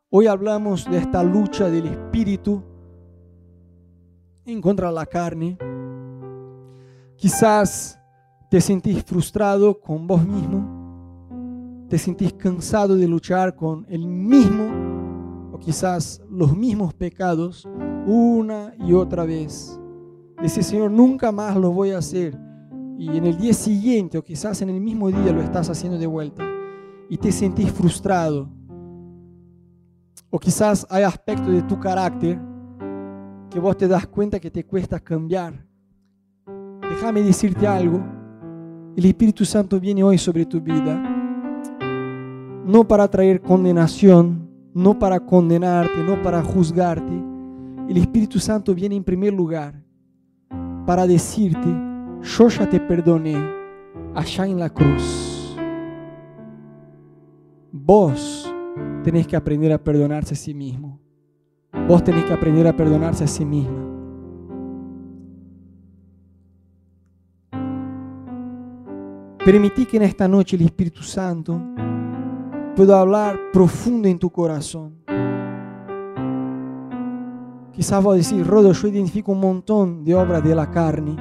Hoy 0.10 0.28
hablamos 0.28 0.84
de 0.92 0.98
esta 0.98 1.24
lucha 1.24 1.70
del 1.70 1.86
espíritu 1.86 2.62
en 4.44 4.60
contra 4.60 4.90
de 4.90 4.94
la 4.94 5.06
carne. 5.06 5.58
Quizás 7.16 7.99
te 8.50 8.60
sentís 8.60 9.04
frustrado 9.04 9.80
con 9.80 10.08
vos 10.08 10.26
mismo, 10.26 11.86
te 11.88 12.00
sentís 12.00 12.34
cansado 12.34 12.96
de 12.96 13.08
luchar 13.08 13.56
con 13.56 13.86
el 13.90 14.08
mismo 14.08 15.52
o 15.54 15.60
quizás 15.60 16.22
los 16.30 16.58
mismos 16.58 16.96
pecados 16.96 17.68
una 18.08 18.74
y 18.80 18.94
otra 18.94 19.24
vez. 19.24 19.80
Dice, 20.42 20.64
Señor, 20.64 20.90
nunca 20.90 21.32
más 21.32 21.56
lo 21.58 21.72
voy 21.72 21.92
a 21.92 22.00
hacer. 22.00 22.40
Y 22.98 23.16
en 23.16 23.26
el 23.26 23.38
día 23.38 23.54
siguiente 23.54 24.18
o 24.18 24.24
quizás 24.24 24.62
en 24.62 24.70
el 24.70 24.82
mismo 24.82 25.10
día 25.10 25.32
lo 25.32 25.42
estás 25.42 25.70
haciendo 25.70 25.98
de 25.98 26.08
vuelta 26.08 26.44
y 27.08 27.18
te 27.18 27.32
sentís 27.32 27.72
frustrado. 27.72 28.50
O 30.32 30.40
quizás 30.40 30.88
hay 30.90 31.04
aspectos 31.04 31.52
de 31.52 31.62
tu 31.64 31.80
carácter 31.80 32.40
que 33.50 33.60
vos 33.60 33.78
te 33.78 33.88
das 33.88 34.08
cuenta 34.08 34.40
que 34.40 34.52
te 34.52 34.66
cuesta 34.66 35.00
cambiar. 35.00 35.66
Déjame 36.82 37.22
decirte 37.22 37.68
algo. 37.68 38.19
El 38.96 39.06
Espíritu 39.06 39.46
Santo 39.46 39.80
viene 39.80 40.04
hoy 40.04 40.18
sobre 40.18 40.46
tu 40.46 40.60
vida, 40.60 41.02
no 42.66 42.88
para 42.88 43.08
traer 43.08 43.42
condenación, 43.42 44.50
no 44.74 44.98
para 44.98 45.20
condenarte, 45.20 46.04
no 46.04 46.22
para 46.22 46.42
juzgarte. 46.42 47.14
El 47.88 47.98
Espíritu 47.98 48.40
Santo 48.40 48.74
viene 48.74 48.96
en 48.96 49.04
primer 49.04 49.34
lugar 49.34 49.82
para 50.86 51.08
decirte, 51.08 51.70
yo 52.22 52.50
ya 52.50 52.70
te 52.70 52.80
perdoné 52.80 53.38
allá 54.14 54.46
en 54.48 54.60
la 54.60 54.70
cruz. 54.70 55.56
Vos 57.72 58.54
tenés 59.04 59.28
que 59.28 59.36
aprender 59.36 59.72
a 59.72 59.82
perdonarse 59.82 60.34
a 60.34 60.38
sí 60.38 60.54
mismo. 60.54 61.00
Vos 61.88 62.04
tenés 62.04 62.26
que 62.26 62.34
aprender 62.34 62.68
a 62.68 62.76
perdonarse 62.76 63.24
a 63.24 63.28
sí 63.28 63.46
misma. 63.46 63.99
Permití 69.44 69.86
que 69.86 69.98
en 69.98 70.04
esta 70.04 70.28
noche 70.28 70.56
el 70.58 70.64
Espíritu 70.64 71.02
Santo 71.02 71.60
pueda 72.76 73.00
hablar 73.00 73.40
profundo 73.52 74.08
en 74.08 74.20
tu 74.20 74.30
corazón. 74.30 75.00
Quizás 77.72 78.04
vos 78.04 78.18
decir, 78.18 78.46
Rodo, 78.46 78.74
yo 78.74 78.88
identifico 78.90 79.32
un 79.32 79.40
montón 79.40 80.04
de 80.04 80.14
obras 80.14 80.44
de 80.44 80.54
la 80.54 80.70
carne 80.70 81.16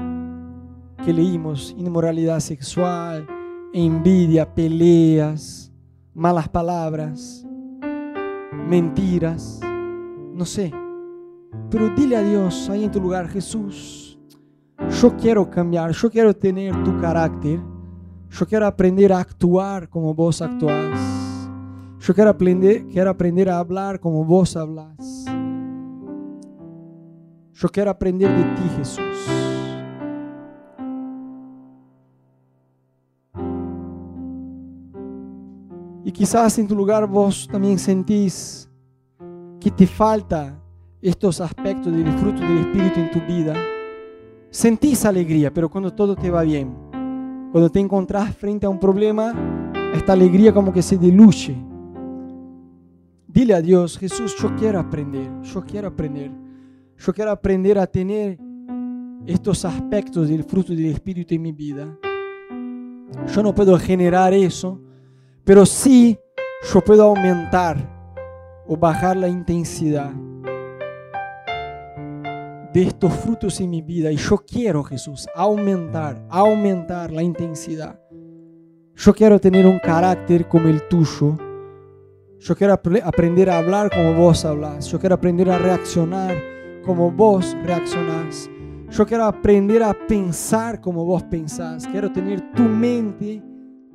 que 1.05 1.13
leímos, 1.13 1.75
inmoralidad 1.79 2.41
sexual, 2.41 3.27
envidia, 3.73 4.53
peleas, 4.53 5.73
malas 6.13 6.49
palabras, 6.49 7.47
mentiras, 8.69 9.61
no 10.35 10.45
sé. 10.45 10.73
Pero 11.71 11.91
dile 11.91 12.17
a 12.17 12.23
Dios 12.23 12.69
ahí 12.69 12.85
en 12.85 12.91
tu 12.91 13.01
lugar, 13.01 13.29
Jesús, 13.29 14.19
yo 15.01 15.17
quiero 15.17 15.49
cambiar, 15.49 15.93
yo 15.93 16.11
quiero 16.11 16.35
tener 16.35 16.83
tu 16.83 16.99
carácter, 16.99 17.61
yo 18.31 18.47
quiero 18.47 18.67
aprender 18.67 19.13
a 19.13 19.21
actuar 19.21 19.89
como 19.89 20.15
vos 20.15 20.43
actuás, 20.43 21.49
yo 22.01 22.15
quiero 22.15 22.31
aprender, 22.31 22.87
quiero 22.87 23.11
aprender 23.11 23.51
a 23.51 23.59
hablar 23.59 24.01
como 24.01 24.25
vos 24.25 24.57
hablas. 24.57 25.27
Yo 27.53 27.69
quiero 27.69 27.91
aprender 27.91 28.31
de 28.31 28.45
ti, 28.45 28.69
Jesús. 28.77 29.05
Y 36.05 36.13
quizás 36.13 36.59
en 36.59 36.69
tu 36.69 36.77
lugar 36.77 37.07
vos 37.07 37.49
también 37.51 37.79
sentís 37.79 38.71
que 39.61 39.71
te 39.71 39.87
falta 39.87 40.59
estos 41.03 41.41
aspectos 41.41 41.93
del 41.93 42.11
fruto 42.13 42.41
del 42.41 42.59
Espíritu 42.59 43.01
en 43.01 43.11
tu 43.11 43.21
vida. 43.23 43.55
Sentís 44.51 45.05
alegría, 45.05 45.53
pero 45.53 45.69
cuando 45.69 45.93
todo 45.93 46.15
te 46.17 46.31
va 46.31 46.43
bien, 46.45 46.88
cuando 47.51 47.71
te 47.71 47.81
encontrás 47.81 48.37
frente 48.37 48.67
a 48.67 48.69
un 48.69 48.79
problema, 48.79 49.73
esta 49.95 50.13
alegría 50.13 50.53
como 50.53 50.73
que 50.73 50.83
se 50.83 50.99
diluye. 50.99 51.57
Dile 53.27 53.55
a 53.55 53.63
Dios, 53.63 53.99
Jesús, 53.99 54.35
yo 54.41 54.55
quiero 54.57 54.79
aprender, 54.79 55.31
yo 55.43 55.65
quiero 55.65 55.89
aprender. 55.89 56.31
Yo 56.99 57.15
quiero 57.15 57.31
aprender 57.31 57.79
a 57.79 57.87
tener 57.87 58.39
estos 59.25 59.65
aspectos 59.65 60.29
del 60.29 60.43
fruto 60.45 60.73
del 60.73 60.87
Espíritu 60.87 61.35
en 61.35 61.43
mi 61.43 61.53
vida. 61.53 61.87
Yo 63.33 63.43
no 63.43 63.55
puedo 63.55 63.79
generar 63.79 64.35
eso, 64.35 64.81
pero 65.45 65.65
sí 65.65 66.19
yo 66.73 66.81
puedo 66.81 67.05
aumentar 67.05 67.77
o 68.67 68.77
bajar 68.77 69.17
la 69.17 69.29
intensidad 69.29 70.13
de 72.73 72.83
estos 72.83 73.13
frutos 73.15 73.61
en 73.61 73.71
mi 73.71 73.83
vida. 73.83 74.11
Y 74.11 74.17
yo 74.17 74.39
quiero, 74.47 74.83
Jesús, 74.83 75.29
aumentar, 75.35 76.27
aumentar 76.31 77.11
la 77.11 77.23
intensidad. 77.23 78.01
Yo 78.95 79.15
quiero 79.15 79.39
tener 79.39 79.67
un 79.67 79.79
carácter 79.79 80.49
como 80.49 80.69
el 80.69 80.87
tuyo. 80.89 81.37
Yo 82.41 82.57
quiero 82.57 82.73
aprender 82.73 83.51
a 83.51 83.59
hablar 83.59 83.91
como 83.91 84.15
vos 84.15 84.45
hablas. 84.45 84.87
Yo 84.87 84.99
quiero 84.99 85.15
aprender 85.15 85.51
a 85.51 85.59
reaccionar 85.59 86.37
como 86.85 87.11
vos 87.11 87.57
reaccionás. 87.65 88.51
Yo 88.91 89.07
quiero 89.07 89.25
aprender 89.25 89.83
a 89.83 89.95
pensar 90.07 90.81
como 90.81 91.05
vos 91.05 91.23
pensás. 91.25 91.87
Quiero 91.87 92.11
tener 92.11 92.53
tu 92.53 92.63
mente, 92.63 93.43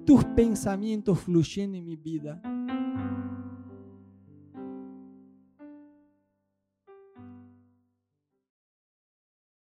tus 0.06 0.24
pensamientos 0.24 1.20
fluyendo 1.20 1.78
en 1.78 1.86
mi 1.86 1.96
vida. 1.96 2.42